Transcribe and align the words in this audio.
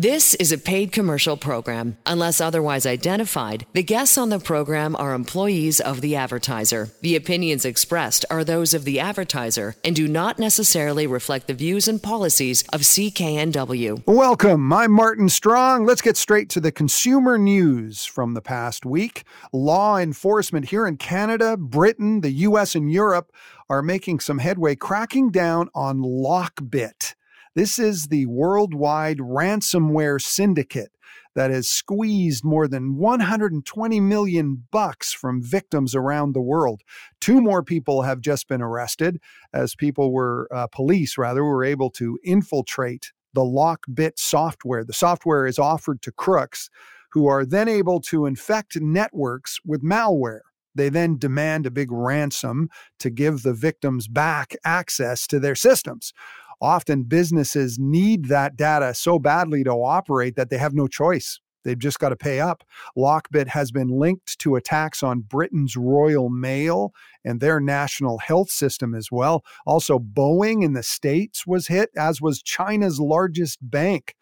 This 0.00 0.32
is 0.36 0.50
a 0.50 0.56
paid 0.56 0.92
commercial 0.92 1.36
program. 1.36 1.98
Unless 2.06 2.40
otherwise 2.40 2.86
identified, 2.86 3.66
the 3.74 3.82
guests 3.82 4.16
on 4.16 4.30
the 4.30 4.38
program 4.38 4.96
are 4.96 5.12
employees 5.12 5.78
of 5.78 6.00
the 6.00 6.16
advertiser. 6.16 6.88
The 7.02 7.16
opinions 7.16 7.66
expressed 7.66 8.24
are 8.30 8.42
those 8.42 8.72
of 8.72 8.86
the 8.86 8.98
advertiser 8.98 9.76
and 9.84 9.94
do 9.94 10.08
not 10.08 10.38
necessarily 10.38 11.06
reflect 11.06 11.48
the 11.48 11.52
views 11.52 11.86
and 11.86 12.02
policies 12.02 12.64
of 12.72 12.80
CKNW. 12.80 14.06
Welcome. 14.06 14.72
I'm 14.72 14.90
Martin 14.90 15.28
Strong. 15.28 15.84
Let's 15.84 16.00
get 16.00 16.16
straight 16.16 16.48
to 16.48 16.60
the 16.60 16.72
consumer 16.72 17.36
news 17.36 18.06
from 18.06 18.32
the 18.32 18.40
past 18.40 18.86
week. 18.86 19.24
Law 19.52 19.98
enforcement 19.98 20.70
here 20.70 20.86
in 20.86 20.96
Canada, 20.96 21.58
Britain, 21.58 22.22
the 22.22 22.32
US, 22.48 22.74
and 22.74 22.90
Europe 22.90 23.30
are 23.68 23.82
making 23.82 24.20
some 24.20 24.38
headway 24.38 24.76
cracking 24.76 25.30
down 25.30 25.68
on 25.74 25.98
Lockbit. 25.98 27.16
This 27.56 27.80
is 27.80 28.06
the 28.06 28.26
worldwide 28.26 29.18
ransomware 29.18 30.22
syndicate 30.22 30.92
that 31.34 31.50
has 31.50 31.68
squeezed 31.68 32.44
more 32.44 32.68
than 32.68 32.96
120 32.96 34.00
million 34.00 34.64
bucks 34.70 35.12
from 35.12 35.42
victims 35.42 35.94
around 35.94 36.32
the 36.32 36.40
world. 36.40 36.82
Two 37.20 37.40
more 37.40 37.62
people 37.62 38.02
have 38.02 38.20
just 38.20 38.48
been 38.48 38.62
arrested 38.62 39.20
as 39.52 39.74
people 39.74 40.12
were 40.12 40.48
uh, 40.54 40.68
police 40.68 41.18
rather 41.18 41.44
were 41.44 41.64
able 41.64 41.90
to 41.90 42.18
infiltrate 42.24 43.12
the 43.32 43.42
Lockbit 43.42 44.12
software. 44.16 44.84
The 44.84 44.92
software 44.92 45.46
is 45.46 45.58
offered 45.58 46.02
to 46.02 46.12
crooks 46.12 46.68
who 47.12 47.26
are 47.26 47.44
then 47.44 47.68
able 47.68 48.00
to 48.00 48.26
infect 48.26 48.80
networks 48.80 49.58
with 49.64 49.82
malware. 49.82 50.40
They 50.74 50.88
then 50.88 51.18
demand 51.18 51.66
a 51.66 51.70
big 51.70 51.90
ransom 51.90 52.68
to 53.00 53.10
give 53.10 53.42
the 53.42 53.54
victims 53.54 54.06
back 54.06 54.54
access 54.64 55.26
to 55.28 55.40
their 55.40 55.56
systems 55.56 56.12
often 56.60 57.04
businesses 57.04 57.78
need 57.78 58.26
that 58.26 58.56
data 58.56 58.94
so 58.94 59.18
badly 59.18 59.64
to 59.64 59.70
operate 59.70 60.36
that 60.36 60.50
they 60.50 60.58
have 60.58 60.74
no 60.74 60.86
choice. 60.86 61.40
They've 61.62 61.78
just 61.78 61.98
got 61.98 62.08
to 62.08 62.16
pay 62.16 62.40
up. 62.40 62.64
Lockbit 62.96 63.48
has 63.48 63.70
been 63.70 63.88
linked 63.88 64.38
to 64.38 64.56
attacks 64.56 65.02
on 65.02 65.20
Britain's 65.20 65.76
Royal 65.76 66.30
Mail 66.30 66.92
and 67.24 67.40
their 67.40 67.60
national 67.60 68.18
health 68.18 68.50
system 68.50 68.94
as 68.94 69.08
well. 69.12 69.44
Also, 69.66 69.98
Boeing 69.98 70.64
in 70.64 70.72
the 70.72 70.82
States 70.82 71.46
was 71.46 71.66
hit, 71.66 71.90
as 71.96 72.20
was 72.20 72.42
China's 72.42 72.98
largest 72.98 73.58
bank. 73.62 74.14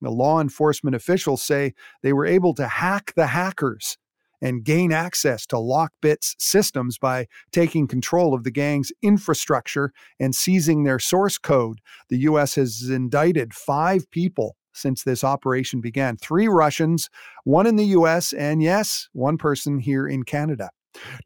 The 0.00 0.10
law 0.10 0.40
enforcement 0.40 0.94
officials 0.94 1.42
say 1.42 1.74
they 2.02 2.12
were 2.12 2.26
able 2.26 2.54
to 2.54 2.68
hack 2.68 3.12
the 3.16 3.26
hackers 3.26 3.96
and 4.44 4.62
gain 4.62 4.92
access 4.92 5.46
to 5.46 5.56
Lockbit's 5.56 6.36
systems 6.38 6.98
by 6.98 7.26
taking 7.50 7.88
control 7.88 8.34
of 8.34 8.44
the 8.44 8.50
gang's 8.50 8.92
infrastructure 9.02 9.90
and 10.20 10.34
seizing 10.34 10.84
their 10.84 10.98
source 10.98 11.38
code. 11.38 11.80
The 12.10 12.18
U.S. 12.18 12.54
has 12.56 12.88
indicted 12.88 13.54
five 13.54 14.08
people 14.10 14.56
since 14.74 15.02
this 15.02 15.24
operation 15.24 15.80
began 15.80 16.18
three 16.18 16.46
Russians, 16.46 17.08
one 17.44 17.66
in 17.66 17.76
the 17.76 17.86
US, 17.86 18.32
and 18.34 18.62
yes, 18.62 19.08
one 19.12 19.38
person 19.38 19.78
here 19.78 20.06
in 20.06 20.24
Canada. 20.24 20.70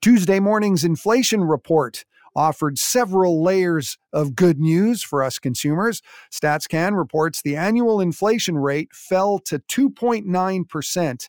Tuesday 0.01 0.39
morning's 0.39 0.85
inflation 0.85 1.43
report 1.43 2.05
offered 2.37 2.79
several 2.79 3.43
layers 3.43 3.99
of 4.13 4.37
good 4.37 4.61
news 4.61 5.03
for 5.03 5.25
us 5.25 5.41
consumers. 5.41 6.03
StatsCan 6.33 6.97
reports 6.97 7.43
the 7.43 7.57
annual 7.57 8.01
inflation 8.01 8.59
rate 8.59 8.91
fell 8.93 9.41
to 9.41 9.59
2.9% 9.59 11.29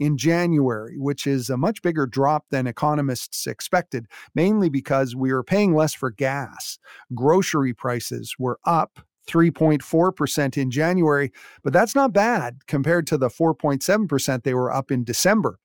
in 0.00 0.16
January, 0.16 0.98
which 0.98 1.26
is 1.26 1.50
a 1.50 1.56
much 1.56 1.82
bigger 1.82 2.06
drop 2.06 2.46
than 2.50 2.66
economists 2.66 3.46
expected, 3.46 4.06
mainly 4.34 4.68
because 4.68 5.14
we 5.14 5.30
are 5.30 5.44
paying 5.44 5.74
less 5.74 5.94
for 5.94 6.10
gas. 6.10 6.78
Grocery 7.14 7.74
prices 7.74 8.34
were 8.38 8.58
up 8.64 8.98
3.4% 9.28 10.56
in 10.56 10.70
January, 10.70 11.30
but 11.62 11.72
that's 11.72 11.94
not 11.94 12.12
bad 12.12 12.66
compared 12.66 13.06
to 13.06 13.18
the 13.18 13.28
4.7% 13.28 14.42
they 14.42 14.54
were 14.54 14.72
up 14.72 14.90
in 14.90 15.04
December. 15.04 15.58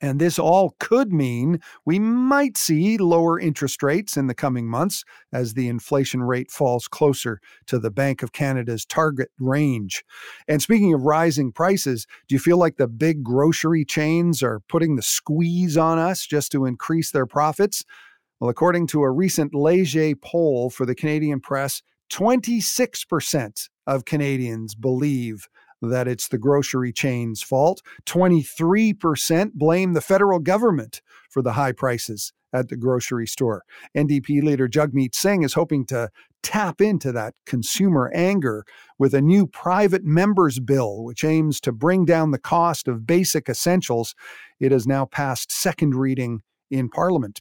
And 0.00 0.18
this 0.18 0.38
all 0.38 0.76
could 0.78 1.12
mean 1.12 1.60
we 1.84 1.98
might 1.98 2.56
see 2.56 2.96
lower 2.96 3.38
interest 3.38 3.82
rates 3.82 4.16
in 4.16 4.28
the 4.28 4.34
coming 4.34 4.66
months 4.66 5.04
as 5.32 5.54
the 5.54 5.68
inflation 5.68 6.22
rate 6.22 6.50
falls 6.50 6.88
closer 6.88 7.40
to 7.66 7.78
the 7.78 7.90
Bank 7.90 8.22
of 8.22 8.32
Canada's 8.32 8.86
target 8.86 9.30
range. 9.38 10.02
And 10.48 10.62
speaking 10.62 10.94
of 10.94 11.02
rising 11.02 11.52
prices, 11.52 12.06
do 12.28 12.34
you 12.34 12.38
feel 12.38 12.56
like 12.56 12.76
the 12.76 12.88
big 12.88 13.22
grocery 13.22 13.84
chains 13.84 14.42
are 14.42 14.60
putting 14.68 14.96
the 14.96 15.02
squeeze 15.02 15.76
on 15.76 15.98
us 15.98 16.26
just 16.26 16.50
to 16.52 16.64
increase 16.64 17.10
their 17.10 17.26
profits? 17.26 17.84
Well, 18.40 18.48
according 18.48 18.86
to 18.88 19.02
a 19.02 19.10
recent 19.10 19.54
Leger 19.54 20.14
poll 20.16 20.70
for 20.70 20.86
the 20.86 20.94
Canadian 20.94 21.40
press, 21.40 21.82
26% 22.10 23.68
of 23.86 24.04
Canadians 24.04 24.74
believe 24.74 25.46
that 25.82 26.08
it's 26.08 26.28
the 26.28 26.38
grocery 26.38 26.92
chain's 26.92 27.42
fault. 27.42 27.82
23% 28.06 29.52
blame 29.54 29.92
the 29.92 30.00
federal 30.00 30.38
government 30.38 31.00
for 31.28 31.42
the 31.42 31.52
high 31.52 31.72
prices 31.72 32.32
at 32.52 32.68
the 32.68 32.76
grocery 32.76 33.26
store. 33.26 33.64
NDP 33.96 34.42
leader 34.42 34.68
Jagmeet 34.68 35.14
Singh 35.14 35.42
is 35.42 35.54
hoping 35.54 35.86
to 35.86 36.10
tap 36.42 36.80
into 36.80 37.12
that 37.12 37.34
consumer 37.46 38.10
anger 38.14 38.64
with 38.98 39.14
a 39.14 39.20
new 39.20 39.46
private 39.46 40.04
members 40.04 40.58
bill, 40.58 41.04
which 41.04 41.22
aims 41.22 41.60
to 41.60 41.72
bring 41.72 42.04
down 42.04 42.30
the 42.30 42.38
cost 42.38 42.88
of 42.88 43.06
basic 43.06 43.48
essentials. 43.48 44.14
It 44.58 44.72
has 44.72 44.86
now 44.86 45.04
passed 45.04 45.52
second 45.52 45.94
reading 45.94 46.40
in 46.70 46.88
Parliament. 46.88 47.40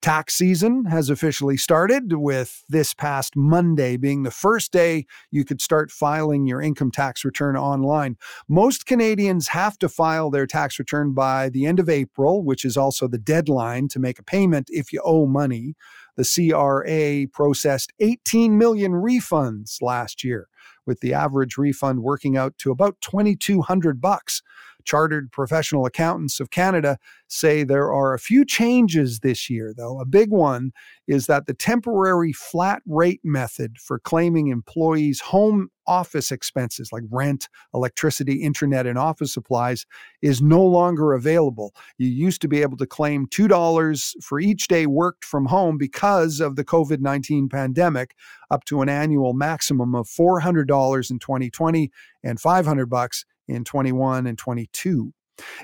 Tax 0.00 0.34
season 0.34 0.84
has 0.86 1.10
officially 1.10 1.56
started, 1.56 2.12
with 2.12 2.64
this 2.68 2.94
past 2.94 3.36
Monday 3.36 3.96
being 3.96 4.22
the 4.22 4.30
first 4.30 4.72
day 4.72 5.06
you 5.30 5.44
could 5.44 5.60
start 5.60 5.90
filing 5.90 6.46
your 6.46 6.60
income 6.60 6.90
tax 6.90 7.24
return 7.24 7.56
online. 7.56 8.16
Most 8.48 8.86
Canadians 8.86 9.48
have 9.48 9.78
to 9.78 9.88
file 9.88 10.30
their 10.30 10.46
tax 10.46 10.78
return 10.78 11.14
by 11.14 11.48
the 11.48 11.66
end 11.66 11.80
of 11.80 11.88
April, 11.88 12.42
which 12.42 12.64
is 12.64 12.76
also 12.76 13.08
the 13.08 13.18
deadline 13.18 13.88
to 13.88 13.98
make 13.98 14.18
a 14.18 14.24
payment 14.24 14.68
if 14.70 14.92
you 14.92 15.00
owe 15.04 15.26
money. 15.26 15.74
The 16.16 16.24
CRA 16.24 17.28
processed 17.32 17.92
18 18.00 18.58
million 18.58 18.92
refunds 18.92 19.80
last 19.80 20.24
year, 20.24 20.48
with 20.84 21.00
the 21.00 21.14
average 21.14 21.56
refund 21.56 22.02
working 22.02 22.36
out 22.36 22.58
to 22.58 22.70
about 22.70 23.00
2200 23.00 24.00
bucks. 24.00 24.42
Chartered 24.88 25.30
Professional 25.30 25.84
Accountants 25.84 26.40
of 26.40 26.50
Canada 26.50 26.96
say 27.26 27.62
there 27.62 27.92
are 27.92 28.14
a 28.14 28.18
few 28.18 28.46
changes 28.46 29.20
this 29.20 29.50
year, 29.50 29.74
though. 29.76 30.00
A 30.00 30.06
big 30.06 30.30
one 30.30 30.72
is 31.06 31.26
that 31.26 31.46
the 31.46 31.52
temporary 31.52 32.32
flat 32.32 32.80
rate 32.86 33.20
method 33.22 33.76
for 33.78 33.98
claiming 33.98 34.48
employees' 34.48 35.20
home 35.20 35.68
office 35.86 36.32
expenses 36.32 36.90
like 36.90 37.02
rent, 37.10 37.50
electricity, 37.74 38.42
internet, 38.42 38.86
and 38.86 38.98
office 38.98 39.30
supplies 39.30 39.84
is 40.22 40.40
no 40.40 40.64
longer 40.64 41.12
available. 41.12 41.74
You 41.98 42.08
used 42.08 42.40
to 42.42 42.48
be 42.48 42.62
able 42.62 42.78
to 42.78 42.86
claim 42.86 43.26
$2 43.26 44.22
for 44.22 44.40
each 44.40 44.68
day 44.68 44.86
worked 44.86 45.24
from 45.24 45.44
home 45.46 45.76
because 45.76 46.40
of 46.40 46.56
the 46.56 46.64
COVID 46.64 47.00
19 47.00 47.50
pandemic, 47.50 48.14
up 48.50 48.64
to 48.64 48.80
an 48.80 48.88
annual 48.88 49.34
maximum 49.34 49.94
of 49.94 50.06
$400 50.06 51.10
in 51.10 51.18
2020 51.18 51.90
and 52.24 52.40
500 52.40 52.86
bucks 52.86 53.26
in 53.48 53.64
21 53.64 54.26
and 54.26 54.38
22. 54.38 55.12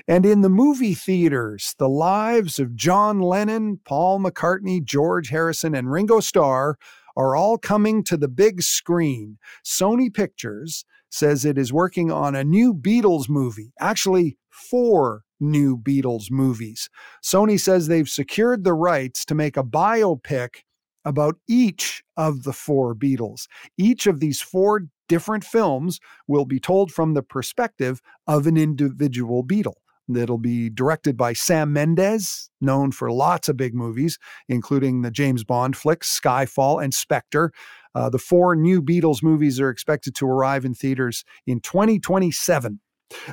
And 0.07 0.25
in 0.25 0.41
the 0.41 0.49
movie 0.49 0.93
theaters, 0.93 1.75
the 1.77 1.89
lives 1.89 2.59
of 2.59 2.75
John 2.75 3.19
Lennon, 3.19 3.79
Paul 3.85 4.19
McCartney, 4.19 4.83
George 4.83 5.29
Harrison, 5.29 5.75
and 5.75 5.91
Ringo 5.91 6.19
Starr 6.19 6.77
are 7.17 7.35
all 7.35 7.57
coming 7.57 8.03
to 8.05 8.17
the 8.17 8.27
big 8.27 8.61
screen. 8.61 9.37
Sony 9.65 10.13
Pictures 10.13 10.85
says 11.09 11.45
it 11.45 11.57
is 11.57 11.71
working 11.71 12.11
on 12.11 12.35
a 12.35 12.43
new 12.43 12.73
Beatles 12.73 13.29
movie, 13.29 13.73
actually, 13.79 14.37
four 14.49 15.23
new 15.39 15.77
Beatles 15.77 16.31
movies. 16.31 16.89
Sony 17.23 17.59
says 17.59 17.87
they've 17.87 18.09
secured 18.09 18.63
the 18.63 18.73
rights 18.73 19.25
to 19.25 19.35
make 19.35 19.57
a 19.57 19.63
biopic 19.63 20.61
about 21.05 21.35
each 21.47 22.03
of 22.17 22.43
the 22.43 22.53
four 22.53 22.95
Beatles. 22.95 23.47
Each 23.77 24.07
of 24.07 24.19
these 24.19 24.41
four 24.41 24.87
different 25.07 25.43
films 25.43 25.99
will 26.27 26.45
be 26.45 26.59
told 26.59 26.91
from 26.91 27.13
the 27.13 27.23
perspective 27.23 28.01
of 28.27 28.47
an 28.47 28.57
individual 28.57 29.43
Beatle. 29.43 29.75
That'll 30.07 30.37
be 30.37 30.69
directed 30.69 31.17
by 31.17 31.33
Sam 31.33 31.73
Mendes, 31.73 32.49
known 32.61 32.91
for 32.91 33.11
lots 33.11 33.49
of 33.49 33.57
big 33.57 33.73
movies, 33.73 34.19
including 34.47 35.01
the 35.01 35.09
James 35.09 35.43
Bond 35.43 35.75
flicks, 35.75 36.19
Skyfall, 36.19 36.83
and 36.83 36.93
Spectre. 36.93 37.51
Uh, 37.95 38.09
the 38.09 38.19
four 38.19 38.55
new 38.55 38.83
Beatles 38.83 39.23
movies 39.23 39.59
are 39.59 39.69
expected 39.69 40.13
to 40.15 40.27
arrive 40.27 40.63
in 40.63 40.75
theaters 40.75 41.23
in 41.47 41.59
2027. 41.59 42.79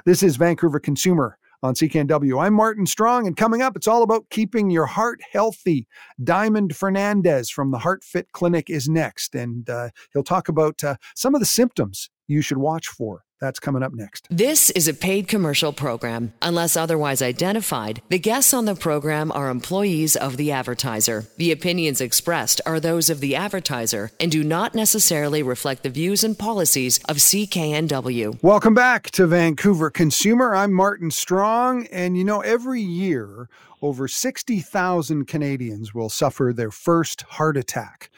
This 0.07 0.23
is 0.23 0.37
Vancouver 0.37 0.81
Consumer 0.81 1.39
on 1.63 1.75
CKNW. 1.75 2.43
I'm 2.45 2.55
Martin 2.55 2.87
Strong, 2.87 3.27
and 3.27 3.37
coming 3.37 3.63
up, 3.63 3.77
it's 3.77 3.87
all 3.87 4.03
about 4.03 4.29
keeping 4.31 4.71
your 4.71 4.87
heart 4.87 5.21
healthy. 5.33 5.87
Diamond 6.23 6.73
Fernandes 6.75 7.51
from 7.51 7.71
the 7.71 7.79
Heart 7.79 8.03
Fit 8.03 8.33
Clinic 8.33 8.69
is 8.69 8.89
next, 8.89 9.35
and 9.35 9.69
uh, 9.71 9.91
he'll 10.13 10.25
talk 10.25 10.49
about 10.49 10.83
uh, 10.83 10.97
some 11.15 11.35
of 11.35 11.41
the 11.41 11.47
symptoms 11.47 12.11
you 12.27 12.43
should 12.43 12.59
watch 12.59 12.89
for 12.89 13.23
That's 13.43 13.59
coming 13.59 13.83
up 13.83 13.93
next. 13.93 14.29
This 14.31 14.71
is 14.71 14.87
a 14.87 14.95
paid 14.95 15.27
commercial 15.27 15.73
program. 15.73 16.33
Unless 16.43 16.77
otherwise 16.77 17.21
identified, 17.21 18.01
the 18.09 18.21
guests 18.21 18.55
on 18.55 18.67
the 18.67 18.77
program 18.77 19.33
are 19.33 19.51
employees 19.51 20.15
of 20.15 20.37
the 20.37 20.53
advertiser. 20.53 21.25
The 21.39 21.51
opinions 21.51 22.01
expressed 22.01 22.61
are 22.65 22.79
those 22.79 23.11
of 23.11 23.19
the 23.19 23.35
advertiser 23.35 24.13
and 24.21 24.31
do 24.31 24.45
not 24.45 24.77
necessarily 24.77 25.43
reflect 25.43 25.83
the 25.83 25.91
views 25.91 26.23
and 26.23 26.39
policies 26.39 27.01
of 27.09 27.17
CKNW. 27.17 28.41
Welcome 28.45 28.75
back 28.75 29.11
to 29.11 29.27
Vancouver 29.27 29.91
Consumer. 29.91 30.55
I'm 30.55 30.73
Martin 30.73 31.11
Strong, 31.11 31.87
and 31.87 32.17
you 32.17 32.23
know, 32.23 32.43
every 32.43 32.81
year, 32.81 33.49
over 33.83 34.07
60,000 34.07 35.25
Canadians 35.27 35.93
will 35.93 36.11
suffer 36.11 36.53
their 36.55 36.71
first 36.71 37.23
heart 37.23 37.57
attack. 37.57 38.09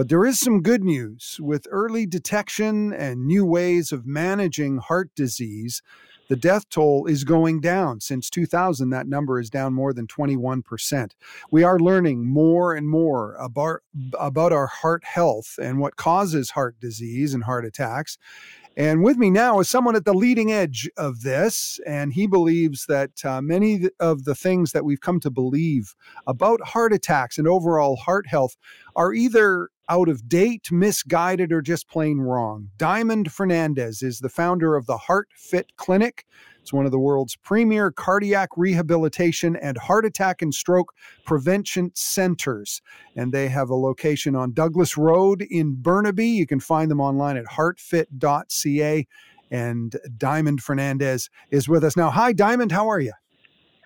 But 0.00 0.08
there 0.08 0.24
is 0.24 0.40
some 0.40 0.62
good 0.62 0.82
news. 0.82 1.38
With 1.42 1.68
early 1.70 2.06
detection 2.06 2.90
and 2.90 3.26
new 3.26 3.44
ways 3.44 3.92
of 3.92 4.06
managing 4.06 4.78
heart 4.78 5.10
disease, 5.14 5.82
the 6.30 6.36
death 6.36 6.70
toll 6.70 7.04
is 7.04 7.22
going 7.22 7.60
down. 7.60 8.00
Since 8.00 8.30
2000, 8.30 8.88
that 8.88 9.06
number 9.06 9.38
is 9.38 9.50
down 9.50 9.74
more 9.74 9.92
than 9.92 10.06
21%. 10.06 11.10
We 11.50 11.64
are 11.64 11.78
learning 11.78 12.26
more 12.26 12.72
and 12.72 12.88
more 12.88 13.34
about, 13.34 13.80
about 14.18 14.54
our 14.54 14.68
heart 14.68 15.04
health 15.04 15.58
and 15.60 15.80
what 15.80 15.96
causes 15.96 16.52
heart 16.52 16.80
disease 16.80 17.34
and 17.34 17.44
heart 17.44 17.66
attacks. 17.66 18.16
And 18.76 19.02
with 19.02 19.16
me 19.16 19.30
now 19.30 19.58
is 19.60 19.68
someone 19.68 19.96
at 19.96 20.04
the 20.04 20.14
leading 20.14 20.52
edge 20.52 20.88
of 20.96 21.22
this, 21.22 21.80
and 21.86 22.12
he 22.12 22.26
believes 22.26 22.86
that 22.86 23.10
uh, 23.24 23.42
many 23.42 23.88
of 23.98 24.24
the 24.24 24.34
things 24.34 24.72
that 24.72 24.84
we've 24.84 25.00
come 25.00 25.20
to 25.20 25.30
believe 25.30 25.94
about 26.26 26.60
heart 26.68 26.92
attacks 26.92 27.36
and 27.36 27.48
overall 27.48 27.96
heart 27.96 28.26
health 28.28 28.56
are 28.94 29.12
either 29.12 29.68
out 29.88 30.08
of 30.08 30.28
date, 30.28 30.70
misguided, 30.70 31.52
or 31.52 31.60
just 31.60 31.88
plain 31.88 32.18
wrong. 32.18 32.68
Diamond 32.76 33.28
Fernandes 33.28 34.04
is 34.04 34.20
the 34.20 34.28
founder 34.28 34.76
of 34.76 34.86
the 34.86 34.96
Heart 34.96 35.28
Fit 35.34 35.76
Clinic. 35.76 36.24
It's 36.60 36.72
one 36.72 36.86
of 36.86 36.92
the 36.92 36.98
world's 36.98 37.36
premier 37.36 37.90
cardiac 37.90 38.50
rehabilitation 38.56 39.56
and 39.56 39.76
heart 39.78 40.04
attack 40.04 40.42
and 40.42 40.54
stroke 40.54 40.92
prevention 41.24 41.90
centers. 41.94 42.82
And 43.16 43.32
they 43.32 43.48
have 43.48 43.70
a 43.70 43.74
location 43.74 44.36
on 44.36 44.52
Douglas 44.52 44.96
Road 44.96 45.42
in 45.50 45.74
Burnaby. 45.74 46.26
You 46.26 46.46
can 46.46 46.60
find 46.60 46.90
them 46.90 47.00
online 47.00 47.36
at 47.36 47.46
heartfit.ca. 47.46 49.06
And 49.50 49.96
Diamond 50.16 50.62
Fernandes 50.62 51.28
is 51.50 51.68
with 51.68 51.82
us 51.82 51.96
now. 51.96 52.10
Hi, 52.10 52.32
Diamond. 52.32 52.70
How 52.70 52.88
are 52.88 53.00
you? 53.00 53.12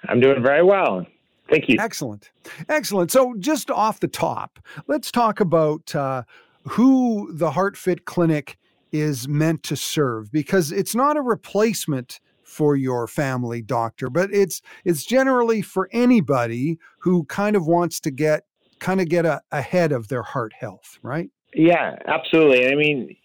I'm 0.08 0.20
doing 0.20 0.42
very 0.42 0.62
well. 0.62 1.06
Thank 1.48 1.68
you. 1.68 1.76
Excellent. 1.78 2.30
Excellent. 2.68 3.10
So, 3.10 3.34
just 3.38 3.70
off 3.70 4.00
the 4.00 4.08
top, 4.08 4.58
let's 4.86 5.10
talk 5.10 5.40
about 5.40 5.94
uh, 5.94 6.22
who 6.68 7.30
the 7.32 7.50
HeartFit 7.50 8.04
Clinic 8.04 8.58
is 8.92 9.28
meant 9.28 9.62
to 9.64 9.76
serve 9.76 10.30
because 10.30 10.72
it's 10.72 10.94
not 10.94 11.16
a 11.16 11.20
replacement 11.20 12.20
for 12.44 12.76
your 12.76 13.06
family 13.06 13.62
doctor, 13.62 14.10
but 14.10 14.32
it's 14.32 14.62
it's 14.84 15.04
generally 15.04 15.62
for 15.62 15.88
anybody 15.92 16.78
who 17.00 17.24
kind 17.24 17.56
of 17.56 17.66
wants 17.66 18.00
to 18.00 18.10
get 18.10 18.44
kind 18.80 19.00
of 19.00 19.08
get 19.08 19.24
a, 19.24 19.40
ahead 19.52 19.92
of 19.92 20.08
their 20.08 20.22
heart 20.22 20.52
health, 20.58 20.98
right? 21.02 21.30
Yeah, 21.54 21.96
absolutely. 22.06 22.68
I 22.68 22.74
mean, 22.74 23.16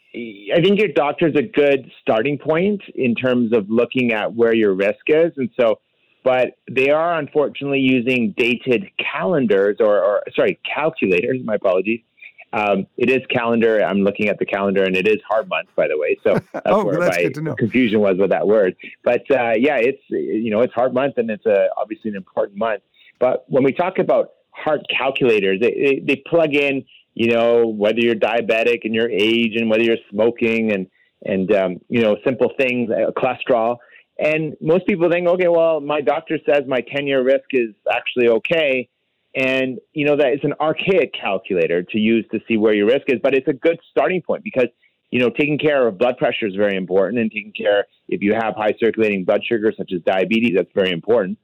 I 0.55 0.61
think 0.61 0.79
your 0.79 0.89
doctor 0.89 1.27
is 1.27 1.35
a 1.35 1.43
good 1.43 1.91
starting 2.01 2.37
point 2.37 2.81
in 2.95 3.15
terms 3.15 3.55
of 3.55 3.69
looking 3.69 4.11
at 4.13 4.33
where 4.33 4.53
your 4.53 4.73
risk 4.73 5.01
is, 5.07 5.33
and 5.37 5.49
so 5.59 5.79
but 6.23 6.57
they 6.69 6.89
are 6.89 7.17
unfortunately 7.17 7.79
using 7.79 8.33
dated 8.37 8.85
calendars 8.99 9.77
or, 9.79 10.03
or 10.03 10.23
sorry, 10.35 10.59
calculators. 10.63 11.39
My 11.43 11.55
apologies. 11.55 12.01
Um, 12.51 12.87
it 12.97 13.09
is 13.09 13.19
calendar. 13.29 13.83
I'm 13.83 13.99
looking 13.99 14.27
at 14.27 14.39
the 14.39 14.45
calendar, 14.45 14.83
and 14.83 14.95
it 14.95 15.07
is 15.07 15.17
heart 15.29 15.47
month, 15.47 15.69
by 15.75 15.87
the 15.87 15.97
way. 15.97 16.17
So 16.23 16.33
that's 16.53 16.65
oh, 16.65 16.85
where 16.85 16.99
that's 16.99 17.39
my 17.39 17.53
confusion 17.55 17.99
was 17.99 18.17
with 18.17 18.31
that 18.31 18.47
word. 18.47 18.75
But 19.03 19.29
uh, 19.29 19.53
yeah, 19.57 19.77
it's 19.77 20.01
you 20.09 20.49
know 20.49 20.61
it's 20.61 20.73
heart 20.73 20.93
month, 20.93 21.17
and 21.17 21.29
it's 21.29 21.45
a, 21.45 21.67
obviously 21.77 22.09
an 22.09 22.17
important 22.17 22.57
month. 22.57 22.81
But 23.19 23.45
when 23.47 23.63
we 23.63 23.73
talk 23.73 23.99
about 23.99 24.31
heart 24.51 24.81
calculators, 24.89 25.59
they, 25.61 25.71
they, 25.71 26.03
they 26.05 26.23
plug 26.27 26.55
in 26.55 26.85
you 27.13 27.31
know 27.31 27.67
whether 27.67 27.99
you're 27.99 28.15
diabetic 28.15 28.79
and 28.83 28.95
your 28.95 29.09
age, 29.09 29.53
and 29.55 29.69
whether 29.69 29.83
you're 29.83 29.97
smoking, 30.09 30.71
and 30.71 30.87
and 31.23 31.53
um, 31.53 31.81
you 31.87 32.01
know 32.01 32.17
simple 32.23 32.51
things, 32.57 32.89
uh, 32.89 33.11
cholesterol. 33.11 33.77
And 34.19 34.57
most 34.59 34.85
people 34.85 35.09
think, 35.09 35.27
okay, 35.27 35.47
well, 35.47 35.79
my 35.79 36.01
doctor 36.01 36.39
says 36.45 36.63
my 36.67 36.81
10 36.93 37.07
year 37.07 37.23
risk 37.23 37.45
is 37.51 37.69
actually 37.89 38.27
okay. 38.27 38.89
And, 39.35 39.79
you 39.93 40.05
know, 40.05 40.15
that 40.15 40.27
it's 40.27 40.43
an 40.43 40.53
archaic 40.59 41.13
calculator 41.13 41.83
to 41.83 41.97
use 41.99 42.25
to 42.31 42.39
see 42.47 42.57
where 42.57 42.73
your 42.73 42.87
risk 42.87 43.03
is, 43.07 43.19
but 43.21 43.35
it's 43.35 43.47
a 43.47 43.53
good 43.53 43.79
starting 43.91 44.21
point 44.21 44.43
because, 44.43 44.67
you 45.11 45.19
know, 45.19 45.29
taking 45.29 45.57
care 45.57 45.87
of 45.87 45.97
blood 45.97 46.17
pressure 46.17 46.47
is 46.47 46.55
very 46.55 46.75
important 46.75 47.19
and 47.21 47.31
taking 47.31 47.53
care 47.53 47.85
if 48.07 48.21
you 48.21 48.33
have 48.33 48.55
high 48.55 48.73
circulating 48.79 49.23
blood 49.23 49.41
sugar, 49.47 49.71
such 49.77 49.91
as 49.93 50.01
diabetes, 50.01 50.53
that's 50.55 50.71
very 50.73 50.91
important. 50.91 51.37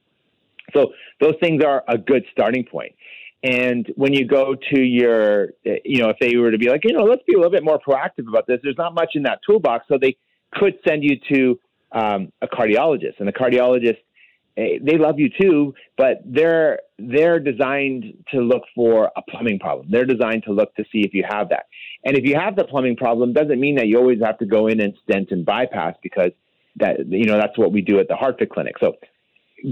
So 0.74 0.94
those 1.22 1.36
things 1.42 1.64
are 1.64 1.84
a 1.88 1.98
good 1.98 2.26
starting 2.32 2.66
point. 2.66 2.96
And 3.44 3.92
when 3.96 4.14
you 4.14 4.26
go 4.26 4.56
to 4.56 4.80
your, 4.80 5.50
you 5.64 6.02
know, 6.02 6.10
if 6.10 6.18
they 6.20 6.36
were 6.36 6.50
to 6.50 6.58
be 6.58 6.70
like, 6.70 6.82
you 6.84 6.94
know, 6.94 7.04
let's 7.04 7.22
be 7.28 7.34
a 7.34 7.38
little 7.38 7.52
bit 7.52 7.64
more 7.64 7.80
proactive 7.80 8.28
about 8.28 8.48
this, 8.48 8.60
there's 8.64 8.78
not 8.78 8.96
much 8.96 9.12
in 9.14 9.24
that 9.24 9.40
toolbox. 9.48 9.86
So 9.88 10.00
they 10.02 10.18
could 10.54 10.80
send 10.88 11.04
you 11.04 11.18
to 11.32 11.60
um, 11.92 12.32
a 12.42 12.48
cardiologist, 12.48 13.20
and 13.20 13.28
the 13.28 13.34
cardiologist 13.34 13.98
they 14.56 14.98
love 14.98 15.20
you 15.20 15.30
too, 15.30 15.74
but 15.98 16.22
they're 16.26 16.80
they're 16.98 17.40
designed 17.40 18.06
to 18.32 18.40
look 18.40 18.64
for 18.74 19.12
a 19.18 19.22
plumbing 19.30 19.60
problem. 19.60 19.88
They're 19.90 20.06
designed 20.06 20.44
to 20.44 20.54
look 20.54 20.74
to 20.76 20.84
see 20.92 21.02
if 21.02 21.14
you 21.14 21.26
have 21.30 21.50
that. 21.50 21.66
And 22.06 22.18
if 22.18 22.24
you 22.24 22.36
have 22.36 22.56
the 22.56 22.64
plumbing 22.64 22.96
problem, 22.96 23.34
doesn't 23.34 23.60
mean 23.60 23.76
that 23.76 23.88
you 23.88 23.98
always 23.98 24.20
have 24.24 24.38
to 24.40 24.46
go 24.46 24.68
in 24.68 24.80
and 24.80 24.94
stent 25.04 25.32
and 25.32 25.46
bypass 25.46 25.96
because 26.02 26.32
that 26.78 27.06
you 27.08 27.26
know 27.26 27.38
that's 27.38 27.58
what 27.58 27.72
we 27.72 27.82
do 27.82 28.00
at 28.00 28.08
the 28.08 28.14
HeartFit 28.14 28.50
Clinic. 28.50 28.76
So 28.80 28.96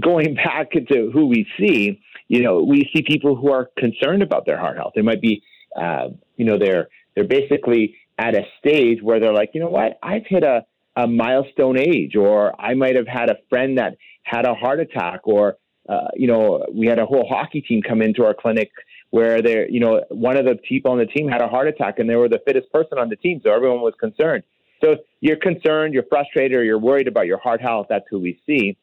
going 0.00 0.34
back 0.44 0.72
to 0.72 1.10
who 1.12 1.26
we 1.26 1.46
see, 1.58 2.00
you 2.28 2.42
know, 2.42 2.62
we 2.62 2.90
see 2.94 3.02
people 3.02 3.36
who 3.36 3.50
are 3.50 3.70
concerned 3.78 4.22
about 4.22 4.46
their 4.46 4.58
heart 4.58 4.76
health. 4.76 4.92
They 4.94 5.02
might 5.02 5.20
be, 5.20 5.42
uh, 5.80 6.08
you 6.36 6.44
know, 6.44 6.58
they're 6.58 6.88
they're 7.14 7.24
basically 7.24 7.96
at 8.18 8.34
a 8.34 8.42
stage 8.58 8.98
where 9.02 9.18
they're 9.18 9.32
like, 9.32 9.50
you 9.54 9.60
know 9.60 9.70
what, 9.70 9.98
I've 10.02 10.26
hit 10.26 10.42
a 10.42 10.64
a 10.96 11.06
milestone 11.06 11.78
age, 11.78 12.14
or 12.14 12.58
I 12.60 12.74
might 12.74 12.94
have 12.96 13.08
had 13.08 13.28
a 13.28 13.36
friend 13.48 13.78
that 13.78 13.96
had 14.24 14.46
a 14.46 14.54
heart 14.54 14.80
attack, 14.80 15.20
or 15.24 15.56
uh, 15.88 16.08
you 16.14 16.26
know, 16.26 16.64
we 16.72 16.86
had 16.86 16.98
a 16.98 17.06
whole 17.06 17.26
hockey 17.28 17.60
team 17.60 17.82
come 17.82 18.02
into 18.02 18.24
our 18.24 18.34
clinic 18.34 18.70
where 19.10 19.40
they, 19.40 19.66
you 19.70 19.78
know, 19.78 20.02
one 20.08 20.36
of 20.36 20.44
the 20.44 20.56
people 20.68 20.90
on 20.90 20.98
the 20.98 21.06
team 21.06 21.28
had 21.28 21.40
a 21.40 21.46
heart 21.46 21.68
attack, 21.68 21.98
and 21.98 22.10
they 22.10 22.16
were 22.16 22.28
the 22.28 22.40
fittest 22.46 22.70
person 22.72 22.98
on 22.98 23.08
the 23.08 23.16
team, 23.16 23.40
so 23.44 23.52
everyone 23.52 23.80
was 23.80 23.94
concerned. 24.00 24.42
So 24.82 24.96
you're 25.20 25.36
concerned, 25.36 25.94
you're 25.94 26.08
frustrated, 26.08 26.58
or 26.58 26.64
you're 26.64 26.80
worried 26.80 27.06
about 27.06 27.26
your 27.26 27.38
heart 27.38 27.60
health. 27.60 27.86
That's 27.88 28.04
who 28.10 28.18
we 28.18 28.40
see. 28.44 28.76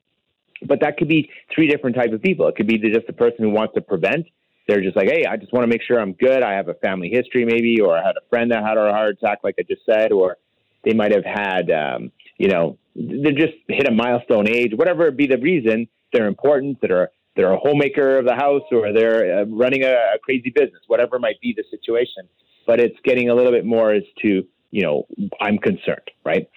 But 0.65 0.79
that 0.81 0.97
could 0.97 1.09
be 1.09 1.29
three 1.53 1.67
different 1.67 1.95
types 1.95 2.13
of 2.13 2.21
people. 2.21 2.47
It 2.47 2.55
could 2.55 2.67
be 2.67 2.77
just 2.77 3.09
a 3.09 3.13
person 3.13 3.43
who 3.43 3.49
wants 3.49 3.73
to 3.73 3.81
prevent. 3.81 4.27
They're 4.67 4.81
just 4.81 4.95
like, 4.95 5.09
hey, 5.09 5.25
I 5.25 5.35
just 5.37 5.51
want 5.51 5.63
to 5.63 5.67
make 5.67 5.81
sure 5.81 5.99
I'm 5.99 6.13
good. 6.13 6.43
I 6.43 6.53
have 6.53 6.69
a 6.69 6.75
family 6.75 7.09
history, 7.09 7.45
maybe, 7.45 7.81
or 7.81 7.97
I 7.97 8.05
had 8.05 8.15
a 8.15 8.25
friend 8.29 8.51
that 8.51 8.63
had 8.63 8.77
a 8.77 8.91
heart 8.91 9.17
attack, 9.21 9.39
like 9.43 9.55
I 9.59 9.63
just 9.63 9.81
said, 9.85 10.11
or 10.11 10.37
they 10.85 10.93
might 10.93 11.11
have 11.11 11.25
had, 11.25 11.71
um, 11.71 12.11
you 12.37 12.47
know, 12.47 12.77
they're 12.95 13.31
just 13.31 13.53
hit 13.67 13.87
a 13.87 13.91
milestone 13.91 14.47
age, 14.49 14.71
whatever 14.75 15.07
it 15.07 15.17
be 15.17 15.27
the 15.27 15.37
reason. 15.37 15.87
They're 16.13 16.27
important. 16.27 16.81
That 16.81 16.91
are 16.91 17.11
they're 17.35 17.53
a 17.53 17.57
homemaker 17.59 18.19
of 18.19 18.25
the 18.25 18.35
house, 18.35 18.63
or 18.71 18.91
they're 18.93 19.39
uh, 19.39 19.45
running 19.45 19.83
a, 19.83 19.91
a 19.91 20.19
crazy 20.21 20.49
business. 20.49 20.81
Whatever 20.87 21.19
might 21.19 21.39
be 21.41 21.53
the 21.55 21.63
situation, 21.69 22.27
but 22.67 22.79
it's 22.79 22.97
getting 23.03 23.29
a 23.29 23.35
little 23.35 23.51
bit 23.51 23.65
more 23.65 23.93
as 23.93 24.03
to 24.21 24.43
you 24.71 24.81
know, 24.81 25.05
I'm 25.41 25.57
concerned, 25.57 26.09
right? 26.25 26.49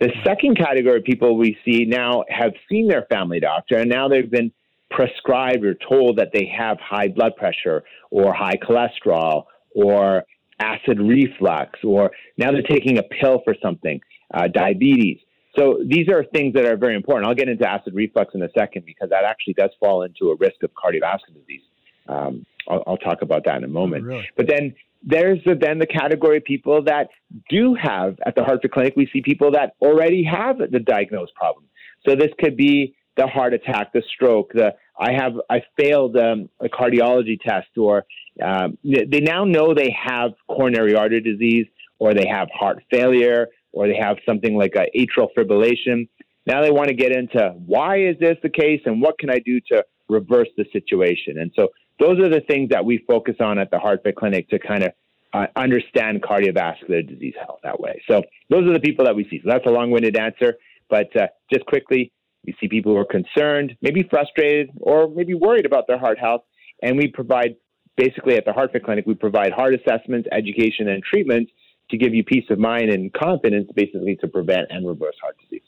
The 0.00 0.10
second 0.24 0.56
category 0.56 0.98
of 0.98 1.04
people 1.04 1.36
we 1.36 1.56
see 1.64 1.84
now 1.86 2.24
have 2.28 2.52
seen 2.68 2.88
their 2.88 3.06
family 3.10 3.40
doctor, 3.40 3.76
and 3.76 3.88
now 3.88 4.08
they've 4.08 4.30
been 4.30 4.52
prescribed 4.90 5.64
or 5.64 5.74
told 5.88 6.18
that 6.18 6.30
they 6.32 6.50
have 6.56 6.78
high 6.80 7.08
blood 7.08 7.36
pressure 7.36 7.84
or 8.10 8.34
high 8.34 8.56
cholesterol 8.56 9.44
or 9.74 10.24
acid 10.58 10.98
reflux, 11.00 11.78
or 11.84 12.10
now 12.36 12.50
they're 12.50 12.62
taking 12.62 12.98
a 12.98 13.02
pill 13.02 13.40
for 13.44 13.54
something, 13.62 14.00
uh, 14.32 14.48
diabetes. 14.48 15.18
So 15.56 15.78
these 15.84 16.08
are 16.08 16.24
things 16.24 16.54
that 16.54 16.64
are 16.64 16.76
very 16.76 16.94
important. 16.94 17.28
I'll 17.28 17.34
get 17.34 17.48
into 17.48 17.68
acid 17.68 17.94
reflux 17.94 18.34
in 18.34 18.42
a 18.42 18.48
second 18.56 18.84
because 18.86 19.10
that 19.10 19.24
actually 19.24 19.54
does 19.54 19.70
fall 19.80 20.02
into 20.02 20.30
a 20.30 20.36
risk 20.36 20.62
of 20.62 20.70
cardiovascular 20.74 21.34
disease. 21.40 21.62
Um, 22.08 22.46
I'll, 22.68 22.82
I'll, 22.86 22.96
talk 22.96 23.22
about 23.22 23.44
that 23.44 23.56
in 23.56 23.64
a 23.64 23.68
moment. 23.68 24.04
Oh, 24.04 24.08
really? 24.08 24.28
But 24.36 24.46
then 24.48 24.74
there's 25.02 25.38
the, 25.44 25.54
then 25.54 25.78
the 25.78 25.86
category 25.86 26.38
of 26.38 26.44
people 26.44 26.82
that 26.84 27.08
do 27.48 27.74
have 27.80 28.16
at 28.26 28.34
the 28.34 28.42
HeartFit 28.42 28.70
Clinic. 28.70 28.94
We 28.96 29.08
see 29.12 29.22
people 29.22 29.52
that 29.52 29.74
already 29.80 30.24
have 30.24 30.58
the 30.58 30.78
diagnosed 30.78 31.34
problem. 31.34 31.64
So 32.06 32.14
this 32.14 32.30
could 32.38 32.56
be 32.56 32.94
the 33.16 33.26
heart 33.26 33.54
attack, 33.54 33.92
the 33.92 34.02
stroke, 34.14 34.52
the 34.52 34.74
I 34.98 35.12
have 35.12 35.32
I 35.48 35.62
failed 35.78 36.16
um, 36.16 36.50
a 36.60 36.68
cardiology 36.68 37.40
test, 37.40 37.68
or 37.76 38.04
um, 38.42 38.76
they 38.84 39.20
now 39.20 39.44
know 39.44 39.74
they 39.74 39.94
have 39.98 40.32
coronary 40.46 40.94
artery 40.94 41.22
disease, 41.22 41.66
or 41.98 42.12
they 42.12 42.26
have 42.26 42.48
heart 42.52 42.82
failure, 42.90 43.48
or 43.72 43.88
they 43.88 43.96
have 43.96 44.16
something 44.26 44.56
like 44.56 44.74
atrial 44.74 45.28
fibrillation. 45.36 46.08
Now 46.46 46.62
they 46.62 46.70
want 46.70 46.88
to 46.88 46.94
get 46.94 47.12
into 47.12 47.50
why 47.66 47.98
is 47.98 48.16
this 48.18 48.36
the 48.42 48.48
case, 48.48 48.80
and 48.86 49.00
what 49.00 49.18
can 49.18 49.30
I 49.30 49.38
do 49.38 49.60
to 49.72 49.84
reverse 50.08 50.48
the 50.56 50.64
situation? 50.72 51.38
And 51.38 51.52
so 51.54 51.68
those 51.98 52.18
are 52.18 52.28
the 52.28 52.40
things 52.40 52.70
that 52.70 52.84
we 52.84 53.04
focus 53.06 53.36
on 53.40 53.58
at 53.58 53.70
the 53.70 53.76
HeartFit 53.76 54.16
Clinic 54.16 54.48
to 54.48 54.58
kind 54.58 54.84
of 54.84 54.92
uh, 55.32 55.46
understand 55.54 56.22
cardiovascular 56.22 57.06
disease 57.06 57.34
health 57.38 57.60
that 57.62 57.78
way. 57.78 58.02
So 58.10 58.22
those 58.48 58.66
are 58.68 58.72
the 58.72 58.80
people 58.80 59.04
that 59.04 59.14
we 59.14 59.24
see. 59.28 59.40
So 59.44 59.50
that's 59.50 59.66
a 59.66 59.70
long-winded 59.70 60.16
answer, 60.16 60.54
but 60.88 61.14
uh, 61.14 61.28
just 61.52 61.66
quickly, 61.66 62.10
we 62.44 62.56
see 62.58 62.68
people 62.68 62.92
who 62.92 62.98
are 62.98 63.04
concerned, 63.04 63.76
maybe 63.82 64.02
frustrated, 64.02 64.70
or 64.80 65.08
maybe 65.08 65.34
worried 65.34 65.66
about 65.66 65.86
their 65.86 65.98
heart 65.98 66.18
health, 66.18 66.42
and 66.82 66.96
we 66.96 67.06
provide 67.06 67.54
basically 67.96 68.36
at 68.36 68.46
the 68.46 68.52
HeartFit 68.52 68.82
Clinic, 68.82 69.04
we 69.06 69.14
provide 69.14 69.52
heart 69.52 69.74
assessments, 69.74 70.26
education, 70.32 70.88
and 70.88 71.02
treatment 71.02 71.50
to 71.90 71.96
give 71.96 72.14
you 72.14 72.24
peace 72.24 72.44
of 72.50 72.58
mind 72.58 72.90
and 72.90 73.12
confidence, 73.12 73.70
basically 73.74 74.16
to 74.16 74.28
prevent 74.28 74.66
and 74.70 74.86
reverse 74.86 75.16
heart 75.22 75.36
disease. 75.40 75.62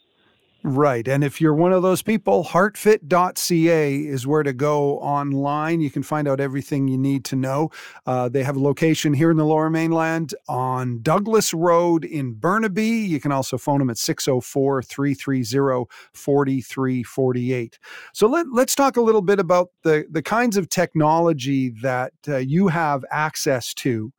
Right. 0.65 1.09
And 1.09 1.25
if 1.25 1.41
you're 1.41 1.55
one 1.55 1.73
of 1.73 1.83
those 1.83 2.03
people, 2.03 2.45
heartfit.ca 2.45 3.97
is 3.97 4.27
where 4.29 4.45
to 4.45 4.53
go 4.53 4.99
online. 5.01 5.81
You 5.81 5.91
can 5.91 6.05
find 6.05 6.29
out 6.29 6.39
everything 6.39 6.87
you 6.87 6.97
need 6.97 7.25
to 7.27 7.37
know. 7.37 7.71
Uh, 8.07 8.29
they 8.29 8.45
have 8.45 8.55
a 8.55 8.61
location 8.61 9.13
here 9.13 9.33
in 9.33 9.37
the 9.37 9.45
lower 9.45 9.71
mainland 9.71 10.37
on 10.49 11.01
Douglas 11.03 11.53
Road 11.53 12.05
in 12.05 12.35
Burnaby. 12.35 12.87
You 12.87 13.19
can 13.19 13.33
also 13.33 13.59
phone 13.59 13.81
them 13.81 13.91
at 13.91 13.99
604 13.99 14.83
330 14.85 15.91
4348. 16.13 17.79
So 18.13 18.29
let, 18.29 18.47
let's 18.53 18.77
talk 18.77 18.97
a 18.97 19.03
little 19.03 19.23
bit 19.23 19.41
about 19.41 19.71
the, 19.83 20.07
the 20.09 20.23
kinds 20.23 20.57
of 20.57 20.69
technology 20.69 21.71
that 21.83 22.13
uh, 22.29 22.37
you 22.37 22.69
have 22.69 23.05
access 23.11 23.75
to 23.75 24.13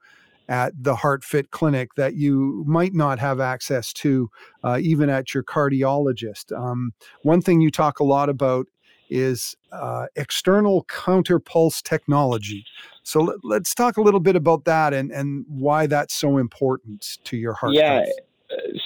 at 0.49 0.73
the 0.81 0.95
HeartFit 0.95 1.49
clinic 1.51 1.95
that 1.95 2.15
you 2.15 2.63
might 2.67 2.93
not 2.93 3.19
have 3.19 3.39
access 3.39 3.93
to 3.93 4.29
uh, 4.63 4.79
even 4.81 5.09
at 5.09 5.33
your 5.33 5.43
cardiologist. 5.43 6.51
Um, 6.57 6.93
one 7.23 7.41
thing 7.41 7.61
you 7.61 7.71
talk 7.71 7.99
a 7.99 8.03
lot 8.03 8.29
about 8.29 8.67
is 9.09 9.55
uh, 9.71 10.07
external 10.15 10.85
counterpulse 10.85 11.81
technology. 11.81 12.65
So 13.03 13.35
let, 13.43 13.61
us 13.61 13.73
talk 13.73 13.97
a 13.97 14.01
little 14.01 14.19
bit 14.19 14.35
about 14.35 14.65
that 14.65 14.93
and, 14.93 15.11
and 15.11 15.45
why 15.47 15.87
that's 15.87 16.13
so 16.13 16.37
important 16.37 17.19
to 17.25 17.37
your 17.37 17.53
heart. 17.53 17.73
Yeah. 17.73 17.99
Health. 17.99 18.09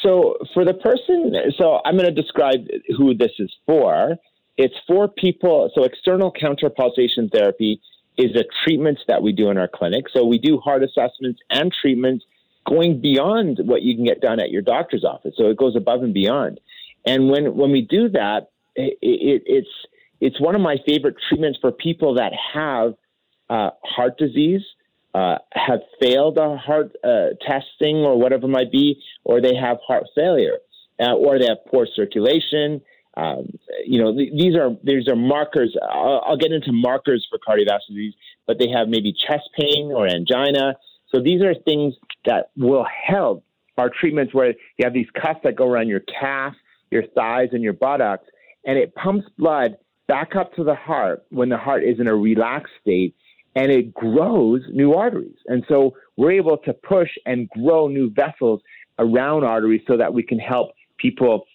So 0.02 0.38
for 0.54 0.66
the 0.66 0.74
person, 0.74 1.34
so 1.58 1.80
I'm 1.86 1.98
going 1.98 2.14
to 2.14 2.22
describe 2.22 2.68
who 2.98 3.14
this 3.14 3.32
is 3.40 3.54
for. 3.66 4.16
It's 4.58 4.76
for 4.88 5.08
people. 5.08 5.70
So 5.76 5.84
external 5.84 6.34
counterpulsation 6.34 7.32
therapy 7.32 7.80
is 8.18 8.36
a 8.36 8.44
treatments 8.64 9.02
that 9.08 9.22
we 9.22 9.32
do 9.32 9.50
in 9.50 9.58
our 9.58 9.68
clinic. 9.68 10.06
So 10.14 10.26
we 10.26 10.40
do 10.40 10.58
heart 10.60 10.84
assessments 10.84 11.40
and 11.50 11.72
treatments 11.82 12.26
going 12.68 13.00
beyond 13.00 13.60
what 13.64 13.82
you 13.82 13.96
can 13.96 14.06
get 14.06 14.22
done 14.22 14.40
at 14.40 14.50
your 14.50 14.62
doctor's 14.62 15.06
office. 15.06 15.34
So 15.38 15.46
it 15.48 15.58
goes 15.58 15.76
above 15.76 16.04
and 16.04 16.14
beyond. 16.14 16.60
And 17.06 17.30
when 17.30 17.56
when 17.56 17.72
we 17.72 17.82
do 17.82 18.10
that, 18.10 18.50
it, 18.76 18.98
it, 19.02 19.44
it's 19.46 19.70
it's 20.20 20.42
one 20.42 20.56
of 20.56 20.62
my 20.62 20.78
favorite 20.86 21.16
treatments 21.30 21.60
for 21.62 21.72
people 21.72 22.16
that 22.16 22.34
have 22.54 22.96
uh, 23.50 23.70
heart 23.84 24.18
disease, 24.18 24.62
uh, 25.14 25.38
have 25.54 25.80
failed 26.02 26.38
a 26.38 26.58
heart 26.58 26.92
uh, 27.04 27.30
testing 27.46 27.98
or 27.98 28.20
whatever 28.20 28.48
might 28.48 28.72
be, 28.72 29.02
or 29.24 29.42
they 29.42 29.56
have 29.56 29.78
heart 29.88 30.04
failure, 30.16 30.58
uh, 31.00 31.14
or 31.14 31.40
they 31.40 31.46
have 31.46 31.60
poor 31.68 31.88
circulation, 31.96 32.82
um, 33.18 33.50
you 33.84 34.00
know, 34.00 34.16
th- 34.16 34.32
these 34.32 34.56
are 34.56 34.78
these 34.84 35.08
are 35.08 35.16
markers. 35.16 35.76
I'll, 35.82 36.22
I'll, 36.26 36.38
get 36.38 36.52
into 36.52 36.72
markers 36.72 37.28
for 37.30 37.40
cardiovascular 37.40 37.88
disease, 37.90 38.14
but 38.46 38.60
they 38.60 38.70
have 38.70 38.90
maybe 38.90 39.12
chest 39.12 39.50
pain 39.60 39.92
or 39.92 40.08
angina. 40.08 40.76
So 41.12 41.20
these 41.20 41.42
are 41.42 41.56
things 41.56 41.96
that 42.26 42.52
will 42.56 42.86
help 42.86 43.44
our 43.78 43.90
treatments 43.90 44.36
where 44.36 44.50
you 44.50 44.84
have 44.84 44.94
these 44.94 45.08
cuffs 45.20 45.40
that 45.44 45.56
go 45.56 45.68
around 45.68 45.88
your 45.88 46.02
calf, 46.02 46.54
your 46.92 47.04
thighs, 47.16 47.50
and 47.54 47.64
your 47.64 47.74
buttocks, 47.74 48.26
and 48.66 48.78
it 48.78 48.94
pumps 48.94 49.28
blood 49.38 49.78
back 50.08 50.36
up 50.36 50.54
to 50.54 50.64
the 50.64 50.76
heart 50.76 51.26
when 51.30 51.50
the 51.50 51.58
heart 51.58 51.84
is 51.84 52.00
in 52.00 52.08
a 52.08 52.16
relaxed 52.16 52.74
state, 52.82 53.16
and 53.56 53.72
it 53.72 53.96
grows 53.96 54.62
new 54.72 54.94
arteries. 54.94 55.38
And 55.48 55.66
so 55.68 55.96
we're 56.18 56.34
able 56.34 56.58
to 56.58 56.74
push 56.74 57.10
and 57.26 57.50
grow 57.50 57.88
new 57.88 58.12
vessels 58.12 58.62
around 59.00 59.44
arteries 59.44 59.82
so 59.88 59.98
that 59.98 60.14
we 60.14 60.22
can 60.22 60.38
help 60.38 60.72
people 60.98 61.46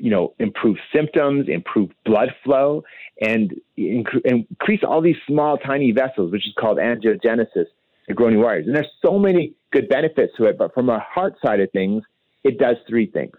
you 0.00 0.10
know, 0.10 0.34
improve 0.38 0.76
symptoms, 0.94 1.46
improve 1.48 1.90
blood 2.04 2.30
flow, 2.44 2.82
and 3.20 3.54
inc- 3.78 4.20
increase 4.24 4.80
all 4.86 5.00
these 5.00 5.16
small, 5.26 5.56
tiny 5.58 5.92
vessels, 5.92 6.32
which 6.32 6.46
is 6.46 6.54
called 6.58 6.78
angiogenesis 6.78 7.66
the 8.08 8.14
growing 8.14 8.40
wires. 8.40 8.66
And 8.66 8.74
there's 8.74 8.90
so 9.04 9.18
many 9.18 9.54
good 9.72 9.88
benefits 9.88 10.32
to 10.36 10.44
it, 10.44 10.58
but 10.58 10.74
from 10.74 10.88
a 10.88 10.98
heart 11.00 11.34
side 11.44 11.60
of 11.60 11.70
things, 11.72 12.02
it 12.42 12.58
does 12.58 12.76
three 12.88 13.06
things. 13.06 13.36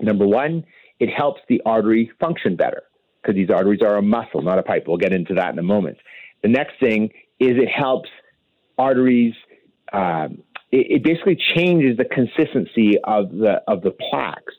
Number 0.00 0.26
one, 0.26 0.64
it 1.00 1.10
helps 1.10 1.40
the 1.48 1.60
artery 1.66 2.10
function 2.20 2.56
better 2.56 2.82
because 3.20 3.36
these 3.36 3.50
arteries 3.50 3.82
are 3.82 3.96
a 3.96 4.02
muscle, 4.02 4.42
not 4.42 4.58
a 4.58 4.62
pipe. 4.62 4.84
We'll 4.86 4.96
get 4.96 5.12
into 5.12 5.34
that 5.34 5.52
in 5.52 5.58
a 5.58 5.62
moment. 5.62 5.98
The 6.42 6.48
next 6.48 6.78
thing 6.80 7.10
is 7.38 7.52
it 7.56 7.68
helps 7.68 8.08
arteries. 8.78 9.34
Um, 9.92 10.42
it, 10.72 10.96
it 10.96 11.04
basically 11.04 11.38
changes 11.54 11.96
the 11.96 12.04
consistency 12.04 12.98
of 13.04 13.30
the 13.30 13.62
of 13.68 13.82
the 13.82 13.92
plaques 14.10 14.54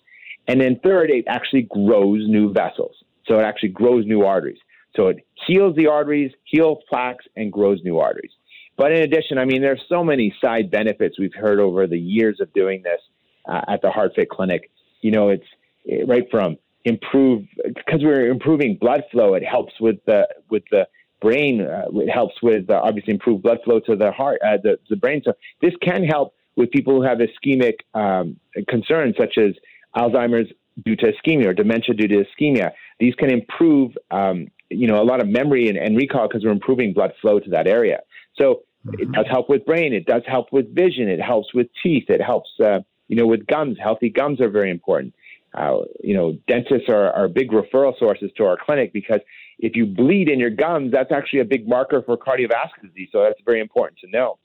and 0.48 0.62
then 0.62 0.80
third, 0.84 1.10
it 1.10 1.26
actually 1.28 1.64
grows 1.64 2.28
new 2.28 2.54
vessels. 2.54 2.96
So 3.28 3.40
it 3.40 3.44
actually 3.44 3.70
grows 3.70 4.06
new 4.06 4.24
arteries. 4.24 4.60
So 4.96 5.08
it 5.08 5.18
heals 5.48 5.76
the 5.76 5.88
arteries, 5.88 6.32
heals 6.44 6.80
plaques, 6.90 7.26
and 7.36 7.52
grows 7.52 7.80
new 7.84 8.00
arteries. 8.00 8.32
But 8.78 8.92
in 8.92 9.02
addition, 9.02 9.38
I 9.38 9.46
mean, 9.46 9.62
there's 9.62 9.82
so 9.90 10.04
many 10.04 10.34
side 10.44 10.70
benefits 10.70 11.20
we've 11.20 11.34
heard 11.34 11.60
over 11.60 11.88
the 11.88 12.00
years 12.00 12.40
of 12.42 12.52
doing 12.54 12.84
this 12.84 13.00
uh, 13.48 13.62
at 13.68 13.82
the 13.82 13.90
HeartFit 13.90 14.30
Clinic. 14.30 14.70
You 15.02 15.12
know, 15.12 15.30
it's 15.30 15.46
it, 15.86 16.08
right 16.08 16.26
from 16.30 16.58
improve 16.84 17.44
because 17.64 18.02
we're 18.04 18.30
improving 18.30 18.78
blood 18.80 19.04
flow. 19.12 19.34
It 19.34 19.44
helps 19.44 19.74
with 19.80 19.98
the 20.06 20.28
with 20.50 20.64
the 20.72 20.88
brain. 21.22 21.62
Uh, 21.62 21.86
it 22.00 22.10
helps 22.10 22.36
with 22.42 22.70
uh, 22.70 22.82
obviously 22.84 23.14
improve 23.14 23.42
blood 23.42 23.60
flow 23.64 23.80
to 23.82 23.96
the 23.96 24.12
heart, 24.12 24.40
uh, 24.46 24.58
the 24.62 24.78
the 24.90 24.96
brain. 24.96 25.22
So 25.24 25.34
this 25.62 25.74
can 25.82 26.04
help 26.04 26.34
with 26.56 26.72
people 26.72 26.96
who 26.96 27.04
have 27.04 27.20
ischemic 27.20 27.76
um, 27.94 28.38
concerns 28.70 29.16
such 29.18 29.38
as 29.38 29.52
Alzheimer's 29.96 30.52
due 30.84 30.96
to 30.96 31.12
ischemia 31.12 31.48
or 31.48 31.54
dementia 31.54 31.96
due 31.96 32.08
to 32.08 32.26
ischemia. 32.26 32.72
These 33.00 33.16
can 33.16 33.32
improve, 33.32 33.92
um, 34.12 34.48
you 34.70 34.88
know, 34.88 35.02
a 35.02 35.06
lot 35.06 35.22
of 35.22 35.28
memory 35.28 35.70
and, 35.70 35.78
and 35.78 35.96
recall 35.96 36.28
because 36.28 36.44
we're 36.44 36.52
improving 36.52 36.94
blood 36.94 37.14
flow 37.22 37.40
to 37.40 37.50
that 37.52 37.68
area. 37.68 38.02
So 38.36 38.64
mm-hmm. 38.86 39.02
it 39.02 39.12
does 39.12 39.26
help 39.30 39.50
with 39.50 39.66
brain. 39.66 39.94
It 39.94 40.06
does 40.06 40.24
help 40.28 40.52
with 40.52 40.74
vision. 40.76 41.08
It 41.08 41.22
helps 41.22 41.54
with 41.54 41.68
teeth. 41.82 42.06
It 42.10 42.22
helps, 42.22 42.50
uh, 42.64 42.80
you 43.08 43.16
know, 43.16 43.28
with 43.28 43.48
gums. 43.48 43.78
Healthy 43.82 44.10
gums 44.10 44.42
are 44.42 44.50
very 44.50 44.72
important. 44.72 45.14
Uh, 45.54 45.80
you 46.04 46.14
know, 46.14 46.38
dentists 46.48 46.90
are, 46.90 47.14
are 47.14 47.30
big 47.30 47.52
referral 47.52 47.98
sources 47.98 48.30
to 48.36 48.44
our 48.44 48.58
clinic 48.58 48.92
because 48.92 49.22
if 49.58 49.74
you 49.76 49.86
bleed 49.86 50.28
in 50.28 50.38
your 50.38 50.50
gums, 50.50 50.92
that's 50.92 51.14
actually 51.14 51.40
a 51.40 51.46
big 51.46 51.66
marker 51.66 52.02
for 52.02 52.18
cardiovascular 52.18 52.90
disease. 52.90 53.08
So 53.14 53.24
that's 53.24 53.40
very 53.46 53.62
important 53.62 54.00
to 54.00 54.10
know. 54.10 54.38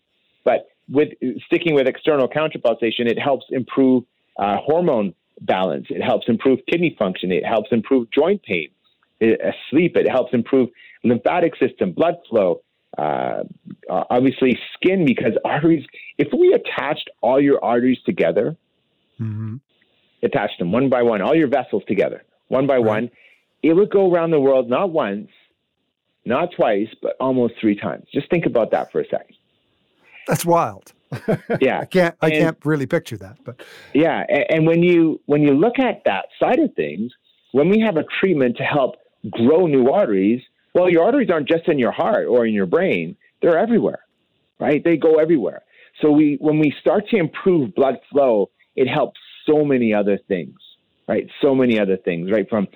But 0.45 0.69
with 0.89 1.09
sticking 1.47 1.75
with 1.75 1.89
external 1.89 2.29
counterpulsation, 2.29 3.07
it 3.07 3.19
helps 3.19 3.47
improve 3.51 4.05
uh, 4.39 4.59
hormone 4.59 5.15
balance. 5.41 5.87
It 5.91 6.03
helps 6.03 6.29
improve 6.29 6.61
kidney 6.71 6.95
function. 6.99 7.33
It 7.33 7.45
helps 7.45 7.71
improve 7.73 8.11
joint 8.11 8.43
pain, 8.43 8.69
it, 9.21 9.41
uh, 9.41 9.53
sleep. 9.71 9.97
It 9.97 10.09
helps 10.09 10.33
improve 10.33 10.69
lymphatic 11.05 11.55
system, 11.57 11.93
blood 11.93 12.17
flow. 12.29 12.63
Uh, 12.99 13.45
obviously, 13.89 14.59
skin 14.75 15.05
because 15.05 15.33
arteries. 15.45 15.87
If 16.19 16.29
we 16.37 16.53
attached 16.53 17.09
all 17.23 17.41
your 17.41 17.65
arteries 17.65 17.99
together, 18.05 18.57
mm-hmm. 19.21 19.57
attached 20.23 20.59
them 20.59 20.73
one 20.73 20.89
by 20.89 21.03
one, 21.03 21.23
all 21.23 21.35
your 21.35 21.49
vessels 21.49 21.83
together, 21.87 22.25
one 22.49 22.67
by 22.67 22.77
right. 22.77 22.85
one, 22.85 23.11
it 23.63 23.75
would 23.75 23.91
go 23.91 24.13
around 24.13 24.33
the 24.33 24.41
world 24.41 24.69
not 24.69 24.91
once, 24.91 25.29
not 26.25 26.51
twice, 26.55 26.89
but 27.01 27.17
almost 27.21 27.55
three 27.61 27.77
times. 27.77 28.07
Just 28.13 28.29
think 28.29 28.45
about 28.45 28.73
that 28.73 28.91
for 28.91 29.01
a 29.01 29.05
second. 29.05 29.37
That's 30.27 30.45
wild. 30.45 30.93
yeah, 31.61 31.81
I 31.81 31.85
can't. 31.87 32.15
I 32.21 32.29
and, 32.29 32.35
can't 32.37 32.59
really 32.65 32.87
picture 32.87 33.17
that. 33.19 33.39
But 33.45 33.63
yeah, 33.95 34.25
and, 34.29 34.45
and 34.51 34.67
when 34.67 34.83
you 34.83 35.21
when 35.27 35.43
you 35.43 35.53
look 35.53 35.79
at 35.79 36.03
that 36.05 36.27
side 36.39 36.59
of 36.59 36.75
things, 36.75 37.13
when 37.53 37.69
we 37.69 37.81
have 37.81 37.97
a 37.97 38.05
treatment 38.21 38.57
to 38.59 38.63
help 38.63 38.97
grow 39.31 39.67
new 39.67 39.91
arteries, 39.91 40.43
well, 40.75 40.89
your 40.89 41.05
arteries 41.05 41.31
aren't 41.31 41.49
just 41.49 41.69
in 41.69 41.79
your 41.79 41.93
heart 41.93 42.27
or 42.29 42.47
in 42.47 42.55
your 42.55 42.67
brain; 42.67 43.17
they're 43.43 43.59
everywhere, 43.59 44.01
right? 44.61 44.83
They 44.85 44.97
go 44.97 45.15
everywhere. 45.15 45.63
So 46.01 46.11
we 46.11 46.39
when 46.41 46.59
we 46.59 46.73
start 46.81 47.09
to 47.09 47.17
improve 47.17 47.75
blood 47.75 47.97
flow, 48.11 48.51
it 48.77 48.87
helps 48.87 49.21
so 49.47 49.65
many 49.65 49.93
other 49.93 50.19
things, 50.29 50.59
right? 51.09 51.27
So 51.43 51.55
many 51.55 51.79
other 51.79 51.97
things, 51.97 52.31
right? 52.31 52.49
From 52.49 52.69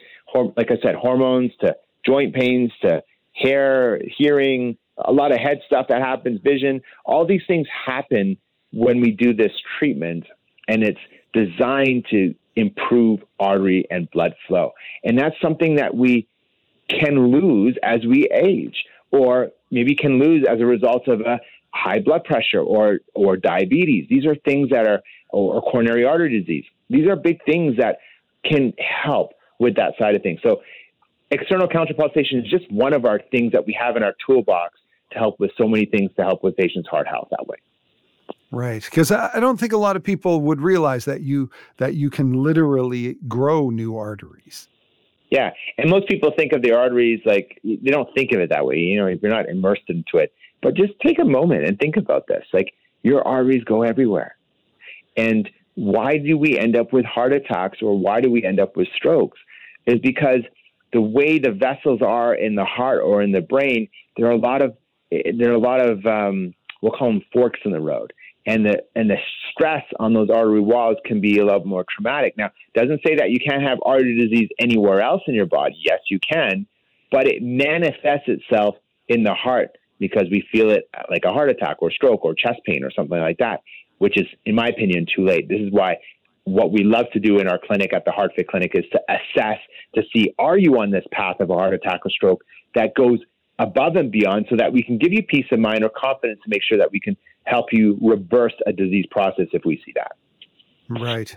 like 0.57 0.71
I 0.71 0.77
said, 0.83 0.97
hormones 0.97 1.53
to 1.61 1.77
joint 2.05 2.35
pains 2.35 2.73
to 2.83 3.03
hair, 3.33 4.01
hearing, 4.17 4.77
a 4.99 5.13
lot 5.13 5.33
of 5.33 5.39
head 5.39 5.61
stuff 5.67 5.87
that 5.89 6.01
happens, 6.01 6.41
vision. 6.43 6.81
All 7.05 7.27
these 7.27 7.43
things 7.47 7.67
happen 7.87 8.37
when 8.73 9.01
we 9.01 9.11
do 9.11 9.35
this 9.35 9.53
treatment, 9.79 10.25
and 10.69 10.83
it's 10.83 11.01
designed 11.33 12.07
to 12.11 12.35
improve 12.57 13.21
artery 13.41 13.87
and 13.91 14.11
blood 14.11 14.35
flow. 14.47 14.73
And 15.03 15.19
that's 15.19 15.35
something 15.43 15.77
that 15.77 15.95
we 15.95 16.29
can 16.89 17.33
lose 17.33 17.77
as 17.83 18.05
we 18.07 18.29
age, 18.33 18.85
or 19.11 19.51
maybe 19.71 19.95
can 19.95 20.19
lose 20.19 20.47
as 20.49 20.61
a 20.61 20.67
result 20.67 21.09
of 21.09 21.21
a 21.21 21.41
high 21.71 22.01
blood 22.01 22.25
pressure 22.25 22.61
or 22.61 23.01
or 23.15 23.37
diabetes. 23.37 24.07
These 24.09 24.27
are 24.27 24.37
things 24.37 24.71
that 24.71 24.87
are 24.87 25.03
or, 25.31 25.57
or 25.57 25.63
coronary 25.63 26.05
artery 26.05 26.39
disease. 26.41 26.65
These 26.89 27.09
are 27.09 27.17
big 27.17 27.45
things 27.45 27.77
that 27.79 27.99
can 28.45 28.73
help 28.79 29.33
with 29.59 29.77
that 29.77 29.95
side 29.99 30.15
of 30.15 30.23
things. 30.23 30.41
So 30.43 30.63
external 31.31 31.69
counterpulsation 31.69 32.45
is 32.45 32.51
just 32.51 32.71
one 32.71 32.93
of 32.93 33.05
our 33.05 33.21
things 33.31 33.53
that 33.53 33.67
we 33.67 33.77
have 33.81 33.97
in 33.97 34.03
our 34.03 34.15
toolbox 34.25 34.75
to 35.13 35.19
help 35.19 35.39
with 35.41 35.51
so 35.57 35.67
many 35.67 35.87
things 35.87 36.11
to 36.17 36.23
help 36.23 36.43
with 36.43 36.57
patients' 36.57 36.89
heart 36.89 37.07
health 37.07 37.29
that 37.31 37.47
way. 37.47 37.57
Right, 38.51 38.85
because 38.85 39.11
I 39.11 39.41
don't 39.41 39.59
think 39.59 39.73
a 39.73 39.79
lot 39.79 39.97
of 39.97 40.05
people 40.05 40.41
would 40.43 40.61
realize 40.61 41.05
that 41.07 41.23
you 41.23 41.51
that 41.79 41.95
you 41.95 42.09
can 42.09 42.33
literally 42.43 43.17
grow 43.27 43.71
new 43.71 43.97
arteries. 43.97 44.69
Yeah, 45.31 45.51
and 45.79 45.91
most 45.91 46.07
people 46.09 46.33
think 46.37 46.53
of 46.53 46.63
the 46.63 46.73
arteries 46.73 47.21
like 47.25 47.59
they 47.65 47.91
don't 47.91 48.09
think 48.15 48.31
of 48.33 48.41
it 48.41 48.51
that 48.51 48.65
way. 48.65 48.77
You 48.77 49.01
know, 49.01 49.07
if 49.07 49.21
you're 49.21 49.33
not 49.33 49.49
immersed 49.49 49.83
into 49.89 50.19
it. 50.19 50.33
But 50.63 50.75
just 50.75 50.93
take 51.05 51.19
a 51.19 51.25
moment 51.25 51.67
and 51.67 51.79
think 51.79 51.97
about 51.97 52.27
this. 52.29 52.45
Like 52.53 52.73
your 53.03 53.27
arteries 53.27 53.65
go 53.65 53.83
everywhere, 53.83 54.37
and 55.17 55.51
why 55.75 56.19
do 56.19 56.39
we 56.39 56.57
end 56.57 56.77
up 56.77 56.93
with 56.93 57.05
heart 57.05 57.33
attacks 57.33 57.79
or 57.83 57.99
why 57.99 58.21
do 58.21 58.31
we 58.31 58.45
end 58.45 58.61
up 58.61 58.77
with 58.77 58.87
strokes? 58.97 59.39
Is 59.87 59.99
because 60.01 60.41
the 60.93 61.01
way 61.01 61.41
the 61.41 61.51
vessels 61.51 62.01
are 62.01 62.35
in 62.35 62.55
the 62.55 62.65
heart 62.65 63.03
or 63.05 63.21
in 63.21 63.33
the 63.33 63.41
brain, 63.41 63.89
there 64.17 64.27
are 64.27 64.33
a 64.33 64.39
lot 64.39 64.63
of 64.63 64.77
there 65.37 65.51
are 65.51 65.55
a 65.55 65.59
lot 65.59 65.81
of 65.81 66.05
um, 66.07 66.55
we'll 66.83 66.93
call 66.93 67.09
them 67.09 67.23
forks 67.33 67.61
in 67.65 67.73
the 67.73 67.81
road, 67.81 68.13
and 68.47 68.65
the 68.67 68.83
and 68.95 69.11
the 69.11 69.17
stress 69.51 69.85
on 69.99 70.13
those 70.13 70.29
artery 70.31 70.61
walls 70.61 70.97
can 71.05 71.21
be 71.21 71.39
a 71.39 71.45
lot 71.45 71.65
more 71.67 71.85
traumatic. 71.89 72.37
Now, 72.37 72.51
doesn't 72.75 73.01
say 73.07 73.17
that 73.17 73.31
you 73.31 73.39
can't 73.39 73.63
have 73.63 73.79
artery 73.85 74.19
disease 74.19 74.49
anywhere 74.59 75.01
else 75.01 75.23
in 75.27 75.35
your 75.35 75.47
body. 75.47 75.77
Yes, 75.83 76.01
you 76.11 76.19
can, 76.21 76.67
but 77.11 77.27
it 77.27 77.43
manifests 77.43 78.29
itself 78.29 78.77
in 79.09 79.23
the 79.23 79.35
heart 79.35 79.77
because 79.99 80.25
we 80.31 80.47
feel 80.53 80.71
it 80.71 80.89
like 81.11 81.25
a 81.25 81.33
heart 81.33 81.51
attack 81.51 81.77
or 81.81 81.91
stroke 81.91 82.25
or 82.25 82.35
chest 82.35 82.61
pain 82.67 82.85
or 82.85 82.91
something 82.91 83.19
like 83.19 83.39
that, 83.39 83.63
which 83.99 84.19
is, 84.19 84.27
in 84.45 84.55
my 84.55 84.69
opinion, 84.69 85.07
too 85.15 85.25
late. 85.25 85.49
This 85.49 85.61
is 85.61 85.71
why 85.71 85.97
what 86.45 86.73
we 86.73 86.85
love 86.85 87.07
to 87.13 87.21
do 87.21 87.39
in 87.39 87.49
our 87.49 87.59
clinic 87.59 87.95
at 87.95 88.05
the 88.05 88.11
HeartFit 88.11 88.49
Clinic 88.49 88.73
is 88.75 88.85
to 88.93 89.01
assess 89.09 89.59
to 89.95 90.03
see 90.15 90.35
are 90.39 90.59
you 90.59 90.79
on 90.79 90.91
this 90.91 91.05
path 91.11 91.37
of 91.41 91.49
a 91.49 91.55
heart 91.55 91.73
attack 91.73 92.01
or 92.05 92.11
stroke 92.11 92.45
that 92.75 92.95
goes 92.95 93.19
above 93.59 93.97
and 93.97 94.11
beyond 94.11 94.47
so 94.51 94.57
that 94.57 94.73
we 94.73 94.83
can 94.83 94.99
give 94.99 95.13
you 95.13 95.23
peace 95.23 95.47
of 95.53 95.59
mind 95.59 95.85
or 95.85 95.91
confidence 95.91 96.41
to 96.43 96.49
make 96.49 96.63
sure 96.63 96.79
that 96.79 96.91
we 96.91 97.01
can 97.01 97.17
help 97.45 97.67
you 97.73 97.99
reverse 98.03 98.55
a 98.67 98.73
disease 98.73 99.07
process 99.11 99.47
if 99.53 99.65
we 99.65 99.81
see 99.85 99.93
that. 99.95 100.17
Right. 100.89 101.37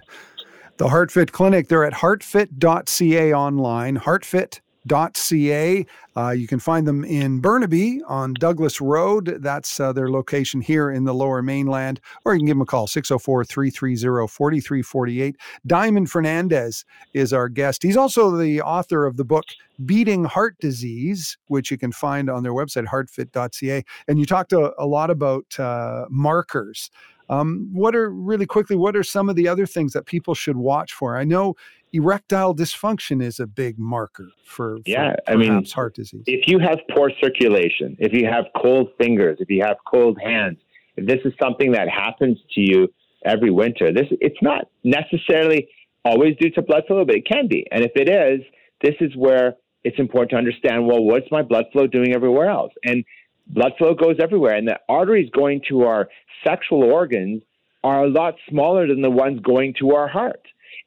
The 0.78 0.88
HeartFit 0.88 1.32
Clinic, 1.32 1.68
they're 1.68 1.86
at 1.86 1.94
heartfit.ca 1.94 3.34
online, 3.34 3.98
heartfit 3.98 4.60
ca. 4.88 5.86
Uh, 6.16 6.32
you 6.32 6.48
can 6.48 6.60
find 6.60 6.88
them 6.88 7.04
in 7.06 7.40
Burnaby 7.40 8.02
on 8.08 8.34
Douglas 8.34 8.82
Road. 8.82 9.38
That's 9.40 9.80
uh, 9.80 9.94
their 9.94 10.10
location 10.10 10.62
here 10.62 10.90
in 10.90 11.04
the 11.04 11.14
lower 11.14 11.42
mainland. 11.42 12.00
Or 12.26 12.34
you 12.34 12.40
can 12.40 12.48
give 12.48 12.56
them 12.56 12.62
a 12.62 12.66
call, 12.66 12.88
604 12.88 13.46
330 13.46 14.28
4348. 14.28 15.36
Diamond 15.68 16.08
Fernandes 16.08 16.86
is 17.14 17.34
our 17.34 17.50
guest. 17.50 17.84
He's 17.84 17.98
also 17.98 18.36
the 18.36 18.62
author 18.62 19.06
of 19.06 19.18
the 19.18 19.26
book 19.26 19.46
Beating 19.86 20.24
Heart 20.24 20.58
Disease, 20.60 21.38
which 21.48 21.70
you 21.70 21.78
can 21.78 21.92
find 21.92 22.30
on 22.30 22.44
their 22.44 22.54
website, 22.54 22.86
heartfit.ca. 22.86 23.84
And 24.08 24.20
you 24.20 24.26
talked 24.26 24.54
a, 24.54 24.74
a 24.82 24.86
lot 24.88 25.12
about 25.12 25.60
uh, 25.60 26.06
markers. 26.10 26.90
Um, 27.30 27.70
what 27.74 27.96
are 27.96 28.10
really 28.10 28.46
quickly, 28.46 28.76
what 28.76 28.96
are 28.96 29.04
some 29.04 29.30
of 29.30 29.36
the 29.36 29.48
other 29.48 29.66
things 29.66 29.94
that 29.94 30.06
people 30.06 30.34
should 30.34 30.58
watch 30.58 30.94
for? 30.94 31.18
I 31.18 31.26
know 31.26 31.56
erectile 31.94 32.56
dysfunction 32.56 33.22
is 33.22 33.40
a 33.40 33.48
big 33.48 33.80
marker 33.80 34.30
for, 34.46 34.80
yeah, 34.86 35.16
I 35.28 35.36
mean, 35.36 35.66
heart 35.66 35.96
disease. 35.96 36.24
If 36.26 36.48
you 36.48 36.60
have 36.60 36.80
poor 36.96 37.12
circulation, 37.22 37.96
if 38.00 38.14
you 38.14 38.28
have 38.32 38.46
cold 38.62 38.90
fingers, 38.98 39.38
if 39.40 39.50
you 39.50 39.64
have 39.64 39.78
cold 39.90 40.18
hands, 40.24 40.58
if 40.96 41.06
this 41.06 41.20
is 41.26 41.34
something 41.42 41.72
that 41.72 41.90
happens 41.90 42.38
to 42.56 42.62
you 42.62 42.88
every 43.26 43.52
winter, 43.52 43.92
this 43.92 44.08
it's 44.22 44.42
not 44.42 44.66
necessarily 44.84 45.68
always 46.06 46.36
due 46.40 46.50
to 46.52 46.62
blood 46.62 46.84
flow, 46.88 47.06
but 47.06 47.16
it 47.16 47.28
can 47.28 47.48
be. 47.48 47.66
And 47.72 47.84
if 47.84 47.92
it 47.96 48.10
is, 48.10 48.46
this 48.82 48.96
is 49.00 49.16
where 49.16 49.56
it's 49.84 50.00
important 50.00 50.32
to 50.32 50.38
understand. 50.38 50.88
Well, 50.88 51.04
what's 51.04 51.30
my 51.32 51.42
blood 51.42 51.66
flow 51.72 51.88
doing 51.88 52.14
everywhere 52.14 52.50
else? 52.50 52.74
And 52.84 53.04
blood 53.48 53.74
flow 53.78 53.94
goes 53.94 54.18
everywhere, 54.22 54.56
and 54.56 54.68
the 54.68 54.80
arteries 54.90 55.30
going 55.32 55.62
to 55.70 55.84
our 55.84 56.10
sexual 56.46 56.84
organs 56.84 57.44
are 57.84 58.04
a 58.04 58.10
lot 58.10 58.36
smaller 58.50 58.88
than 58.88 59.02
the 59.02 59.10
ones 59.10 59.40
going 59.42 59.74
to 59.80 59.92
our 59.92 60.08
heart. 60.08 60.42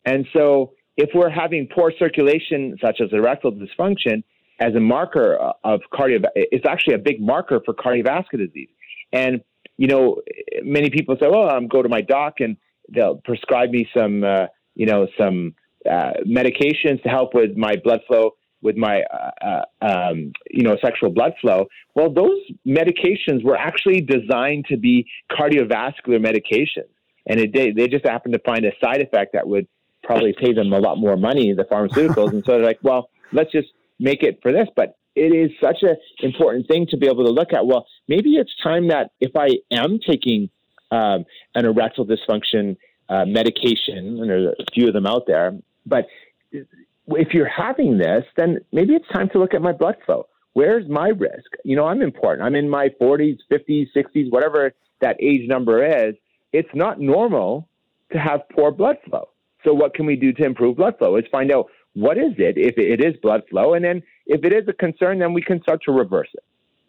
And 0.04 0.26
so 0.33 0.73
if 1.00 1.11
we're 1.14 1.30
having 1.30 1.66
poor 1.75 1.92
circulation, 1.99 2.76
such 2.85 3.00
as 3.00 3.09
erectile 3.12 3.52
dysfunction, 3.52 4.23
as 4.61 4.75
a 4.75 4.80
marker 4.80 5.37
of 5.64 5.80
cardio, 5.92 6.23
it's 6.35 6.66
actually 6.66 6.95
a 6.95 6.99
big 6.99 7.21
marker 7.21 7.61
for 7.64 7.73
cardiovascular 7.73 8.47
disease. 8.47 8.69
And 9.12 9.40
you 9.78 9.87
know, 9.87 10.21
many 10.62 10.90
people 10.90 11.16
say, 11.19 11.26
"Well, 11.26 11.49
I'm 11.49 11.66
go 11.66 11.83
to 11.83 11.88
my 11.88 12.02
doc 12.02 12.35
and 12.40 12.59
they'll 12.95 13.16
prescribe 13.16 13.71
me 13.71 13.88
some, 13.97 14.23
uh, 14.23 14.47
you 14.75 14.85
know, 14.85 15.07
some 15.19 15.54
uh, 15.90 16.12
medications 16.26 17.02
to 17.02 17.09
help 17.09 17.33
with 17.33 17.57
my 17.57 17.76
blood 17.83 18.00
flow, 18.07 18.33
with 18.61 18.76
my, 18.76 19.02
uh, 19.02 19.30
uh 19.42 19.62
um, 19.80 20.33
you 20.50 20.64
know, 20.64 20.76
sexual 20.85 21.10
blood 21.10 21.32
flow." 21.41 21.65
Well, 21.95 22.13
those 22.13 22.39
medications 22.67 23.43
were 23.43 23.56
actually 23.56 24.02
designed 24.02 24.67
to 24.67 24.76
be 24.76 25.06
cardiovascular 25.32 26.19
medications, 26.19 26.93
and 27.26 27.41
it, 27.41 27.54
they, 27.54 27.71
they 27.71 27.89
just 27.89 28.06
happened 28.06 28.34
to 28.34 28.41
find 28.41 28.67
a 28.67 28.73
side 28.84 29.00
effect 29.00 29.32
that 29.32 29.49
would 29.49 29.67
probably 30.10 30.32
pay 30.32 30.52
them 30.52 30.73
a 30.73 30.78
lot 30.78 30.99
more 30.99 31.16
money, 31.16 31.52
the 31.52 31.64
pharmaceuticals. 31.64 32.32
and 32.32 32.44
so 32.44 32.52
they're 32.52 32.64
like, 32.64 32.80
well, 32.82 33.10
let's 33.32 33.52
just 33.52 33.68
make 33.99 34.23
it 34.23 34.40
for 34.42 34.52
this. 34.52 34.66
But 34.75 34.96
it 35.14 35.32
is 35.34 35.50
such 35.60 35.78
an 35.82 35.96
important 36.20 36.66
thing 36.66 36.86
to 36.90 36.96
be 36.96 37.06
able 37.06 37.25
to 37.25 37.30
look 37.30 37.52
at. 37.52 37.66
Well, 37.66 37.86
maybe 38.08 38.30
it's 38.30 38.52
time 38.62 38.88
that 38.88 39.12
if 39.20 39.32
I 39.36 39.58
am 39.70 40.00
taking 40.04 40.50
um, 40.90 41.25
an 41.54 41.64
erectile 41.64 42.06
dysfunction 42.06 42.76
uh, 43.08 43.25
medication, 43.25 44.20
and 44.20 44.28
there's 44.28 44.54
a 44.58 44.64
few 44.75 44.88
of 44.88 44.94
them 44.94 45.06
out 45.06 45.25
there, 45.26 45.56
but 45.86 46.06
if 46.52 47.28
you're 47.32 47.49
having 47.49 47.99
this, 47.99 48.25
then 48.36 48.58
maybe 48.73 48.94
it's 48.94 49.08
time 49.12 49.28
to 49.30 49.38
look 49.38 49.54
at 49.54 49.62
my 49.62 49.73
blood 49.73 49.96
flow. 50.06 50.26
Where's 50.52 50.88
my 50.88 51.08
risk? 51.08 51.50
You 51.64 51.76
know, 51.76 51.86
I'm 51.86 52.02
important. 52.02 52.44
I'm 52.44 52.56
in 52.56 52.68
my 52.68 52.88
40s, 53.00 53.38
50s, 53.50 53.88
60s, 53.96 54.30
whatever 54.30 54.73
that 55.00 55.16
age 55.20 55.49
number 55.49 55.84
is. 55.84 56.14
It's 56.52 56.68
not 56.75 57.00
normal 57.00 57.68
to 58.12 58.18
have 58.18 58.40
poor 58.52 58.73
blood 58.73 58.96
flow. 59.08 59.28
So 59.64 59.75
what 59.75 59.94
can 59.94 60.06
we 60.06 60.16
do 60.16 60.32
to 60.32 60.44
improve 60.44 60.76
blood 60.76 60.99
flow? 60.99 61.16
Is 61.16 61.25
find 61.30 61.52
out 61.52 61.66
what 61.94 62.16
is 62.16 62.32
it 62.38 62.56
if 62.56 62.78
it 62.78 63.00
is 63.04 63.16
blood 63.20 63.42
flow, 63.50 63.75
and 63.75 63.84
then 63.84 64.02
if 64.26 64.44
it 64.44 64.52
is 64.52 64.68
a 64.68 64.73
concern, 64.73 65.18
then 65.18 65.32
we 65.32 65.42
can 65.42 65.60
start 65.62 65.82
to 65.84 65.92
reverse 65.92 66.28
it. 66.34 66.44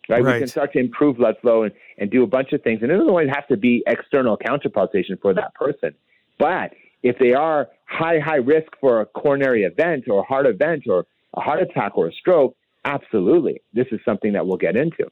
Right? 0.10 0.24
right. 0.24 0.34
We 0.34 0.40
can 0.40 0.48
start 0.48 0.74
to 0.74 0.80
improve 0.80 1.18
blood 1.18 1.36
flow 1.42 1.64
and, 1.64 1.74
and 1.98 2.12
do 2.12 2.24
a 2.24 2.28
bunch 2.28 2.54
of 2.54 2.62
things. 2.64 2.82
And 2.82 2.92
it 2.92 2.96
doesn't 2.96 3.10
always 3.10 3.30
have 3.30 3.48
to 3.48 3.58
be 3.58 3.84
external 3.88 4.38
counterpulsation 4.38 5.22
for 5.22 5.34
that 5.34 5.54
person. 5.56 5.94
But 6.38 6.74
if 7.04 7.18
they 7.18 7.34
are 7.34 7.70
high, 7.86 8.20
high 8.20 8.38
risk 8.38 8.72
for 8.80 9.02
a 9.02 9.06
coronary 9.06 9.64
event 9.64 10.06
or 10.08 10.22
a 10.22 10.24
heart 10.24 10.48
event 10.48 10.84
or 10.88 11.06
a 11.36 11.42
heart 11.42 11.62
attack 11.62 11.98
or 11.98 12.08
a 12.08 12.14
stroke, 12.14 12.56
absolutely. 12.86 13.62
This 13.74 13.88
is 13.92 14.00
something 14.04 14.34
that 14.34 14.46
we'll 14.46 14.58
get 14.58 14.76
into. 14.76 15.10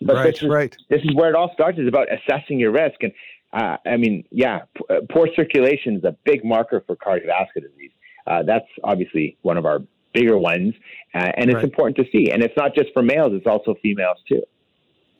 But 0.00 0.16
right, 0.16 0.32
this 0.32 0.42
is, 0.42 0.48
right. 0.48 0.76
This 0.88 1.02
is 1.02 1.14
where 1.14 1.28
it 1.28 1.34
all 1.34 1.50
starts 1.52 1.78
is 1.78 1.88
about 1.88 2.06
assessing 2.12 2.60
your 2.60 2.70
risk. 2.70 3.02
And 3.02 3.12
uh, 3.52 3.76
I 3.86 3.96
mean, 3.96 4.24
yeah, 4.30 4.60
uh, 4.90 4.96
poor 5.10 5.28
circulation 5.34 5.96
is 5.96 6.04
a 6.04 6.16
big 6.24 6.44
marker 6.44 6.82
for 6.86 6.96
cardiovascular 6.96 7.70
disease. 7.70 7.92
Uh, 8.26 8.42
that's 8.42 8.66
obviously 8.84 9.38
one 9.42 9.56
of 9.56 9.64
our 9.64 9.80
bigger 10.12 10.36
ones, 10.38 10.74
uh, 11.14 11.30
and 11.36 11.48
it's 11.48 11.56
right. 11.56 11.64
important 11.64 11.96
to 11.96 12.04
see. 12.12 12.30
And 12.30 12.42
it's 12.42 12.56
not 12.56 12.74
just 12.74 12.88
for 12.92 13.02
males; 13.02 13.32
it's 13.32 13.46
also 13.46 13.74
females 13.82 14.18
too. 14.28 14.42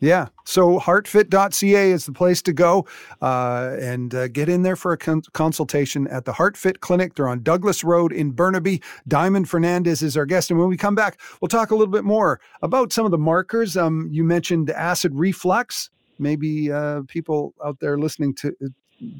Yeah. 0.00 0.28
So 0.44 0.78
heartfit.ca 0.78 1.90
is 1.90 2.06
the 2.06 2.12
place 2.12 2.40
to 2.42 2.52
go 2.52 2.86
uh, 3.20 3.76
and 3.80 4.14
uh, 4.14 4.28
get 4.28 4.48
in 4.48 4.62
there 4.62 4.76
for 4.76 4.92
a 4.92 4.98
con- 4.98 5.22
consultation 5.32 6.06
at 6.06 6.24
the 6.24 6.32
HeartFit 6.32 6.80
Clinic. 6.80 7.14
They're 7.14 7.28
on 7.28 7.42
Douglas 7.42 7.82
Road 7.82 8.12
in 8.12 8.30
Burnaby. 8.30 8.80
Diamond 9.08 9.48
Fernandes 9.48 10.02
is 10.02 10.16
our 10.16 10.26
guest. 10.26 10.50
And 10.50 10.60
when 10.60 10.68
we 10.68 10.76
come 10.76 10.94
back, 10.94 11.20
we'll 11.40 11.48
talk 11.48 11.72
a 11.72 11.74
little 11.74 11.92
bit 11.92 12.04
more 12.04 12.40
about 12.62 12.92
some 12.92 13.06
of 13.06 13.10
the 13.10 13.18
markers. 13.18 13.76
Um, 13.76 14.08
you 14.12 14.22
mentioned 14.22 14.70
acid 14.70 15.14
reflux 15.14 15.90
maybe 16.18 16.70
uh, 16.72 17.02
people 17.08 17.54
out 17.64 17.80
there 17.80 17.98
listening 17.98 18.34
to 18.36 18.54
uh, 18.64 18.68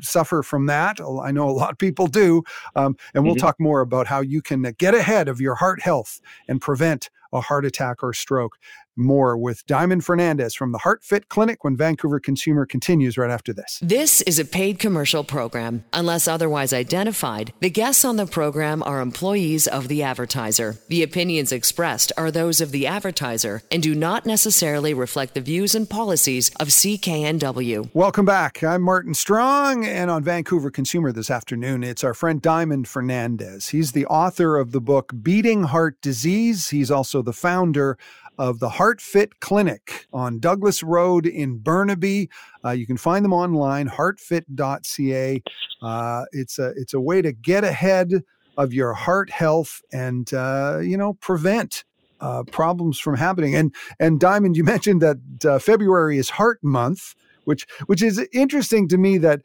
suffer 0.01 0.43
from 0.43 0.67
that. 0.67 0.99
I 1.01 1.31
know 1.31 1.49
a 1.49 1.53
lot 1.53 1.71
of 1.71 1.79
people 1.79 2.07
do. 2.07 2.43
Um, 2.75 2.97
and 3.15 3.25
we'll 3.25 3.35
mm-hmm. 3.35 3.47
talk 3.47 3.61
more 3.61 3.81
about 3.81 4.07
how 4.07 4.21
you 4.21 4.43
can 4.43 4.63
get 4.79 4.95
ahead 4.95 5.29
of 5.29 5.41
your 5.41 5.55
heart 5.55 5.81
health 5.83 6.21
and 6.49 6.61
prevent 6.61 7.11
a 7.33 7.41
heart 7.41 7.65
attack 7.65 8.03
or 8.03 8.13
stroke. 8.13 8.57
More 8.99 9.37
with 9.37 9.65
Diamond 9.67 10.03
Fernandes 10.03 10.57
from 10.57 10.73
the 10.73 10.81
HeartFit 10.81 11.29
Clinic 11.29 11.63
when 11.63 11.77
Vancouver 11.77 12.19
Consumer 12.19 12.67
continues 12.67 13.17
right 13.17 13.31
after 13.31 13.53
this. 13.53 13.79
This 13.81 14.21
is 14.23 14.39
a 14.39 14.45
paid 14.45 14.79
commercial 14.79 15.23
program. 15.23 15.85
Unless 15.93 16.27
otherwise 16.27 16.73
identified, 16.73 17.53
the 17.61 17.71
guests 17.71 18.05
on 18.05 18.17
the 18.17 18.27
program 18.27 18.83
are 18.83 19.01
employees 19.01 19.69
of 19.69 19.87
the 19.87 20.03
advertiser. 20.03 20.77
The 20.89 21.05
opinions 21.05 21.53
expressed 21.53 22.11
are 22.17 22.31
those 22.31 22.61
of 22.61 22.73
the 22.73 22.87
advertiser 22.87 23.63
and 23.71 23.83
do 23.83 23.95
not 23.95 24.27
necessarily 24.27 24.93
reflect 24.93 25.35
the 25.35 25.41
views 25.41 25.75
and 25.75 25.89
policies 25.89 26.51
of 26.59 26.69
CKNW. 26.69 27.91
Welcome 27.95 28.25
back. 28.25 28.63
I'm 28.65 28.83
Martin 28.83 29.15
Strong, 29.15 29.85
and 29.85 30.11
on 30.11 30.25
Vancouver 30.25 30.71
Consumer 30.71 31.13
this 31.13 31.31
afternoon, 31.31 31.85
it's 31.85 32.03
our 32.03 32.15
friend 32.15 32.43
Diamond 32.43 32.87
Fernandes. 32.87 33.71
He's 33.71 33.93
the 33.93 34.07
author 34.07 34.57
of 34.57 34.73
the 34.73 34.81
book 34.81 35.13
Beating 35.23 35.65
Heart 35.65 36.01
Disease. 36.01 36.71
He's 36.71 36.91
also 36.91 37.23
the 37.23 37.33
founder 37.33 37.97
of 38.39 38.59
the 38.61 38.69
HeartFit 38.69 39.33
Clinic 39.41 40.07
on 40.13 40.39
Douglas 40.39 40.83
Road 40.83 41.27
in 41.27 41.59
Burnaby. 41.59 42.31
Uh, 42.65 42.71
you 42.71 42.87
can 42.87 42.97
find 42.97 43.25
them 43.25 43.33
online, 43.33 43.89
heartfit.ca. 43.89 45.43
Uh, 45.83 46.25
it's 46.33 46.59
a 46.59 46.73
it's 46.77 46.95
a 46.95 47.01
way 47.01 47.23
to 47.23 47.33
get 47.33 47.65
ahead 47.65 48.13
of 48.57 48.73
your 48.73 48.95
heart 48.95 49.31
health 49.31 49.81
and 49.93 50.33
uh, 50.35 50.79
you 50.83 50.97
know 50.97 51.15
prevent 51.15 51.85
uh, 52.21 52.43
problems 52.45 52.99
from 52.99 53.17
happening. 53.17 53.55
And 53.55 53.75
and 54.01 54.21
Diamond, 54.21 54.57
you 54.57 54.65
mentioned 54.75 55.03
that 55.03 55.19
uh, 55.45 55.59
February 55.59 56.19
is 56.19 56.31
Heart 56.31 56.63
Month 56.63 57.15
which 57.49 57.67
which 57.87 58.03
is 58.03 58.23
interesting 58.35 58.87
to 58.89 58.99
me 58.99 59.17
that 59.17 59.41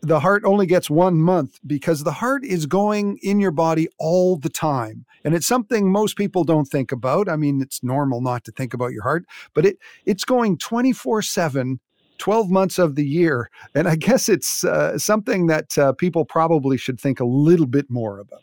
the 0.00 0.20
heart 0.20 0.44
only 0.46 0.64
gets 0.64 0.88
one 0.88 1.20
month 1.20 1.58
because 1.66 2.02
the 2.02 2.12
heart 2.12 2.42
is 2.42 2.64
going 2.64 3.18
in 3.22 3.38
your 3.38 3.50
body 3.50 3.86
all 3.98 4.36
the 4.36 4.48
time. 4.48 5.04
And 5.24 5.34
it's 5.34 5.46
something 5.46 5.90
most 5.90 6.16
people 6.16 6.44
don't 6.44 6.66
think 6.66 6.92
about. 6.92 7.28
I 7.28 7.36
mean, 7.36 7.60
it's 7.60 7.82
normal 7.82 8.20
not 8.20 8.44
to 8.44 8.52
think 8.52 8.74
about 8.74 8.92
your 8.92 9.02
heart, 9.02 9.24
but 9.54 9.66
it 9.66 9.78
it's 10.04 10.24
going 10.24 10.58
24 10.58 11.22
7, 11.22 11.80
12 12.18 12.50
months 12.50 12.78
of 12.78 12.94
the 12.94 13.06
year. 13.06 13.50
And 13.74 13.88
I 13.88 13.96
guess 14.08 14.28
it's 14.28 14.64
uh, 14.64 14.98
something 14.98 15.46
that 15.46 15.76
uh, 15.78 15.92
people 15.92 16.24
probably 16.24 16.76
should 16.76 17.00
think 17.00 17.20
a 17.20 17.24
little 17.24 17.66
bit 17.66 17.90
more 17.90 18.18
about. 18.18 18.42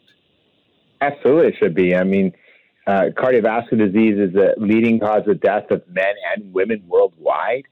Absolutely, 1.02 1.48
it 1.48 1.56
should 1.60 1.76
be. 1.76 1.96
I 1.96 2.04
mean, 2.04 2.34
uh, 2.88 3.10
cardiovascular 3.18 3.92
disease 3.92 4.18
is 4.18 4.34
the 4.34 4.54
leading 4.58 5.00
cause 5.00 5.28
of 5.28 5.42
death 5.42 5.70
of 5.72 5.84
men 5.90 6.14
and 6.36 6.54
women 6.54 6.84
worldwide. 6.88 7.66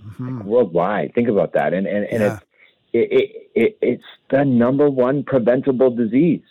Mm-hmm. 0.00 0.38
Like 0.38 0.46
worldwide, 0.46 1.14
think 1.14 1.28
about 1.28 1.52
that, 1.54 1.72
and 1.72 1.86
and, 1.86 2.04
and 2.06 2.20
yeah. 2.20 2.34
it's 2.34 2.44
it, 2.94 3.48
it, 3.54 3.78
it's 3.80 4.04
the 4.30 4.44
number 4.44 4.88
one 4.88 5.24
preventable 5.24 5.90
disease. 5.90 6.42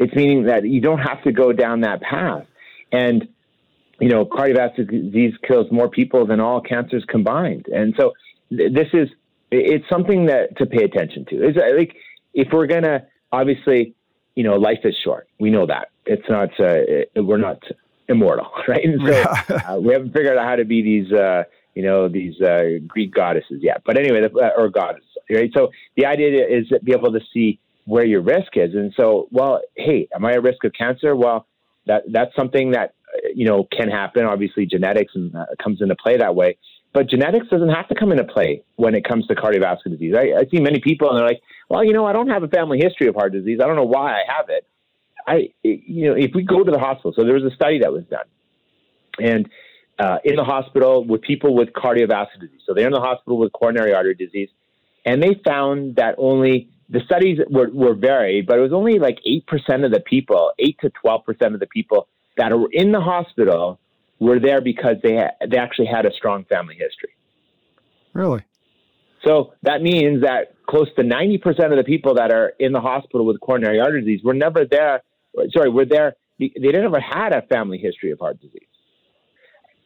It's 0.00 0.14
meaning 0.14 0.44
that 0.44 0.66
you 0.66 0.80
don't 0.80 0.98
have 0.98 1.22
to 1.24 1.32
go 1.32 1.52
down 1.52 1.82
that 1.82 2.00
path. 2.00 2.46
And, 2.90 3.28
you 4.00 4.08
know, 4.08 4.24
cardiovascular 4.24 4.88
disease 4.88 5.34
kills 5.46 5.70
more 5.70 5.90
people 5.90 6.26
than 6.26 6.40
all 6.40 6.62
cancers 6.62 7.04
combined. 7.06 7.66
And 7.66 7.94
so 8.00 8.12
th- 8.48 8.72
this 8.72 8.88
is, 8.94 9.08
it's 9.50 9.84
something 9.90 10.26
that 10.26 10.56
to 10.56 10.64
pay 10.64 10.84
attention 10.84 11.26
to. 11.26 11.46
Is 11.46 11.56
like, 11.56 11.94
if 12.32 12.48
we're 12.50 12.66
going 12.66 12.84
to, 12.84 13.06
obviously, 13.30 13.94
you 14.34 14.42
know, 14.42 14.54
life 14.54 14.78
is 14.84 14.96
short. 15.04 15.28
We 15.38 15.50
know 15.50 15.66
that. 15.66 15.88
It's 16.06 16.28
not, 16.30 16.48
uh, 16.58 17.22
we're 17.22 17.36
not 17.36 17.62
immortal, 18.08 18.50
right? 18.68 18.82
And 18.82 19.06
so 19.06 19.54
uh, 19.54 19.78
we 19.78 19.92
haven't 19.92 20.14
figured 20.14 20.38
out 20.38 20.46
how 20.46 20.56
to 20.56 20.64
be 20.64 20.80
these, 20.82 21.12
uh, 21.12 21.42
you 21.74 21.82
know, 21.82 22.08
these 22.08 22.40
uh, 22.40 22.78
Greek 22.86 23.12
goddesses 23.12 23.60
yet. 23.60 23.82
But 23.84 23.98
anyway, 23.98 24.22
the, 24.22 24.34
uh, 24.34 24.50
or 24.56 24.70
goddess, 24.70 25.04
right? 25.30 25.50
So 25.54 25.70
the 25.96 26.06
idea 26.06 26.46
is 26.46 26.68
to 26.68 26.80
be 26.80 26.92
able 26.92 27.12
to 27.12 27.20
see 27.34 27.60
where 27.90 28.04
your 28.04 28.22
risk 28.22 28.52
is. 28.54 28.74
And 28.74 28.92
so, 28.96 29.28
well, 29.32 29.60
hey, 29.76 30.08
am 30.14 30.24
I 30.24 30.32
at 30.32 30.42
risk 30.42 30.62
of 30.64 30.72
cancer? 30.72 31.16
Well, 31.16 31.46
that 31.86 32.04
that's 32.12 32.34
something 32.36 32.70
that 32.72 32.94
you 33.34 33.46
know 33.46 33.66
can 33.76 33.90
happen. 33.90 34.24
Obviously, 34.24 34.64
genetics 34.64 35.12
and, 35.14 35.34
uh, 35.34 35.46
comes 35.62 35.82
into 35.82 35.96
play 35.96 36.16
that 36.18 36.34
way. 36.34 36.56
But 36.92 37.08
genetics 37.08 37.48
doesn't 37.48 37.68
have 37.68 37.88
to 37.88 37.94
come 37.94 38.10
into 38.10 38.24
play 38.24 38.62
when 38.76 38.94
it 38.94 39.04
comes 39.04 39.26
to 39.28 39.34
cardiovascular 39.34 39.90
disease. 39.90 40.14
I, 40.16 40.40
I 40.40 40.44
see 40.50 40.60
many 40.60 40.80
people 40.80 41.08
and 41.08 41.18
they're 41.18 41.26
like, 41.26 41.40
well, 41.68 41.84
you 41.84 41.92
know, 41.92 42.04
I 42.04 42.12
don't 42.12 42.28
have 42.28 42.42
a 42.42 42.48
family 42.48 42.80
history 42.82 43.06
of 43.06 43.14
heart 43.14 43.32
disease. 43.32 43.60
I 43.62 43.66
don't 43.68 43.76
know 43.76 43.84
why 43.84 44.14
I 44.14 44.22
have 44.26 44.46
it. 44.48 44.66
I, 45.24 45.52
you 45.62 46.08
know, 46.08 46.16
if 46.16 46.32
we 46.34 46.42
go 46.42 46.64
to 46.64 46.70
the 46.70 46.80
hospital, 46.80 47.12
so 47.16 47.24
there 47.24 47.34
was 47.34 47.44
a 47.44 47.54
study 47.54 47.78
that 47.80 47.92
was 47.92 48.02
done, 48.10 48.26
and 49.20 49.48
uh, 50.00 50.18
in 50.24 50.34
the 50.34 50.42
hospital 50.44 51.04
with 51.04 51.22
people 51.22 51.54
with 51.54 51.68
cardiovascular 51.72 52.40
disease. 52.40 52.62
So 52.66 52.74
they're 52.74 52.86
in 52.86 52.92
the 52.92 53.00
hospital 53.00 53.38
with 53.38 53.52
coronary 53.52 53.92
artery 53.94 54.16
disease, 54.16 54.48
and 55.04 55.22
they 55.22 55.40
found 55.44 55.96
that 55.96 56.16
only 56.18 56.70
the 56.90 57.00
studies 57.04 57.38
were, 57.48 57.70
were 57.72 57.94
varied, 57.94 58.46
but 58.46 58.58
it 58.58 58.62
was 58.62 58.72
only 58.72 58.98
like 58.98 59.18
8% 59.26 59.84
of 59.84 59.92
the 59.92 60.00
people, 60.00 60.52
8 60.58 60.76
to 60.80 60.90
12% 61.04 61.54
of 61.54 61.60
the 61.60 61.66
people 61.66 62.08
that 62.36 62.50
were 62.52 62.68
in 62.72 62.90
the 62.90 63.00
hospital 63.00 63.78
were 64.18 64.40
there 64.40 64.60
because 64.60 64.96
they, 65.02 65.16
ha- 65.16 65.46
they 65.48 65.56
actually 65.56 65.86
had 65.86 66.04
a 66.04 66.12
strong 66.12 66.44
family 66.44 66.74
history. 66.74 67.14
Really? 68.12 68.44
So 69.24 69.52
that 69.62 69.82
means 69.82 70.22
that 70.22 70.54
close 70.68 70.88
to 70.96 71.02
90% 71.02 71.70
of 71.70 71.76
the 71.76 71.84
people 71.84 72.14
that 72.14 72.32
are 72.32 72.52
in 72.58 72.72
the 72.72 72.80
hospital 72.80 73.24
with 73.24 73.40
coronary 73.40 73.80
artery 73.80 74.00
disease 74.00 74.22
were 74.24 74.34
never 74.34 74.64
there. 74.64 75.02
Sorry, 75.52 75.70
were 75.70 75.84
there. 75.84 76.16
They 76.38 76.50
never 76.72 77.00
had 77.00 77.32
a 77.32 77.42
family 77.42 77.78
history 77.78 78.10
of 78.10 78.18
heart 78.18 78.40
disease. 78.40 78.62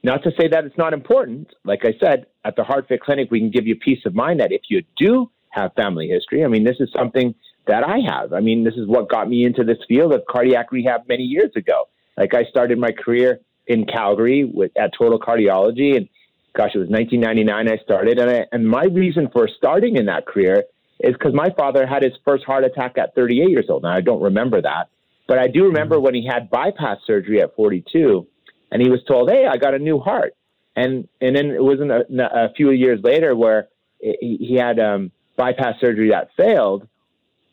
Not 0.03 0.23
to 0.23 0.31
say 0.39 0.49
that 0.49 0.65
it's 0.65 0.79
not 0.79 0.93
important. 0.93 1.49
Like 1.65 1.85
I 1.85 1.95
said, 2.01 2.27
at 2.45 2.57
the 2.57 2.63
HeartFit 2.63 3.01
Clinic, 3.01 3.31
we 3.31 3.41
can 3.41 3.51
give 3.51 3.67
you 3.67 3.75
peace 3.75 4.01
of 4.07 4.15
mind 4.15 4.41
that 4.41 4.53
if 4.53 4.63
you 4.69 4.83
do 4.97 5.31
have 5.55 5.73
family 5.75 6.09
history, 6.09 6.45
I 6.45 6.49
mean, 6.49 6.65
this 6.65 6.77
is 6.81 6.91
something 6.97 7.35
that 7.67 7.85
I 7.85 7.99
have. 8.07 8.33
I 8.33 8.41
mean, 8.41 8.65
this 8.65 8.75
is 8.75 8.87
what 8.87 9.09
got 9.09 9.29
me 9.29 9.45
into 9.45 9.65
this 9.65 9.79
field 9.89 10.13
of 10.13 10.23
cardiac 10.29 10.73
rehab 10.73 11.03
many 11.09 11.23
years 11.23 11.53
ago. 11.57 11.89
Like 12.17 12.35
I 12.35 12.45
started 12.45 12.79
my 12.79 12.93
career 12.93 13.41
in 13.67 13.87
Calgary 13.87 14.45
with 14.45 14.73
at 14.77 14.93
Total 14.97 15.19
Cardiology, 15.19 15.97
and 15.97 16.09
gosh, 16.55 16.73
it 16.75 16.79
was 16.79 16.89
1999 16.89 17.69
I 17.69 17.83
started, 17.83 18.19
and 18.19 18.31
I, 18.31 18.47
and 18.53 18.69
my 18.69 18.85
reason 18.85 19.29
for 19.33 19.49
starting 19.49 19.97
in 19.97 20.07
that 20.07 20.27
career 20.27 20.65
is 21.01 21.13
because 21.15 21.35
my 21.35 21.49
father 21.57 21.87
had 21.87 22.03
his 22.03 22.13
first 22.25 22.45
heart 22.45 22.65
attack 22.65 22.99
at 22.99 23.15
38 23.15 23.51
years 23.51 23.67
old. 23.69 23.83
Now 23.83 23.93
I 23.93 24.01
don't 24.01 24.23
remember 24.23 24.61
that, 24.63 24.91
but 25.27 25.39
I 25.39 25.49
do 25.49 25.65
remember 25.65 25.99
when 25.99 26.15
he 26.15 26.27
had 26.27 26.51
bypass 26.51 26.99
surgery 27.07 27.41
at 27.41 27.57
42 27.57 28.27
and 28.75 28.83
he 28.83 28.91
was 28.91 29.01
told, 29.05 29.31
"Hey, 29.31 29.47
I 29.47 29.57
got 29.57 29.75
a 29.75 29.79
new 29.79 29.99
heart." 30.01 30.35
And 30.77 31.09
and 31.21 31.35
then 31.35 31.47
it 31.47 31.63
wasn't 31.63 31.93
a, 31.93 32.05
a 32.21 32.53
few 32.55 32.71
years 32.73 33.01
later 33.03 33.35
where 33.35 33.69
he, 34.01 34.37
he 34.41 34.57
had 34.57 34.79
um, 34.81 35.13
bypass 35.37 35.75
surgery 35.81 36.11
that 36.11 36.31
failed, 36.37 36.87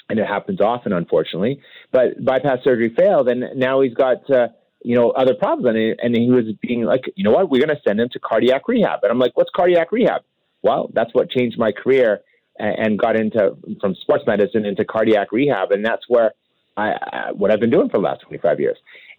and 0.10 0.20
it 0.20 0.28
happens 0.28 0.62
often, 0.62 0.94
unfortunately. 0.94 1.62
But 1.92 2.24
bypass 2.24 2.60
surgery 2.64 2.94
failed, 2.96 3.30
and 3.30 3.44
now 3.56 3.82
he's 3.82 3.94
got 3.94 4.30
uh, 4.30 4.48
you 4.84 4.96
know 4.96 5.12
other 5.12 5.34
problems, 5.34 5.68
and 5.68 5.78
he, 5.78 5.94
and 6.02 6.16
he 6.16 6.30
was 6.30 6.46
being 6.62 6.84
like, 6.84 7.02
you 7.16 7.24
know 7.24 7.32
what, 7.32 7.50
we're 7.50 7.66
going 7.66 7.76
to 7.76 7.82
send 7.88 8.00
him 8.00 8.10
to 8.10 8.20
cardiac 8.20 8.68
rehab, 8.68 9.00
and 9.04 9.12
I'm 9.12 9.20
like, 9.20 9.36
what's 9.36 9.52
cardiac 9.56 9.92
rehab? 9.92 10.22
Well, 10.64 10.90
that's 10.94 11.14
what 11.14 11.30
changed 11.30 11.58
my 11.58 11.72
career 11.72 12.22
and, 12.58 12.76
and 12.78 13.00
got 13.00 13.16
into 13.16 13.58
from 13.80 13.96
sports 13.96 14.24
medicine 14.28 14.66
into 14.66 14.86
cardiac 14.86 15.32
rehab, 15.32 15.72
and 15.72 15.86
that's 15.86 16.04
where 16.08 16.34
I, 16.78 16.92
I 16.92 17.32
what 17.32 17.52
I've 17.52 17.60
been 17.60 17.72
doing 17.72 17.90
for 17.90 17.98
the 17.98 18.04
last 18.04 18.22
25 18.22 18.60
years. 18.60 18.78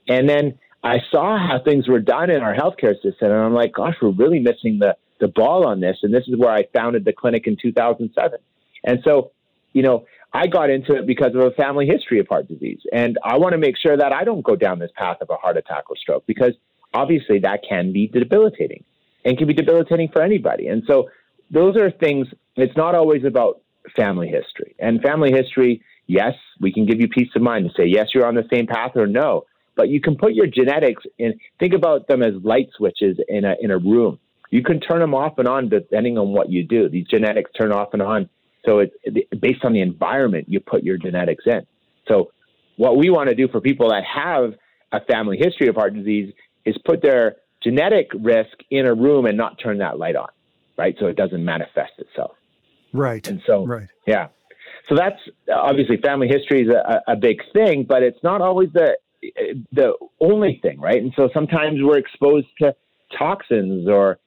And 0.08 0.28
then 0.28 0.58
I 0.82 0.96
saw 1.10 1.38
how 1.38 1.60
things 1.64 1.88
were 1.88 2.00
done 2.00 2.30
in 2.30 2.42
our 2.42 2.54
healthcare 2.54 2.94
system, 2.94 3.30
and 3.30 3.34
I'm 3.34 3.54
like, 3.54 3.72
gosh, 3.72 3.94
we're 4.02 4.10
really 4.10 4.40
missing 4.40 4.78
the 4.78 4.96
the 5.20 5.28
ball 5.28 5.66
on 5.66 5.80
this. 5.80 5.98
And 6.02 6.12
this 6.12 6.24
is 6.26 6.36
where 6.36 6.50
I 6.50 6.64
founded 6.74 7.04
the 7.04 7.12
clinic 7.12 7.46
in 7.46 7.56
2007. 7.60 8.38
And 8.84 9.00
so, 9.04 9.32
you 9.72 9.82
know, 9.82 10.04
I 10.32 10.46
got 10.46 10.70
into 10.70 10.94
it 10.94 11.06
because 11.06 11.34
of 11.34 11.42
a 11.42 11.50
family 11.52 11.86
history 11.86 12.18
of 12.18 12.28
heart 12.28 12.48
disease, 12.48 12.80
and 12.92 13.18
I 13.24 13.36
want 13.36 13.52
to 13.52 13.58
make 13.58 13.76
sure 13.76 13.96
that 13.96 14.12
I 14.12 14.24
don't 14.24 14.42
go 14.42 14.56
down 14.56 14.78
this 14.78 14.90
path 14.96 15.18
of 15.20 15.30
a 15.30 15.36
heart 15.36 15.56
attack 15.56 15.90
or 15.90 15.96
stroke 15.96 16.24
because 16.26 16.52
obviously 16.94 17.38
that 17.40 17.60
can 17.68 17.92
be 17.92 18.06
debilitating 18.06 18.84
and 19.24 19.36
can 19.36 19.46
be 19.46 19.54
debilitating 19.54 20.08
for 20.12 20.22
anybody. 20.22 20.68
And 20.68 20.82
so, 20.86 21.10
those 21.50 21.76
are 21.76 21.90
things. 21.90 22.28
It's 22.56 22.76
not 22.76 22.94
always 22.94 23.24
about 23.24 23.60
family 23.94 24.28
history. 24.28 24.74
And 24.78 25.02
family 25.02 25.30
history, 25.32 25.82
yes, 26.06 26.32
we 26.60 26.72
can 26.72 26.86
give 26.86 26.98
you 26.98 27.08
peace 27.08 27.28
of 27.36 27.42
mind 27.42 27.68
to 27.68 27.74
say 27.76 27.86
yes, 27.86 28.08
you're 28.14 28.26
on 28.26 28.34
the 28.34 28.48
same 28.50 28.66
path, 28.66 28.92
or 28.96 29.06
no 29.06 29.44
but 29.74 29.88
you 29.88 30.00
can 30.00 30.16
put 30.16 30.34
your 30.34 30.46
genetics 30.46 31.02
in. 31.18 31.38
Think 31.58 31.74
about 31.74 32.08
them 32.08 32.22
as 32.22 32.34
light 32.42 32.68
switches 32.76 33.16
in 33.28 33.44
a 33.44 33.54
in 33.60 33.70
a 33.70 33.78
room. 33.78 34.18
You 34.50 34.62
can 34.62 34.80
turn 34.80 35.00
them 35.00 35.14
off 35.14 35.38
and 35.38 35.48
on 35.48 35.68
depending 35.68 36.18
on 36.18 36.32
what 36.32 36.50
you 36.50 36.62
do. 36.62 36.88
These 36.88 37.06
genetics 37.06 37.50
turn 37.58 37.72
off 37.72 37.88
and 37.94 38.02
on. 38.02 38.28
So 38.64 38.78
it's 38.78 38.94
based 39.40 39.64
on 39.64 39.72
the 39.72 39.80
environment 39.80 40.46
you 40.48 40.60
put 40.60 40.82
your 40.82 40.96
genetics 40.96 41.44
in. 41.46 41.62
So 42.08 42.32
what 42.76 42.96
we 42.96 43.10
want 43.10 43.28
to 43.28 43.34
do 43.34 43.48
for 43.48 43.60
people 43.60 43.90
that 43.90 44.02
have 44.04 44.54
a 44.92 45.04
family 45.04 45.38
history 45.38 45.68
of 45.68 45.76
heart 45.76 45.94
disease 45.94 46.32
is 46.64 46.76
put 46.84 47.02
their 47.02 47.36
genetic 47.62 48.08
risk 48.20 48.56
in 48.70 48.86
a 48.86 48.94
room 48.94 49.26
and 49.26 49.36
not 49.36 49.58
turn 49.62 49.78
that 49.78 49.98
light 49.98 50.16
on, 50.16 50.28
right? 50.76 50.94
So 51.00 51.06
it 51.06 51.16
doesn't 51.16 51.44
manifest 51.44 51.92
itself. 51.98 52.32
Right. 52.92 53.26
And 53.26 53.40
so, 53.46 53.66
right. 53.66 53.88
yeah. 54.06 54.28
So 54.88 54.96
that's 54.96 55.18
obviously 55.52 55.96
family 55.98 56.28
history 56.28 56.62
is 56.62 56.68
a, 56.68 57.12
a 57.12 57.16
big 57.16 57.38
thing, 57.52 57.86
but 57.88 58.02
it's 58.02 58.22
not 58.22 58.40
always 58.40 58.68
the 58.74 58.96
the 59.70 59.92
only 60.20 60.58
thing, 60.62 60.80
right? 60.80 61.00
And 61.00 61.12
so 61.16 61.28
sometimes 61.32 61.78
we're 61.80 61.98
exposed 61.98 62.48
to 62.60 62.74
toxins 63.16 63.88
or 63.88 64.18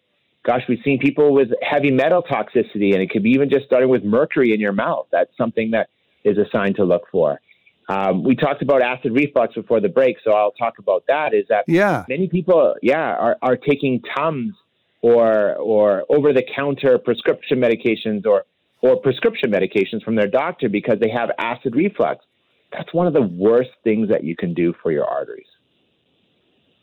gosh, 0.46 0.62
we've 0.70 0.80
seen 0.84 1.00
people 1.00 1.34
with 1.34 1.50
heavy 1.62 1.92
metal 1.92 2.24
toxicity, 2.24 2.94
and 2.94 3.02
it 3.02 3.10
could 3.10 3.24
be 3.24 3.32
even 3.32 3.50
just 3.50 3.66
starting 3.66 3.90
with 3.90 4.04
mercury 4.04 4.54
in 4.54 4.60
your 4.60 4.74
mouth. 4.74 5.08
That's 5.12 5.32
something 5.38 5.72
that 5.72 5.90
is 6.24 6.38
a 6.38 6.46
sign 6.52 6.74
to 6.76 6.84
look 6.84 7.04
for. 7.12 7.40
Um, 7.88 8.24
we 8.24 8.36
talked 8.36 8.62
about 8.62 8.82
acid 8.82 9.12
reflux 9.14 9.54
before 9.54 9.80
the 9.80 9.90
break, 9.90 10.18
so 10.24 10.32
I'll 10.32 10.52
talk 10.52 10.80
about 10.80 11.04
that. 11.08 11.34
Is 11.34 11.46
that 11.50 11.66
yeah. 11.68 12.04
many 12.10 12.28
people, 12.28 12.76
yeah, 12.82 13.16
are, 13.16 13.38
are 13.42 13.58
taking 13.58 14.02
Tums 14.16 14.54
or 15.02 15.56
or 15.56 16.04
over 16.10 16.34
the 16.34 16.44
counter 16.56 16.98
prescription 16.98 17.60
medications 17.60 18.26
or 18.26 18.46
or 18.82 18.96
prescription 18.98 19.52
medications 19.52 20.04
from 20.04 20.16
their 20.16 20.28
doctor 20.28 20.68
because 20.68 21.00
they 21.00 21.10
have 21.10 21.30
acid 21.38 21.76
reflux 21.76 22.26
that's 22.72 22.94
one 22.94 23.08
of 23.08 23.14
the 23.14 23.22
worst 23.22 23.72
things 23.84 24.10
that 24.10 24.24
you 24.24 24.36
can 24.36 24.54
do 24.54 24.74
for 24.82 24.92
your 24.92 25.06
arteries. 25.06 25.48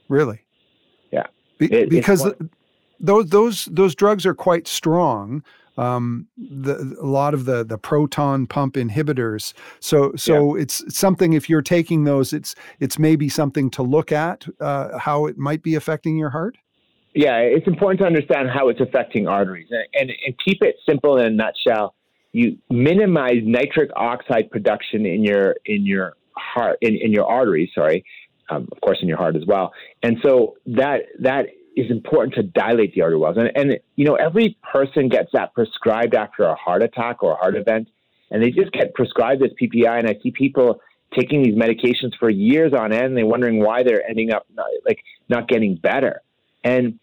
Really? 0.09 0.41
Yeah. 1.11 1.27
Be- 1.59 1.73
it, 1.73 1.91
because 1.91 2.33
those 3.01 3.29
those 3.31 3.65
those 3.67 3.95
drugs 3.95 4.27
are 4.27 4.35
quite 4.35 4.67
strong. 4.67 5.43
Um, 5.79 6.29
the, 6.37 6.97
a 7.01 7.07
lot 7.07 7.33
of 7.33 7.47
the 7.47 7.65
the 7.65 7.79
proton 7.79 8.47
pump 8.47 8.75
inhibitors. 8.75 9.55
So 9.81 10.13
so 10.17 10.57
yeah. 10.57 10.63
it's 10.63 10.97
something. 10.97 11.33
If 11.33 11.49
you're 11.49 11.63
taking 11.63 12.05
those, 12.05 12.33
it's 12.33 12.55
it's 12.81 12.99
maybe 12.99 13.29
something 13.29 13.71
to 13.71 13.83
look 13.83 14.13
at 14.13 14.47
uh, 14.61 14.99
how 14.99 15.27
it 15.27 15.39
might 15.39 15.63
be 15.63 15.75
affecting 15.75 16.17
your 16.17 16.31
heart. 16.31 16.59
Yeah, 17.15 17.39
it's 17.39 17.67
important 17.67 18.01
to 18.01 18.07
understand 18.07 18.49
how 18.49 18.69
it's 18.71 18.81
affecting 18.81 19.29
arteries, 19.29 19.69
and, 19.71 19.87
and, 19.93 20.11
and 20.27 20.35
keep 20.43 20.63
it 20.63 20.77
simple 20.87 21.19
in 21.19 21.27
a 21.27 21.31
nutshell 21.31 21.95
you 22.33 22.59
minimize 22.71 23.43
nitric 23.45 23.91
oxide 23.95 24.51
production 24.51 25.07
in 25.07 25.23
your 25.23 25.55
in 25.67 25.87
your 25.87 26.15
heart 26.37 26.79
in, 26.81 26.97
in 26.97 27.13
your 27.13 27.27
arteries 27.27 27.71
sorry 27.75 28.05
um, 28.51 28.69
of 28.73 28.81
course 28.81 28.99
in 29.03 29.09
your 29.09 29.19
heart 29.19 29.37
as 29.37 29.45
well 29.47 29.73
and 30.03 30.17
so 30.23 30.57
that 30.67 31.03
that 31.21 31.47
is 31.77 31.91
important 31.91 32.35
to 32.35 32.43
dilate 32.43 32.95
the 32.95 33.03
artery. 33.03 33.23
And, 33.25 33.51
and, 33.55 33.81
you 33.97 34.05
know, 34.05 34.15
every 34.15 34.59
person 34.73 35.09
gets 35.09 35.31
that 35.33 35.55
prescribed 35.55 36.15
after 36.15 36.45
a 36.45 36.55
heart 36.55 36.83
attack 36.83 37.23
or 37.23 37.33
a 37.33 37.37
heart 37.37 37.57
event, 37.57 37.89
and 38.31 38.43
they 38.43 38.51
just 38.51 38.73
get 38.73 38.95
prescribed 38.95 39.43
this 39.43 39.53
PPI. 39.61 39.99
And 39.99 40.09
I 40.09 40.19
see 40.23 40.31
people 40.31 40.81
taking 41.19 41.43
these 41.43 41.55
medications 41.55 42.13
for 42.19 42.31
years 42.31 42.73
on 42.73 42.93
end, 42.93 43.05
and 43.05 43.17
they're 43.17 43.27
wondering 43.27 43.61
why 43.61 43.83
they're 43.83 44.07
ending 44.09 44.33
up 44.33 44.47
not, 44.55 44.67
like 44.87 44.99
not 45.29 45.49
getting 45.49 45.77
better. 45.77 46.23
And 46.65 46.99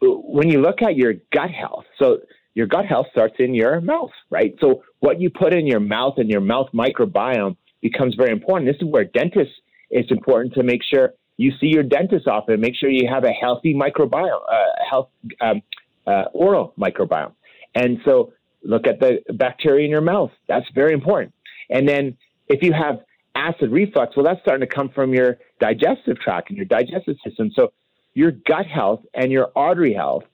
when 0.00 0.48
you 0.48 0.60
look 0.60 0.82
at 0.82 0.96
your 0.96 1.14
gut 1.32 1.50
health, 1.50 1.84
so 1.98 2.18
your 2.54 2.66
gut 2.66 2.86
health 2.86 3.06
starts 3.10 3.34
in 3.38 3.54
your 3.54 3.80
mouth, 3.80 4.10
right? 4.30 4.54
So 4.60 4.84
what 5.00 5.20
you 5.20 5.30
put 5.30 5.54
in 5.54 5.66
your 5.66 5.80
mouth 5.80 6.14
and 6.18 6.30
your 6.30 6.40
mouth 6.40 6.68
microbiome 6.74 7.56
becomes 7.80 8.14
very 8.14 8.30
important. 8.30 8.70
This 8.70 8.80
is 8.80 8.90
where 8.90 9.04
dentists, 9.04 9.54
it's 9.90 10.10
important 10.10 10.54
to 10.54 10.62
make 10.62 10.80
sure 10.82 11.14
you 11.36 11.52
see 11.60 11.66
your 11.66 11.82
dentist 11.82 12.26
often. 12.26 12.60
Make 12.60 12.76
sure 12.76 12.88
you 12.88 13.08
have 13.08 13.24
a 13.24 13.32
healthy 13.32 13.74
microbiome, 13.74 14.40
uh, 14.48 14.54
health 14.88 15.08
um, 15.40 15.62
uh, 16.06 16.24
oral 16.32 16.74
microbiome. 16.78 17.32
And 17.74 17.98
so 18.04 18.32
look 18.62 18.86
at 18.86 19.00
the 19.00 19.20
bacteria 19.34 19.84
in 19.84 19.90
your 19.90 20.00
mouth. 20.00 20.30
That's 20.48 20.66
very 20.74 20.92
important. 20.92 21.34
And 21.70 21.88
then 21.88 22.16
if 22.48 22.62
you 22.62 22.72
have 22.72 23.00
acid 23.34 23.70
reflux, 23.70 24.16
well, 24.16 24.24
that's 24.24 24.40
starting 24.42 24.66
to 24.66 24.72
come 24.72 24.90
from 24.90 25.12
your 25.12 25.38
digestive 25.60 26.18
tract 26.20 26.50
and 26.50 26.56
your 26.56 26.66
digestive 26.66 27.16
system. 27.26 27.50
So 27.54 27.72
your 28.14 28.30
gut 28.30 28.66
health 28.66 29.00
and 29.12 29.32
your 29.32 29.50
artery 29.56 29.92
health 29.92 30.24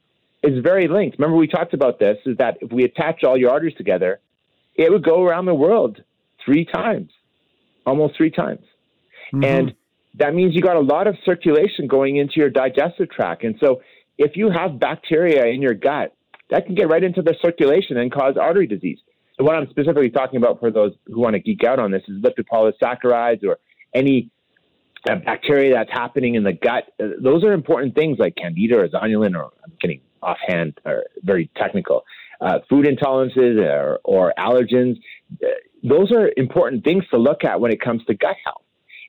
is 0.42 0.62
very 0.62 0.88
linked. 0.88 1.18
Remember, 1.18 1.36
we 1.36 1.46
talked 1.46 1.74
about 1.74 1.98
this 1.98 2.18
is 2.26 2.36
that 2.38 2.58
if 2.60 2.70
we 2.72 2.84
attach 2.84 3.24
all 3.24 3.36
your 3.36 3.50
arteries 3.50 3.76
together, 3.76 4.20
it 4.74 4.90
would 4.90 5.04
go 5.04 5.22
around 5.22 5.46
the 5.46 5.54
world 5.54 6.02
three 6.44 6.64
times, 6.64 7.10
almost 7.86 8.16
three 8.16 8.30
times. 8.30 8.60
Mm-hmm. 9.32 9.44
And 9.44 9.74
that 10.14 10.34
means 10.34 10.54
you 10.54 10.62
got 10.62 10.76
a 10.76 10.80
lot 10.80 11.06
of 11.06 11.16
circulation 11.24 11.86
going 11.86 12.16
into 12.16 12.34
your 12.36 12.50
digestive 12.50 13.10
tract. 13.10 13.44
And 13.44 13.56
so 13.60 13.80
if 14.18 14.36
you 14.36 14.50
have 14.50 14.78
bacteria 14.78 15.46
in 15.46 15.62
your 15.62 15.74
gut, 15.74 16.14
that 16.50 16.66
can 16.66 16.74
get 16.74 16.88
right 16.88 17.02
into 17.02 17.22
the 17.22 17.34
circulation 17.40 17.96
and 17.96 18.12
cause 18.12 18.36
artery 18.40 18.66
disease. 18.66 18.98
So 19.36 19.44
what 19.44 19.54
I'm 19.54 19.68
specifically 19.70 20.10
talking 20.10 20.36
about 20.36 20.60
for 20.60 20.70
those 20.70 20.92
who 21.06 21.20
want 21.20 21.34
to 21.34 21.40
geek 21.40 21.64
out 21.64 21.78
on 21.78 21.90
this 21.90 22.02
is 22.08 22.22
lipid 22.22 22.46
polysaccharides 22.52 23.44
or 23.44 23.58
any 23.94 24.30
uh, 25.08 25.16
bacteria 25.16 25.72
that's 25.74 25.90
happening 25.90 26.34
in 26.34 26.42
the 26.42 26.52
gut. 26.52 26.84
Uh, 27.02 27.08
those 27.22 27.42
are 27.44 27.52
important 27.52 27.94
things 27.94 28.18
like 28.18 28.34
candida 28.36 28.78
or 28.78 28.88
zonulin, 28.88 29.34
or 29.34 29.50
I'm 29.64 29.72
getting 29.80 30.00
offhand 30.22 30.78
or 30.84 31.04
very 31.22 31.50
technical. 31.56 32.04
Uh, 32.40 32.58
food 32.68 32.86
intolerances 32.86 33.58
or, 33.58 34.00
or 34.04 34.34
allergens. 34.38 34.96
Uh, 35.42 35.46
those 35.82 36.12
are 36.12 36.30
important 36.36 36.84
things 36.84 37.04
to 37.10 37.16
look 37.16 37.44
at 37.44 37.60
when 37.60 37.72
it 37.72 37.80
comes 37.80 38.04
to 38.06 38.14
gut 38.14 38.36
health. 38.44 38.62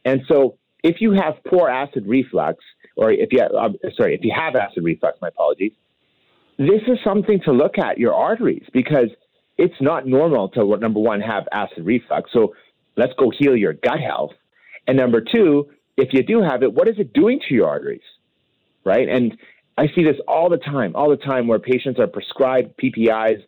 And 0.05 0.21
so 0.27 0.57
if 0.83 0.97
you 0.99 1.11
have 1.11 1.35
poor 1.47 1.69
acid 1.69 2.05
reflux, 2.07 2.63
or 2.95 3.11
if 3.11 3.29
you 3.31 3.39
have, 3.41 3.51
uh, 3.53 3.69
sorry, 3.95 4.15
if 4.15 4.23
you 4.23 4.33
have 4.35 4.55
acid 4.55 4.83
reflux, 4.83 5.17
my 5.21 5.29
apologies, 5.29 5.73
this 6.57 6.81
is 6.87 6.97
something 7.03 7.39
to 7.45 7.51
look 7.51 7.77
at 7.77 7.97
your 7.97 8.13
arteries 8.13 8.65
because 8.73 9.09
it's 9.57 9.79
not 9.79 10.07
normal 10.07 10.49
to 10.49 10.77
number 10.77 10.99
one 10.99 11.21
have 11.21 11.47
acid 11.51 11.85
reflux. 11.85 12.31
So 12.33 12.55
let's 12.97 13.13
go 13.17 13.31
heal 13.37 13.55
your 13.55 13.73
gut 13.73 13.99
health. 13.99 14.31
And 14.87 14.97
number 14.97 15.21
two, 15.21 15.69
if 15.97 16.09
you 16.13 16.23
do 16.23 16.41
have 16.41 16.63
it, 16.63 16.73
what 16.73 16.87
is 16.87 16.95
it 16.97 17.13
doing 17.13 17.39
to 17.47 17.53
your 17.53 17.67
arteries? 17.67 18.01
Right? 18.83 19.07
And 19.07 19.37
I 19.77 19.87
see 19.95 20.03
this 20.03 20.17
all 20.27 20.49
the 20.49 20.57
time, 20.57 20.95
all 20.95 21.09
the 21.09 21.17
time 21.17 21.47
where 21.47 21.59
patients 21.59 21.99
are 21.99 22.07
prescribed 22.07 22.73
PPIs 22.77 23.43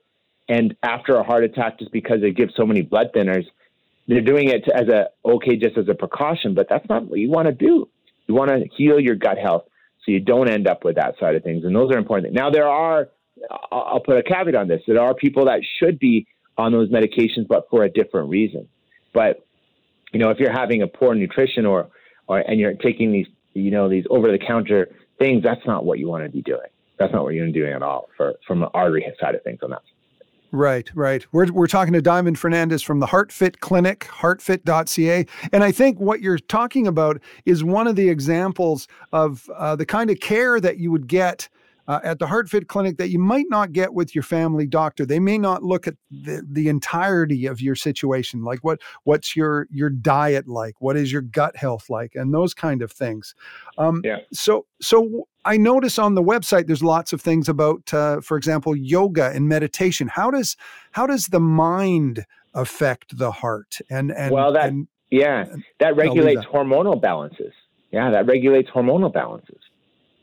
and 0.49 0.75
after 0.83 1.15
a 1.15 1.23
heart 1.23 1.43
attack 1.43 1.79
just 1.79 1.91
because 1.91 2.21
they 2.21 2.31
give 2.31 2.49
so 2.55 2.65
many 2.65 2.81
blood 2.81 3.07
thinners, 3.15 3.45
they're 4.07 4.21
doing 4.21 4.49
it 4.49 4.67
as 4.73 4.87
a 4.87 5.07
okay 5.25 5.55
just 5.55 5.77
as 5.77 5.87
a 5.89 5.93
precaution, 5.93 6.53
but 6.53 6.67
that's 6.69 6.87
not 6.89 7.05
what 7.05 7.19
you 7.19 7.29
want 7.29 7.47
to 7.47 7.53
do. 7.53 7.89
You 8.27 8.35
want 8.35 8.49
to 8.49 8.67
heal 8.75 8.99
your 8.99 9.15
gut 9.15 9.37
health 9.37 9.63
so 10.05 10.11
you 10.11 10.19
don't 10.19 10.49
end 10.49 10.67
up 10.67 10.83
with 10.83 10.95
that 10.95 11.15
side 11.19 11.35
of 11.35 11.43
things, 11.43 11.63
and 11.63 11.75
those 11.75 11.91
are 11.91 11.97
important. 11.97 12.33
Now 12.33 12.49
there 12.49 12.67
are, 12.67 13.09
I'll 13.71 14.01
put 14.01 14.17
a 14.17 14.23
caveat 14.23 14.55
on 14.55 14.67
this: 14.67 14.81
there 14.87 15.01
are 15.01 15.13
people 15.13 15.45
that 15.45 15.61
should 15.79 15.99
be 15.99 16.27
on 16.57 16.71
those 16.71 16.89
medications, 16.89 17.47
but 17.47 17.67
for 17.69 17.83
a 17.83 17.89
different 17.89 18.29
reason. 18.29 18.67
But 19.13 19.45
you 20.11 20.19
know, 20.19 20.29
if 20.29 20.39
you're 20.39 20.51
having 20.51 20.81
a 20.81 20.87
poor 20.87 21.15
nutrition 21.15 21.65
or 21.65 21.89
or 22.27 22.39
and 22.39 22.59
you're 22.59 22.73
taking 22.73 23.11
these 23.11 23.27
you 23.53 23.71
know 23.71 23.89
these 23.89 24.05
over 24.09 24.31
the 24.31 24.39
counter 24.39 24.89
things, 25.19 25.43
that's 25.43 25.65
not 25.65 25.85
what 25.85 25.99
you 25.99 26.09
want 26.09 26.23
to 26.25 26.29
be 26.29 26.41
doing. 26.41 26.67
That's 26.99 27.13
not 27.13 27.23
what 27.23 27.33
you're 27.33 27.49
doing 27.51 27.73
at 27.73 27.81
all 27.81 28.09
for 28.17 28.35
from 28.45 28.63
an 28.63 28.69
artery 28.73 29.05
side 29.19 29.35
of 29.35 29.43
things 29.43 29.59
on 29.63 29.71
that. 29.71 29.81
Right, 30.53 30.87
right. 30.93 31.25
We're, 31.31 31.51
we're 31.51 31.65
talking 31.65 31.93
to 31.93 32.01
Diamond 32.01 32.37
Fernandes 32.37 32.85
from 32.85 32.99
the 32.99 33.07
HeartFit 33.07 33.59
Clinic, 33.59 34.01
heartfit.ca. 34.01 35.25
And 35.51 35.63
I 35.63 35.71
think 35.71 35.99
what 35.99 36.21
you're 36.21 36.37
talking 36.37 36.85
about 36.85 37.19
is 37.47 37.63
one 37.63 37.87
of 37.87 37.95
the 37.95 38.07
examples 38.07 38.87
of 39.11 39.49
uh, 39.55 39.75
the 39.75 39.87
kind 39.87 40.11
of 40.11 40.19
care 40.19 40.59
that 40.59 40.77
you 40.77 40.91
would 40.91 41.07
get 41.07 41.49
uh, 41.87 42.01
at 42.03 42.19
the 42.19 42.27
HeartFit 42.27 42.67
clinic 42.67 42.97
that 42.97 43.09
you 43.09 43.17
might 43.17 43.47
not 43.49 43.73
get 43.73 43.95
with 43.95 44.13
your 44.13 44.23
family 44.23 44.67
doctor. 44.67 45.07
They 45.07 45.19
may 45.19 45.39
not 45.39 45.63
look 45.63 45.87
at 45.87 45.95
the, 46.11 46.45
the 46.47 46.69
entirety 46.69 47.47
of 47.47 47.59
your 47.59 47.75
situation, 47.75 48.43
like 48.43 48.59
what 48.59 48.79
what's 49.05 49.35
your 49.35 49.67
your 49.71 49.89
diet 49.89 50.47
like, 50.47 50.75
what 50.79 50.95
is 50.95 51.11
your 51.11 51.23
gut 51.23 51.57
health 51.57 51.89
like, 51.89 52.13
and 52.15 52.31
those 52.31 52.53
kind 52.53 52.83
of 52.83 52.91
things. 52.91 53.33
Um, 53.77 54.01
yeah. 54.05 54.19
So 54.31 54.65
so 54.79 55.27
I 55.45 55.57
notice 55.57 55.99
on 55.99 56.15
the 56.15 56.23
website 56.23 56.67
there's 56.67 56.83
lots 56.83 57.13
of 57.13 57.21
things 57.21 57.49
about, 57.49 57.93
uh, 57.93 58.21
for 58.21 58.37
example, 58.37 58.75
yoga 58.75 59.31
and 59.33 59.47
meditation. 59.47 60.07
How 60.07 60.31
does 60.31 60.55
how 60.91 61.07
does 61.07 61.27
the 61.27 61.39
mind 61.39 62.25
affect 62.53 63.17
the 63.17 63.31
heart? 63.31 63.79
And 63.89 64.11
and 64.11 64.31
well, 64.31 64.53
that 64.53 64.69
and, 64.69 64.87
yeah, 65.11 65.45
that 65.79 65.95
regulates 65.95 66.41
that. 66.41 66.49
hormonal 66.49 67.01
balances. 67.01 67.53
Yeah, 67.91 68.09
that 68.11 68.25
regulates 68.25 68.69
hormonal 68.69 69.13
balances. 69.13 69.59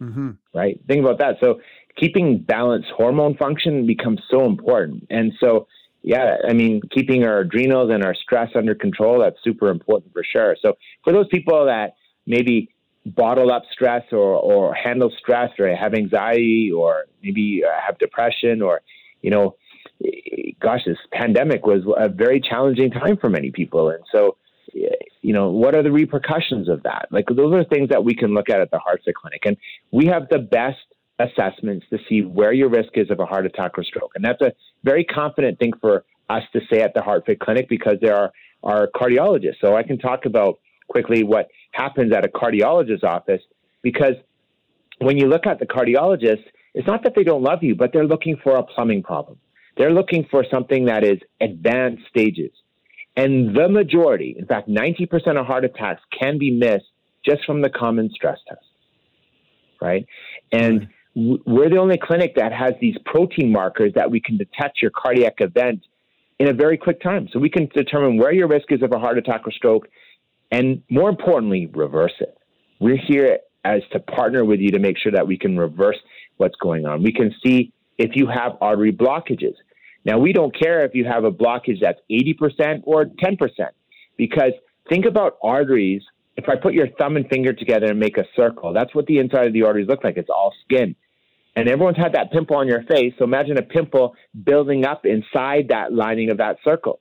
Mm-hmm. 0.00 0.30
Right? 0.54 0.80
Think 0.88 1.04
about 1.04 1.18
that. 1.18 1.36
So 1.40 1.60
keeping 1.96 2.38
balanced 2.38 2.88
hormone 2.96 3.36
function 3.36 3.86
becomes 3.86 4.20
so 4.30 4.46
important. 4.46 5.06
And 5.10 5.32
so, 5.38 5.66
yeah, 6.02 6.36
I 6.48 6.54
mean, 6.54 6.80
keeping 6.90 7.24
our 7.24 7.40
adrenals 7.40 7.90
and 7.92 8.02
our 8.02 8.14
stress 8.14 8.50
under 8.54 8.74
control, 8.74 9.20
that's 9.20 9.36
super 9.44 9.68
important 9.68 10.12
for 10.12 10.24
sure. 10.24 10.56
So 10.62 10.74
for 11.04 11.12
those 11.12 11.28
people 11.28 11.66
that 11.66 11.94
maybe 12.26 12.70
bottle 13.14 13.50
up 13.52 13.62
stress 13.72 14.04
or, 14.12 14.36
or 14.36 14.74
handle 14.74 15.10
stress 15.18 15.50
or 15.58 15.74
have 15.74 15.94
anxiety 15.94 16.70
or 16.74 17.04
maybe 17.22 17.62
uh, 17.64 17.70
have 17.86 17.98
depression 17.98 18.62
or, 18.62 18.80
you 19.22 19.30
know, 19.30 19.56
gosh, 20.60 20.80
this 20.86 20.96
pandemic 21.12 21.66
was 21.66 21.82
a 21.96 22.08
very 22.08 22.40
challenging 22.40 22.90
time 22.90 23.16
for 23.16 23.28
many 23.28 23.50
people. 23.50 23.90
And 23.90 24.02
so, 24.12 24.36
you 25.22 25.32
know, 25.32 25.50
what 25.50 25.74
are 25.74 25.82
the 25.82 25.92
repercussions 25.92 26.68
of 26.68 26.82
that? 26.84 27.08
Like 27.10 27.26
those 27.26 27.52
are 27.54 27.64
things 27.64 27.88
that 27.90 28.04
we 28.04 28.14
can 28.14 28.34
look 28.34 28.48
at 28.48 28.60
at 28.60 28.70
the 28.70 28.78
HeartFit 28.78 29.14
Clinic, 29.14 29.42
and 29.44 29.56
we 29.90 30.06
have 30.06 30.28
the 30.30 30.38
best 30.38 30.78
assessments 31.18 31.86
to 31.90 31.98
see 32.08 32.22
where 32.22 32.52
your 32.52 32.70
risk 32.70 32.90
is 32.94 33.10
of 33.10 33.20
a 33.20 33.26
heart 33.26 33.44
attack 33.46 33.76
or 33.78 33.84
stroke, 33.84 34.12
and 34.14 34.24
that's 34.24 34.40
a 34.40 34.52
very 34.84 35.04
confident 35.04 35.58
thing 35.58 35.72
for 35.80 36.04
us 36.28 36.42
to 36.52 36.60
say 36.72 36.80
at 36.80 36.94
the 36.94 37.00
HeartFit 37.00 37.40
Clinic 37.40 37.68
because 37.68 37.96
there 38.00 38.16
are 38.16 38.32
our 38.62 38.88
cardiologists. 38.94 39.56
So 39.60 39.76
I 39.76 39.82
can 39.82 39.98
talk 39.98 40.24
about 40.24 40.58
quickly 40.90 41.22
what 41.22 41.48
happens 41.72 42.12
at 42.12 42.24
a 42.24 42.28
cardiologist's 42.28 43.04
office 43.04 43.40
because 43.82 44.14
when 44.98 45.16
you 45.16 45.28
look 45.28 45.46
at 45.46 45.58
the 45.58 45.66
cardiologist, 45.66 46.44
it's 46.74 46.86
not 46.86 47.02
that 47.04 47.14
they 47.16 47.24
don't 47.24 47.42
love 47.42 47.62
you, 47.62 47.74
but 47.74 47.92
they're 47.92 48.06
looking 48.06 48.36
for 48.42 48.56
a 48.56 48.62
plumbing 48.62 49.02
problem. 49.02 49.38
They're 49.78 49.92
looking 49.92 50.26
for 50.30 50.44
something 50.50 50.84
that 50.86 51.04
is 51.04 51.18
advanced 51.40 52.02
stages. 52.08 52.50
And 53.16 53.56
the 53.56 53.68
majority, 53.68 54.36
in 54.38 54.46
fact, 54.46 54.68
90% 54.68 55.40
of 55.40 55.46
heart 55.46 55.64
attacks 55.64 56.02
can 56.18 56.38
be 56.38 56.50
missed 56.50 56.84
just 57.24 57.44
from 57.44 57.62
the 57.62 57.70
common 57.70 58.10
stress 58.14 58.38
test, 58.48 58.60
right? 59.80 60.06
And 60.52 60.88
we're 61.14 61.68
the 61.68 61.78
only 61.78 61.98
clinic 61.98 62.34
that 62.36 62.52
has 62.52 62.72
these 62.80 62.96
protein 63.04 63.50
markers 63.50 63.92
that 63.94 64.10
we 64.10 64.20
can 64.20 64.36
detect 64.36 64.80
your 64.80 64.90
cardiac 64.90 65.34
event 65.40 65.80
in 66.38 66.48
a 66.48 66.52
very 66.52 66.78
quick 66.78 67.02
time. 67.02 67.28
So 67.32 67.38
we 67.38 67.50
can 67.50 67.68
determine 67.74 68.16
where 68.16 68.32
your 68.32 68.48
risk 68.48 68.70
is 68.70 68.82
of 68.82 68.92
a 68.92 68.98
heart 68.98 69.18
attack 69.18 69.46
or 69.46 69.52
stroke, 69.52 69.88
and 70.50 70.82
more 70.90 71.08
importantly, 71.08 71.66
reverse 71.72 72.14
it. 72.20 72.36
We're 72.80 72.96
here 72.96 73.38
as 73.64 73.82
to 73.92 74.00
partner 74.00 74.44
with 74.44 74.60
you 74.60 74.70
to 74.70 74.78
make 74.78 74.96
sure 74.98 75.12
that 75.12 75.26
we 75.26 75.36
can 75.36 75.58
reverse 75.58 75.98
what's 76.38 76.56
going 76.60 76.86
on. 76.86 77.02
We 77.02 77.12
can 77.12 77.34
see 77.44 77.72
if 77.98 78.12
you 78.14 78.26
have 78.26 78.52
artery 78.60 78.92
blockages. 78.92 79.54
Now, 80.04 80.18
we 80.18 80.32
don't 80.32 80.58
care 80.58 80.84
if 80.84 80.94
you 80.94 81.04
have 81.04 81.24
a 81.24 81.30
blockage 81.30 81.80
that's 81.82 82.00
80% 82.10 82.82
or 82.84 83.04
10%, 83.04 83.36
because 84.16 84.52
think 84.88 85.04
about 85.04 85.36
arteries. 85.42 86.02
If 86.36 86.48
I 86.48 86.56
put 86.56 86.72
your 86.72 86.88
thumb 86.98 87.16
and 87.16 87.28
finger 87.28 87.52
together 87.52 87.86
and 87.86 88.00
make 88.00 88.16
a 88.16 88.24
circle, 88.34 88.72
that's 88.72 88.94
what 88.94 89.04
the 89.04 89.18
inside 89.18 89.46
of 89.46 89.52
the 89.52 89.64
arteries 89.64 89.88
look 89.88 90.02
like. 90.02 90.16
It's 90.16 90.30
all 90.30 90.54
skin. 90.64 90.96
And 91.54 91.68
everyone's 91.68 91.98
had 91.98 92.14
that 92.14 92.32
pimple 92.32 92.56
on 92.56 92.66
your 92.66 92.82
face. 92.84 93.12
So 93.18 93.24
imagine 93.24 93.58
a 93.58 93.62
pimple 93.62 94.14
building 94.44 94.86
up 94.86 95.04
inside 95.04 95.68
that 95.68 95.92
lining 95.92 96.30
of 96.30 96.38
that 96.38 96.56
circle. 96.64 97.00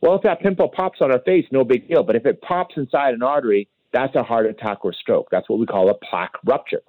Well, 0.00 0.14
if 0.14 0.22
that 0.22 0.40
pimple 0.40 0.68
pops 0.68 1.00
on 1.00 1.10
our 1.10 1.20
face, 1.20 1.44
no 1.50 1.64
big 1.64 1.88
deal. 1.88 2.02
But 2.02 2.16
if 2.16 2.24
it 2.26 2.40
pops 2.40 2.76
inside 2.76 3.14
an 3.14 3.22
artery, 3.22 3.68
that's 3.92 4.14
a 4.14 4.22
heart 4.22 4.46
attack 4.46 4.84
or 4.84 4.92
stroke. 4.92 5.28
That's 5.30 5.48
what 5.48 5.58
we 5.58 5.66
call 5.66 5.90
a 5.90 5.94
plaque 5.94 6.34
rupture 6.44 6.82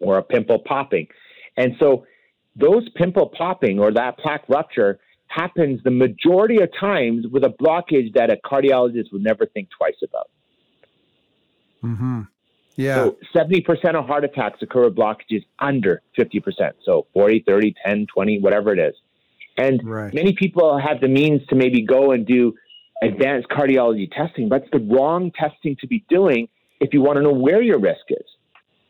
or 0.00 0.18
a 0.18 0.22
pimple 0.22 0.60
popping. 0.60 1.08
And 1.56 1.74
so 1.78 2.06
those 2.56 2.88
pimple 2.96 3.28
popping 3.28 3.78
or 3.78 3.92
that 3.92 4.18
plaque 4.18 4.44
rupture 4.48 4.98
happens 5.26 5.82
the 5.82 5.90
majority 5.90 6.60
of 6.62 6.68
times 6.78 7.26
with 7.26 7.44
a 7.44 7.48
blockage 7.48 8.12
that 8.14 8.30
a 8.30 8.36
cardiologist 8.44 9.12
would 9.12 9.22
never 9.22 9.46
think 9.46 9.68
twice 9.76 9.96
about. 10.02 10.30
Hmm. 11.80 12.22
Yeah. 12.76 13.04
So 13.04 13.18
70% 13.34 13.94
of 13.94 14.06
heart 14.06 14.24
attacks 14.24 14.62
occur 14.62 14.84
with 14.84 14.96
blockages 14.96 15.44
under 15.58 16.00
50%. 16.18 16.72
So 16.84 17.06
40, 17.12 17.44
30, 17.46 17.74
10, 17.84 18.06
20, 18.06 18.40
whatever 18.40 18.72
it 18.72 18.78
is. 18.78 18.94
And 19.56 19.80
right. 19.84 20.14
many 20.14 20.34
people 20.34 20.78
have 20.78 21.00
the 21.00 21.08
means 21.08 21.42
to 21.48 21.54
maybe 21.54 21.82
go 21.82 22.12
and 22.12 22.26
do 22.26 22.54
advanced 23.02 23.48
cardiology 23.48 24.10
testing, 24.10 24.48
but 24.48 24.62
it's 24.62 24.70
the 24.72 24.78
wrong 24.78 25.30
testing 25.38 25.76
to 25.80 25.86
be 25.86 26.04
doing 26.08 26.48
if 26.80 26.94
you 26.94 27.02
want 27.02 27.16
to 27.16 27.22
know 27.22 27.32
where 27.32 27.60
your 27.60 27.78
risk 27.78 28.04
is. 28.08 28.24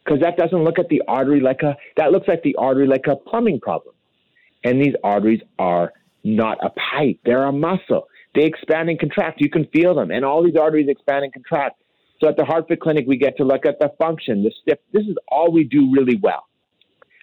Because 0.05 0.21
that 0.21 0.37
doesn't 0.37 0.65
look 0.65 0.79
at 0.79 0.89
the 0.89 1.03
artery 1.07 1.41
like 1.41 1.63
a, 1.63 1.77
that 1.97 2.11
looks 2.11 2.29
like 2.29 2.43
the 2.43 2.57
artery 2.57 2.87
like 2.87 3.07
a 3.09 3.17
plumbing 3.17 3.61
problem. 3.61 3.95
And 4.65 4.81
these 4.81 4.95
arteries 5.03 5.41
are 5.59 5.93
not 6.25 6.59
a 6.65 6.71
pipe, 6.71 7.19
they're 7.25 7.45
a 7.45 7.53
muscle. 7.53 8.07
They 8.35 8.45
expand 8.45 8.89
and 8.89 8.99
contract. 8.99 9.41
You 9.41 9.51
can 9.51 9.67
feel 9.67 9.95
them. 9.95 10.11
And 10.11 10.25
all 10.25 10.43
these 10.43 10.57
arteries 10.57 10.89
expand 10.89 11.25
and 11.25 11.33
contract. 11.33 11.83
So 12.21 12.29
at 12.29 12.37
the 12.37 12.45
HeartFit 12.45 12.81
Clinic, 12.81 13.05
we 13.07 13.17
get 13.17 13.37
to 13.39 13.45
look 13.45 13.67
at 13.67 13.79
the 13.79 13.93
function, 13.99 14.43
the 14.43 14.53
stiff. 14.63 14.79
This 14.93 15.03
is 15.03 15.17
all 15.29 15.53
we 15.53 15.65
do 15.65 15.93
really 15.93 16.17
well, 16.23 16.47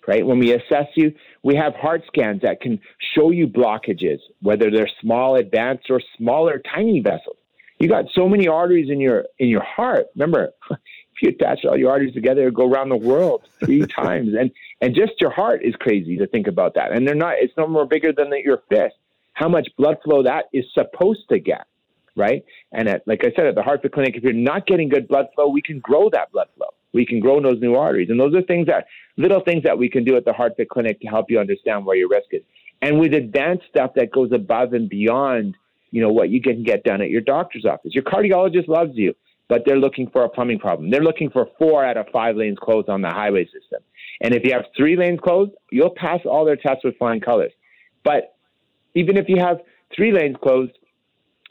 right? 0.08 0.25
When 0.25 0.39
we 0.39 0.52
assess 0.54 0.88
you, 0.95 1.13
we 1.43 1.56
have 1.56 1.73
heart 1.75 2.04
scans 2.08 2.41
that 2.41 2.62
can 2.62 2.80
show 3.15 3.32
you 3.32 3.47
blockages, 3.47 4.19
whether 4.41 4.69
they're 4.69 4.89
small, 5.02 5.36
advanced, 5.36 5.89
or 5.89 6.02
smaller, 6.17 6.62
tiny 6.73 6.99
vessels. 6.99 7.38
You 7.80 7.88
got 7.88 8.06
so 8.13 8.28
many 8.28 8.47
arteries 8.47 8.89
in 8.89 8.99
your 8.99 9.25
in 9.38 9.47
your 9.47 9.63
heart. 9.63 10.08
Remember, 10.15 10.49
if 10.71 11.21
you 11.21 11.30
attach 11.30 11.63
all 11.63 11.78
your 11.78 11.91
arteries 11.91 12.13
together, 12.13 12.47
it 12.47 12.54
go 12.54 12.69
around 12.69 12.89
the 12.89 12.97
world 12.97 13.43
three 13.63 13.86
times, 14.02 14.34
and 14.38 14.52
and 14.82 14.93
just 14.93 15.13
your 15.21 15.32
heart 15.32 15.63
is 15.63 15.75
crazy 15.75 16.17
to 16.17 16.28
think 16.28 16.47
about 16.47 16.75
that. 16.75 16.91
And 16.91 17.08
they're 17.08 17.15
not. 17.15 17.36
It's 17.38 17.54
no 17.58 17.67
more 17.67 17.86
bigger 17.86 18.12
than 18.12 18.30
the, 18.30 18.41
your 18.43 18.62
fist. 18.69 18.95
How 19.34 19.47
much 19.47 19.69
blood 19.78 19.97
flow 20.04 20.23
that 20.23 20.45
is 20.52 20.65
supposed 20.73 21.30
to 21.30 21.39
get 21.39 21.65
right? 22.15 22.43
And 22.73 22.89
at, 22.89 23.08
like 23.08 23.23
I 23.23 23.32
said, 23.34 23.45
at 23.45 23.56
the 23.56 23.62
HeartFit 23.62 23.93
Clinic, 23.93 24.17
if 24.17 24.23
you're 24.23 24.34
not 24.34 24.67
getting 24.67 24.89
good 24.89 25.08
blood 25.08 25.28
flow, 25.34 25.47
we 25.47 25.62
can 25.62 25.80
grow 25.80 26.10
that 26.10 26.32
blood 26.34 26.47
flow. 26.58 26.67
We 26.93 27.06
can 27.06 27.19
grow 27.19 27.41
those 27.41 27.62
new 27.62 27.75
arteries. 27.75 28.10
And 28.10 28.19
those 28.19 28.36
are 28.36 28.41
things 28.41 28.67
that, 28.67 28.86
little 29.17 29.41
things 29.43 29.63
that 29.63 29.78
we 29.78 29.89
can 29.89 30.04
do 30.04 30.15
at 30.15 30.25
the 30.25 30.32
HeartFit 30.32 30.69
Clinic 30.69 30.99
to 31.02 31.08
help 31.08 31.30
you 31.30 31.39
understand 31.39 31.86
where 31.86 31.95
your 31.95 32.10
risk 32.10 32.28
is. 32.32 32.41
And 32.82 32.99
with 32.99 33.13
advanced 33.13 33.65
stuff 33.69 33.91
that 33.95 34.12
goes 34.12 34.32
above 34.34 34.73
and 34.73 34.89
beyond, 34.89 35.56
you 35.91 36.02
know, 36.02 36.12
what 36.12 36.30
you 36.30 36.41
can 36.41 36.63
get 36.63 36.84
done 36.84 37.02
at 37.02 37.10
your 37.10 37.21
doctor's 37.21 37.65
office. 37.65 37.93
Your 37.93 38.04
cardiologist 38.04 38.67
loves 38.67 38.91
you, 38.95 39.13
but 39.47 39.63
they're 39.65 39.80
looking 39.80 40.10
for 40.10 40.23
a 40.23 40.30
plumbing 40.30 40.60
problem. 40.60 40.89
They're 40.89 41.04
looking 41.04 41.30
for 41.30 41.47
four 41.58 41.84
out 41.84 41.97
of 41.97 42.08
five 42.13 42.36
lanes 42.36 42.58
closed 42.62 42.89
on 42.89 43.02
the 43.02 43.10
highway 43.10 43.45
system. 43.45 43.82
And 44.21 44.34
if 44.34 44.43
you 44.43 44.54
have 44.54 44.65
three 44.78 44.95
lanes 44.95 45.19
closed, 45.21 45.52
you'll 45.71 45.93
pass 45.95 46.19
all 46.25 46.45
their 46.45 46.56
tests 46.56 46.84
with 46.84 46.97
flying 46.97 47.21
colors. 47.21 47.52
But 48.04 48.36
even 48.95 49.17
if 49.17 49.28
you 49.28 49.38
have 49.39 49.58
three 49.95 50.12
lanes 50.12 50.38
closed, 50.41 50.73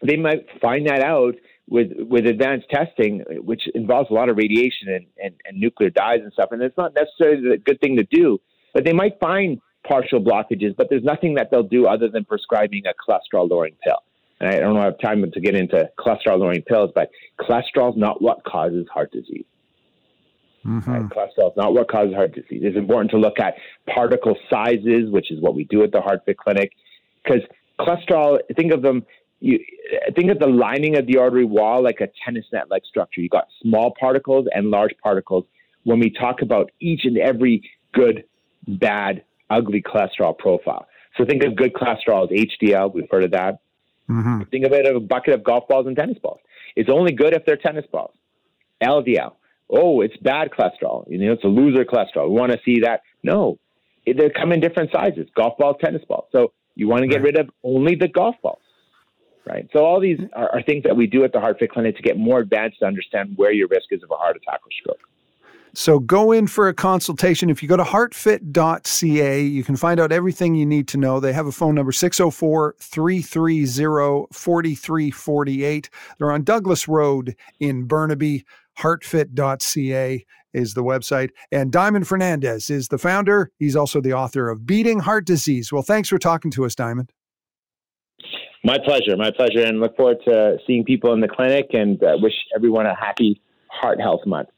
they 0.06 0.16
might 0.16 0.46
find 0.60 0.86
that 0.86 1.02
out 1.02 1.34
with 1.68 1.88
with 1.98 2.26
advanced 2.26 2.68
testing, 2.70 3.24
which 3.44 3.62
involves 3.74 4.10
a 4.10 4.14
lot 4.14 4.28
of 4.28 4.36
radiation 4.36 4.88
and, 4.88 5.06
and, 5.22 5.34
and 5.46 5.58
nuclear 5.58 5.90
dyes 5.90 6.20
and 6.22 6.32
stuff. 6.32 6.50
And 6.52 6.62
it's 6.62 6.76
not 6.76 6.94
necessarily 6.94 7.54
a 7.54 7.58
good 7.58 7.80
thing 7.80 7.96
to 7.96 8.04
do, 8.04 8.38
but 8.74 8.84
they 8.84 8.92
might 8.92 9.18
find 9.20 9.60
partial 9.86 10.20
blockages, 10.20 10.76
but 10.76 10.88
there's 10.90 11.04
nothing 11.04 11.34
that 11.34 11.50
they'll 11.50 11.62
do 11.62 11.86
other 11.86 12.08
than 12.08 12.24
prescribing 12.24 12.82
a 12.86 12.92
cholesterol 12.92 13.48
lowering 13.48 13.76
pill. 13.82 14.02
And 14.40 14.48
I 14.48 14.58
don't 14.58 14.76
have 14.76 14.98
time 15.00 15.28
to 15.30 15.40
get 15.40 15.54
into 15.54 15.88
cholesterol 15.98 16.38
lowering 16.38 16.62
pills, 16.62 16.90
but 16.94 17.10
cholesterol 17.40 17.92
is 17.92 17.96
not 17.96 18.22
what 18.22 18.44
causes 18.44 18.86
heart 18.92 19.10
disease. 19.12 19.44
Mm-hmm. 20.64 20.90
Right? 20.90 21.02
Cholesterol 21.02 21.50
is 21.50 21.56
not 21.56 21.74
what 21.74 21.88
causes 21.88 22.14
heart 22.14 22.34
disease. 22.34 22.62
It's 22.64 22.76
important 22.76 23.10
to 23.12 23.18
look 23.18 23.40
at 23.40 23.54
particle 23.92 24.36
sizes, 24.50 25.10
which 25.10 25.30
is 25.30 25.40
what 25.40 25.54
we 25.54 25.64
do 25.64 25.82
at 25.82 25.92
the 25.92 26.00
HeartFit 26.00 26.36
Clinic, 26.36 26.72
because 27.24 27.42
cholesterol, 27.80 28.38
think 28.56 28.72
of 28.72 28.82
them 28.82 29.04
you 29.40 29.60
think 30.14 30.30
of 30.30 30.38
the 30.38 30.46
lining 30.46 30.96
of 30.96 31.06
the 31.06 31.18
artery 31.18 31.44
wall 31.44 31.82
like 31.82 32.00
a 32.00 32.08
tennis 32.24 32.44
net 32.52 32.70
like 32.70 32.84
structure. 32.84 33.20
You 33.20 33.28
got 33.28 33.48
small 33.62 33.94
particles 33.98 34.46
and 34.52 34.70
large 34.70 34.94
particles. 35.02 35.44
When 35.84 36.00
we 36.00 36.10
talk 36.10 36.42
about 36.42 36.70
each 36.80 37.04
and 37.04 37.16
every 37.18 37.62
good, 37.92 38.24
bad, 38.66 39.24
ugly 39.48 39.82
cholesterol 39.82 40.36
profile. 40.36 40.86
So 41.16 41.24
think 41.24 41.44
of 41.44 41.56
good 41.56 41.72
cholesterol 41.72 42.24
as 42.24 42.30
HDL. 42.30 42.92
We've 42.92 43.08
heard 43.10 43.24
of 43.24 43.30
that. 43.32 43.60
Mm-hmm. 44.10 44.42
Think 44.50 44.66
of 44.66 44.72
it 44.72 44.86
as 44.86 44.96
a 44.96 45.00
bucket 45.00 45.34
of 45.34 45.44
golf 45.44 45.68
balls 45.68 45.86
and 45.86 45.96
tennis 45.96 46.18
balls. 46.18 46.40
It's 46.76 46.90
only 46.90 47.12
good 47.12 47.34
if 47.34 47.44
they're 47.46 47.56
tennis 47.56 47.84
balls. 47.90 48.14
LDL. 48.82 49.32
Oh, 49.70 50.00
it's 50.00 50.16
bad 50.18 50.50
cholesterol. 50.50 51.08
You 51.08 51.18
know, 51.18 51.32
it's 51.32 51.44
a 51.44 51.48
loser 51.48 51.84
cholesterol. 51.84 52.28
We 52.28 52.38
want 52.38 52.52
to 52.52 52.58
see 52.64 52.80
that. 52.80 53.02
No, 53.22 53.58
they 54.06 54.30
come 54.30 54.52
in 54.52 54.60
different 54.60 54.90
sizes: 54.92 55.28
golf 55.34 55.58
balls, 55.58 55.76
tennis 55.80 56.02
balls. 56.08 56.26
So 56.32 56.52
you 56.74 56.88
want 56.88 57.02
to 57.02 57.08
get 57.08 57.22
rid 57.22 57.38
of 57.38 57.50
only 57.62 57.94
the 57.96 58.08
golf 58.08 58.36
balls 58.42 58.62
right? 59.48 59.68
So 59.72 59.84
all 59.84 60.00
these 60.00 60.18
are, 60.34 60.50
are, 60.54 60.62
things 60.62 60.84
that 60.84 60.96
we 60.96 61.06
do 61.06 61.24
at 61.24 61.32
the 61.32 61.38
HeartFit 61.38 61.70
Clinic 61.70 61.96
to 61.96 62.02
get 62.02 62.16
more 62.16 62.40
advanced 62.40 62.80
to 62.80 62.86
understand 62.86 63.32
where 63.36 63.52
your 63.52 63.68
risk 63.68 63.86
is 63.90 64.02
of 64.02 64.10
a 64.10 64.16
heart 64.16 64.36
attack 64.36 64.60
or 64.64 64.70
stroke. 64.80 65.00
So 65.74 65.98
go 65.98 66.32
in 66.32 66.46
for 66.46 66.68
a 66.68 66.74
consultation. 66.74 67.50
If 67.50 67.62
you 67.62 67.68
go 67.68 67.76
to 67.76 67.84
heartfit.ca, 67.84 69.42
you 69.42 69.64
can 69.64 69.76
find 69.76 70.00
out 70.00 70.12
everything 70.12 70.54
you 70.54 70.66
need 70.66 70.88
to 70.88 70.96
know. 70.96 71.20
They 71.20 71.32
have 71.32 71.46
a 71.46 71.52
phone 71.52 71.74
number 71.74 71.92
604 71.92 72.76
330 72.80 74.26
4348. 74.32 75.90
They're 76.18 76.32
on 76.32 76.42
Douglas 76.42 76.88
Road 76.88 77.36
in 77.60 77.84
Burnaby. 77.84 78.44
Heartfit.ca 78.78 80.24
is 80.54 80.74
the 80.74 80.82
website. 80.82 81.30
And 81.52 81.70
Diamond 81.70 82.06
Fernandes 82.06 82.70
is 82.70 82.88
the 82.88 82.98
founder. 82.98 83.50
He's 83.58 83.76
also 83.76 84.00
the 84.00 84.14
author 84.14 84.48
of 84.48 84.66
Beating 84.66 85.00
Heart 85.00 85.26
Disease. 85.26 85.72
Well, 85.72 85.82
thanks 85.82 86.08
for 86.08 86.18
talking 86.18 86.50
to 86.52 86.64
us, 86.64 86.74
Diamond. 86.74 87.12
My 88.64 88.78
pleasure. 88.78 89.16
My 89.16 89.30
pleasure. 89.30 89.64
And 89.64 89.80
look 89.80 89.96
forward 89.96 90.18
to 90.24 90.58
seeing 90.66 90.84
people 90.84 91.12
in 91.12 91.20
the 91.20 91.28
clinic 91.28 91.68
and 91.72 92.02
uh, 92.02 92.16
wish 92.20 92.34
everyone 92.54 92.86
a 92.86 92.94
happy 92.94 93.40
Heart 93.68 94.00
Health 94.00 94.26
Month. 94.26 94.48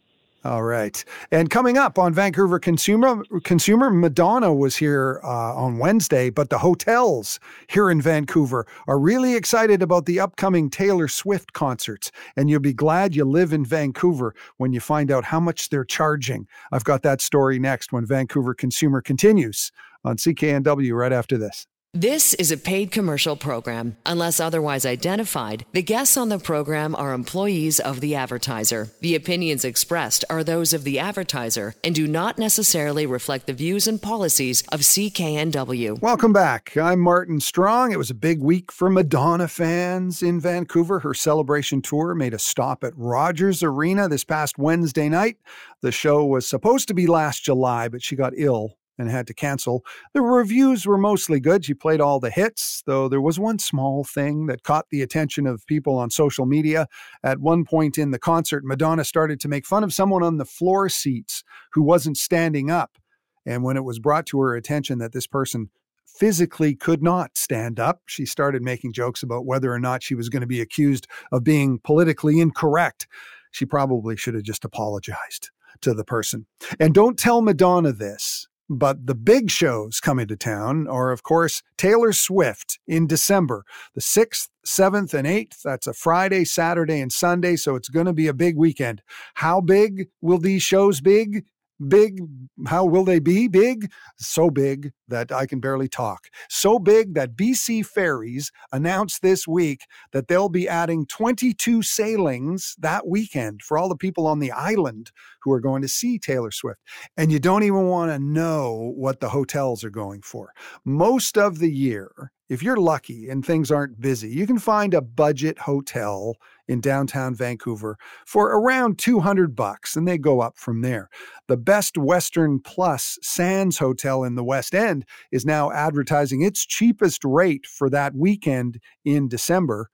All 0.43 0.63
right. 0.63 1.05
And 1.31 1.51
coming 1.51 1.77
up 1.77 1.99
on 1.99 2.15
Vancouver 2.15 2.59
Consumer, 2.59 3.23
Consumer 3.45 3.91
Madonna 3.91 4.55
was 4.55 4.75
here 4.75 5.21
uh, 5.23 5.55
on 5.55 5.77
Wednesday, 5.77 6.31
but 6.31 6.49
the 6.49 6.57
hotels 6.57 7.39
here 7.69 7.91
in 7.91 8.01
Vancouver 8.01 8.67
are 8.87 8.99
really 8.99 9.35
excited 9.35 9.83
about 9.83 10.07
the 10.07 10.19
upcoming 10.19 10.71
Taylor 10.71 11.09
Swift 11.09 11.53
concerts. 11.53 12.11
And 12.37 12.49
you'll 12.49 12.61
be 12.61 12.73
glad 12.73 13.15
you 13.15 13.27
live 13.27 13.53
in 13.53 13.67
Vancouver 13.67 14.35
when 14.57 14.73
you 14.73 14.81
find 14.81 15.11
out 15.11 15.25
how 15.25 15.41
much 15.41 15.69
they're 15.69 15.85
charging. 15.85 16.49
I've 16.73 16.85
got 16.85 17.03
that 17.03 17.21
story 17.21 17.59
next 17.59 17.93
when 17.93 18.07
Vancouver 18.07 18.55
Consumer 18.55 19.03
continues 19.03 19.71
on 20.07 20.17
CKNW 20.17 20.97
right 20.97 21.13
after 21.13 21.37
this. 21.37 21.67
This 21.95 22.35
is 22.35 22.53
a 22.53 22.57
paid 22.57 22.93
commercial 22.93 23.35
program. 23.35 23.97
Unless 24.07 24.39
otherwise 24.39 24.87
identified, 24.87 25.67
the 25.73 25.83
guests 25.83 26.17
on 26.17 26.29
the 26.29 26.39
program 26.39 26.95
are 26.95 27.13
employees 27.13 27.81
of 27.81 28.01
the 28.01 28.15
advertiser. 28.15 28.93
The 29.01 29.17
opinions 29.17 29.65
expressed 29.65 30.25
are 30.31 30.45
those 30.45 30.73
of 30.73 30.85
the 30.85 31.01
advertiser 31.01 31.75
and 31.83 31.93
do 31.93 32.07
not 32.07 32.39
necessarily 32.39 33.07
reflect 33.07 33.49
the 33.49 33.55
views 33.55 33.89
and 33.89 34.01
policies 34.01 34.63
of 34.71 34.83
CKNW. 34.83 36.01
Welcome 36.01 36.33
back. 36.33 36.77
I'm 36.77 37.01
Martin 37.01 37.41
Strong. 37.41 37.91
It 37.91 37.99
was 37.99 38.11
a 38.11 38.15
big 38.15 38.41
week 38.41 38.71
for 38.71 38.89
Madonna 38.89 39.49
fans 39.49 40.23
in 40.23 40.39
Vancouver. 40.39 41.01
Her 41.01 41.13
celebration 41.13 41.83
tour 41.83 42.15
made 42.15 42.35
a 42.35 42.39
stop 42.39 42.85
at 42.85 42.97
Rogers 42.97 43.65
Arena 43.65 44.09
this 44.09 44.23
past 44.23 44.59
Wednesday 44.59 45.09
night. 45.09 45.39
The 45.81 45.91
show 45.91 46.25
was 46.25 46.47
supposed 46.47 46.87
to 46.87 46.95
be 46.95 47.09
last 47.09 47.43
July, 47.43 47.89
but 47.89 48.01
she 48.01 48.15
got 48.15 48.33
ill 48.37 48.77
and 49.01 49.11
had 49.11 49.27
to 49.27 49.35
cancel. 49.35 49.85
The 50.13 50.21
reviews 50.21 50.87
were 50.87 50.99
mostly 50.99 51.41
good. 51.41 51.65
She 51.65 51.75
played 51.75 52.01
all 52.01 52.21
the 52.21 52.31
hits, 52.31 52.83
though 52.87 53.09
there 53.09 53.21
was 53.21 53.39
one 53.39 53.59
small 53.59 54.05
thing 54.05 54.47
that 54.47 54.63
caught 54.63 54.87
the 54.91 55.03
attention 55.03 55.47
of 55.47 55.67
people 55.67 55.97
on 55.97 56.11
social 56.11 56.47
media. 56.47 56.87
At 57.25 57.41
one 57.41 57.65
point 57.65 57.99
in 57.99 58.11
the 58.11 58.19
concert, 58.19 58.63
Madonna 58.65 59.05
started 59.05 59.41
to 59.41 59.49
make 59.49 59.67
fun 59.67 59.83
of 59.83 59.95
someone 59.95 60.23
on 60.23 60.37
the 60.37 60.45
floor 60.45 60.89
seats 60.89 61.43
who 61.73 61.83
wasn't 61.83 62.19
standing 62.19 62.71
up. 62.71 62.99
And 63.47 63.65
when 63.65 63.77
it 63.77 63.85
was 63.85 63.99
brought 63.99 64.27
to 64.27 64.41
her 64.41 64.55
attention 64.55 64.99
that 64.99 65.13
this 65.13 65.27
person 65.27 65.71
physically 66.07 66.75
could 66.75 67.03
not 67.03 67.39
stand 67.39 67.81
up, 67.81 68.03
she 68.07 68.27
started 68.27 68.63
making 68.63 68.93
jokes 68.93 69.23
about 69.23 69.47
whether 69.47 69.73
or 69.73 69.81
not 69.81 70.03
she 70.03 70.15
was 70.15 70.29
going 70.29 70.43
to 70.43 70.47
be 70.47 70.61
accused 70.61 71.07
of 71.33 71.43
being 71.43 71.79
politically 71.83 72.39
incorrect. 72.39 73.07
She 73.51 73.65
probably 73.65 74.17
should 74.17 74.35
have 74.35 74.43
just 74.43 74.65
apologized 74.65 75.51
to 75.81 75.95
the 75.95 76.05
person. 76.05 76.47
And 76.79 76.93
don't 76.93 77.19
tell 77.19 77.41
Madonna 77.41 77.93
this 77.93 78.47
but 78.71 79.07
the 79.07 79.17
big 79.17 79.51
shows 79.51 79.99
coming 79.99 80.29
to 80.29 80.37
town 80.37 80.87
are, 80.87 81.11
of 81.11 81.25
course, 81.25 81.63
Taylor 81.77 82.13
Swift 82.13 82.79
in 82.87 83.09
December, 83.09 83.65
the 83.95 84.01
6th, 84.01 84.49
7th, 84.65 85.13
and 85.13 85.27
8th. 85.27 85.63
That's 85.63 85.89
a 85.89 85.93
Friday, 85.93 86.45
Saturday, 86.45 87.01
and 87.01 87.13
Sunday. 87.13 87.57
So 87.57 87.75
it's 87.75 87.89
going 87.89 88.07
to 88.07 88.13
be 88.13 88.29
a 88.29 88.33
big 88.33 88.57
weekend. 88.57 89.03
How 89.35 89.61
big 89.61 90.09
will 90.21 90.39
these 90.39 90.63
shows 90.63 91.01
be? 91.01 91.43
Big, 91.87 92.21
how 92.67 92.85
will 92.85 93.05
they 93.05 93.19
be? 93.19 93.49
Big? 93.49 93.91
So 94.19 94.51
big 94.51 94.93
that 95.09 95.33
I 95.33 95.47
can 95.47 95.61
barely 95.61 95.89
talk. 95.89 96.29
So 96.49 96.79
big 96.79 97.15
that 97.15 97.37
BC 97.37 97.87
Ferries 97.87 98.53
announced 98.73 99.23
this 99.23 99.49
week 99.49 99.87
that 100.13 100.29
they'll 100.29 100.49
be 100.49 100.69
adding 100.69 101.07
22 101.07 101.83
sailings 101.83 102.75
that 102.79 103.07
weekend 103.07 103.63
for 103.63 103.79
all 103.79 103.89
the 103.89 103.97
people 103.97 104.27
on 104.27 104.39
the 104.39 104.53
island 104.53 105.11
who 105.43 105.53
are 105.53 105.61
going 105.61 105.83
to 105.83 105.89
see 105.89 106.19
Taylor 106.19 106.51
Swift. 106.51 106.81
And 107.17 107.33
you 107.33 107.39
don't 107.39 107.63
even 107.63 107.87
want 107.87 108.11
to 108.13 108.19
know 108.19 108.93
what 108.97 109.21
the 109.21 109.31
hotels 109.31 109.83
are 109.83 109.91
going 109.91 110.23
for. 110.23 110.53
Most 110.85 111.39
of 111.39 111.59
the 111.59 111.71
year, 111.73 112.31
if 112.51 112.65
you're 112.65 112.77
lucky 112.77 113.29
and 113.29 113.47
things 113.47 113.71
aren't 113.71 114.01
busy, 114.01 114.29
you 114.29 114.45
can 114.45 114.59
find 114.59 114.93
a 114.93 115.01
budget 115.01 115.57
hotel 115.61 116.35
in 116.67 116.81
downtown 116.81 117.33
Vancouver 117.33 117.97
for 118.27 118.49
around 118.49 118.99
200 118.99 119.55
bucks 119.55 119.95
and 119.95 120.07
they 120.07 120.19
go 120.19 120.41
up 120.41 120.59
from 120.59 120.83
there. 120.83 121.09
The 121.47 121.57
Best 121.57 121.97
Western 121.97 122.59
Plus 122.59 123.19
Sands 123.23 123.79
Hotel 123.79 124.25
in 124.25 124.35
the 124.35 124.43
West 124.43 124.75
End 124.75 125.05
is 125.31 125.47
now 125.47 125.71
advertising 125.71 126.43
its 126.43 126.67
cheapest 126.67 127.25
rate 127.25 127.67
for 127.67 127.89
that 127.89 128.17
weekend 128.17 128.81
in 129.05 129.29
December 129.29 129.89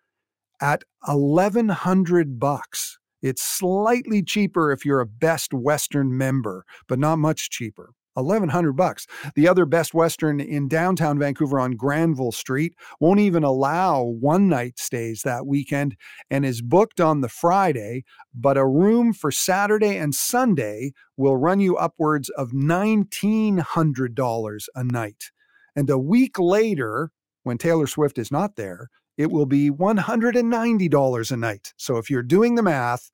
at 0.59 0.83
1100 1.05 2.41
bucks. 2.41 2.99
It's 3.21 3.43
slightly 3.43 4.23
cheaper 4.23 4.73
if 4.73 4.87
you're 4.87 5.01
a 5.01 5.07
Best 5.07 5.53
Western 5.53 6.17
member, 6.17 6.65
but 6.89 6.99
not 6.99 7.19
much 7.19 7.51
cheaper. 7.51 7.91
1100 8.17 8.73
bucks. 8.73 9.07
The 9.35 9.49
other 9.49 9.65
Best 9.65 9.95
Western 9.95 10.41
in 10.41 10.69
downtown 10.69 11.19
Vancouver 11.19 11.59
on 11.61 11.73
Granville 11.73 12.33
Street 12.33 12.75
won't 13.01 13.21
even 13.21 13.45
allow 13.45 14.03
one 14.03 14.49
night 14.49 14.79
stays 14.79 15.23
that 15.23 15.47
weekend 15.47 15.97
and 16.31 16.45
is 16.45 16.63
booked 16.63 17.01
on 17.01 17.21
the 17.21 17.29
Friday, 17.29 18.05
but 18.35 18.57
a 18.57 18.67
room 18.67 19.13
for 19.13 19.31
Saturday 19.31 19.97
and 19.97 20.15
Sunday 20.15 20.93
will 21.17 21.37
run 21.37 21.61
you 21.61 21.77
upwards 21.77 22.29
of 22.31 22.51
$1900 22.51 24.65
a 24.75 24.85
night. 24.85 25.31
And 25.75 25.91
a 25.91 25.99
week 25.99 26.39
later, 26.39 27.11
when 27.43 27.59
Taylor 27.59 27.87
Swift 27.87 28.19
is 28.19 28.33
not 28.33 28.57
there, 28.57 28.89
it 29.17 29.31
will 29.31 29.47
be 29.47 29.71
$190 29.71 31.31
a 31.31 31.37
night. 31.37 31.73
So 31.77 31.97
if 31.97 32.11
you're 32.11 32.23
doing 32.23 32.55
the 32.55 32.63
math, 32.63 33.11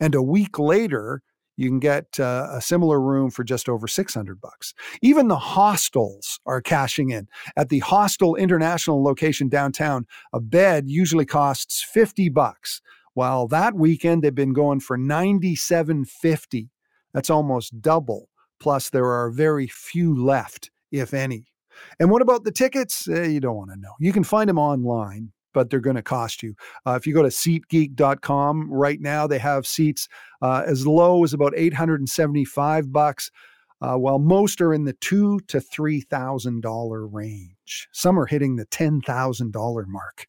And 0.00 0.14
a 0.14 0.22
week 0.22 0.58
later, 0.58 1.22
you 1.56 1.68
can 1.68 1.78
get 1.78 2.18
uh, 2.18 2.48
a 2.50 2.60
similar 2.60 3.00
room 3.00 3.30
for 3.30 3.44
just 3.44 3.68
over 3.68 3.86
600 3.86 4.40
bucks. 4.40 4.74
Even 5.02 5.28
the 5.28 5.36
hostels 5.36 6.40
are 6.46 6.60
cashing 6.60 7.10
in. 7.10 7.28
At 7.56 7.68
the 7.68 7.80
Hostel 7.80 8.36
International 8.36 9.02
location 9.02 9.48
downtown, 9.48 10.06
a 10.32 10.40
bed 10.40 10.88
usually 10.88 11.26
costs 11.26 11.82
50 11.82 12.28
bucks, 12.30 12.80
while 13.14 13.46
that 13.48 13.74
weekend 13.74 14.22
they've 14.22 14.34
been 14.34 14.54
going 14.54 14.80
for 14.80 14.96
97.50. 14.96 16.68
That's 17.12 17.30
almost 17.30 17.80
double. 17.80 18.28
Plus 18.58 18.90
there 18.90 19.06
are 19.06 19.30
very 19.30 19.66
few 19.66 20.14
left, 20.24 20.70
if 20.90 21.12
any. 21.12 21.46
And 21.98 22.10
what 22.10 22.22
about 22.22 22.44
the 22.44 22.52
tickets? 22.52 23.08
Eh, 23.08 23.26
you 23.26 23.40
don't 23.40 23.56
want 23.56 23.70
to 23.70 23.76
know. 23.76 23.92
You 23.98 24.12
can 24.12 24.24
find 24.24 24.48
them 24.48 24.58
online 24.58 25.32
but 25.52 25.70
they're 25.70 25.80
going 25.80 25.96
to 25.96 26.02
cost 26.02 26.42
you. 26.42 26.54
Uh, 26.86 26.92
if 26.92 27.06
you 27.06 27.14
go 27.14 27.22
to 27.22 27.28
SeatGeek.com 27.28 28.72
right 28.72 29.00
now, 29.00 29.26
they 29.26 29.38
have 29.38 29.66
seats 29.66 30.08
uh, 30.40 30.62
as 30.66 30.86
low 30.86 31.24
as 31.24 31.32
about 31.32 31.54
875 31.56 32.92
bucks, 32.92 33.30
uh, 33.82 33.96
while 33.96 34.18
most 34.18 34.60
are 34.60 34.72
in 34.72 34.84
the 34.84 34.92
two 34.94 35.40
to 35.48 35.60
three 35.60 36.00
thousand 36.00 36.62
dollar 36.62 37.06
range. 37.06 37.88
Some 37.92 38.18
are 38.18 38.26
hitting 38.26 38.56
the 38.56 38.64
ten 38.66 39.00
thousand 39.00 39.52
dollar 39.52 39.84
mark. 39.86 40.26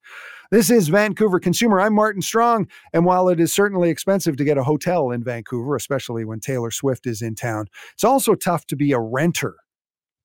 This 0.50 0.70
is 0.70 0.88
Vancouver 0.88 1.40
Consumer. 1.40 1.80
I'm 1.80 1.94
Martin 1.94 2.22
Strong, 2.22 2.68
and 2.94 3.06
while 3.06 3.30
it 3.30 3.40
is 3.40 3.54
certainly 3.54 3.90
expensive 3.90 4.38
to 4.38 4.44
get 4.44 4.58
a 4.58 4.64
hotel 4.64 5.12
in 5.12 5.24
Vancouver, 5.24 5.76
especially 5.76 6.26
when 6.26 6.40
Taylor 6.40 6.72
Swift 6.72 7.06
is 7.06 7.22
in 7.22 7.36
town, 7.36 7.68
it's 7.94 8.04
also 8.04 8.34
tough 8.34 8.66
to 8.68 8.76
be 8.76 8.92
a 8.92 9.00
renter 9.00 9.56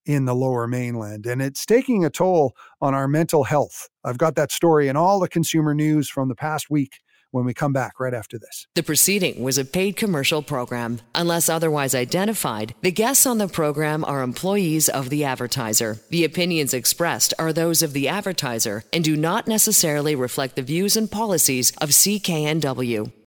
in 0.08 0.24
the 0.24 0.34
lower 0.34 0.66
mainland. 0.66 1.26
And 1.26 1.40
it's 1.42 1.66
taking 1.66 2.04
a 2.04 2.10
toll 2.10 2.56
on 2.80 2.94
our 2.94 3.06
mental 3.06 3.44
health. 3.44 3.88
I've 4.02 4.18
got 4.18 4.34
that 4.36 4.50
story 4.50 4.88
and 4.88 4.96
all 4.96 5.20
the 5.20 5.28
consumer 5.28 5.74
news 5.74 6.08
from 6.08 6.28
the 6.28 6.34
past 6.34 6.70
week 6.70 7.00
when 7.30 7.44
we 7.44 7.52
come 7.52 7.74
back 7.74 8.00
right 8.00 8.14
after 8.14 8.38
this. 8.38 8.66
The 8.74 8.82
proceeding 8.82 9.42
was 9.42 9.58
a 9.58 9.66
paid 9.66 9.96
commercial 9.96 10.40
program. 10.40 11.00
Unless 11.14 11.50
otherwise 11.50 11.94
identified, 11.94 12.74
the 12.80 12.90
guests 12.90 13.26
on 13.26 13.36
the 13.36 13.48
program 13.48 14.02
are 14.02 14.22
employees 14.22 14.88
of 14.88 15.10
the 15.10 15.24
advertiser. 15.24 15.98
The 16.08 16.24
opinions 16.24 16.72
expressed 16.72 17.34
are 17.38 17.52
those 17.52 17.82
of 17.82 17.92
the 17.92 18.08
advertiser 18.08 18.84
and 18.94 19.04
do 19.04 19.14
not 19.14 19.46
necessarily 19.46 20.16
reflect 20.16 20.56
the 20.56 20.62
views 20.62 20.96
and 20.96 21.10
policies 21.10 21.70
of 21.82 21.90
CKNW. 21.90 23.12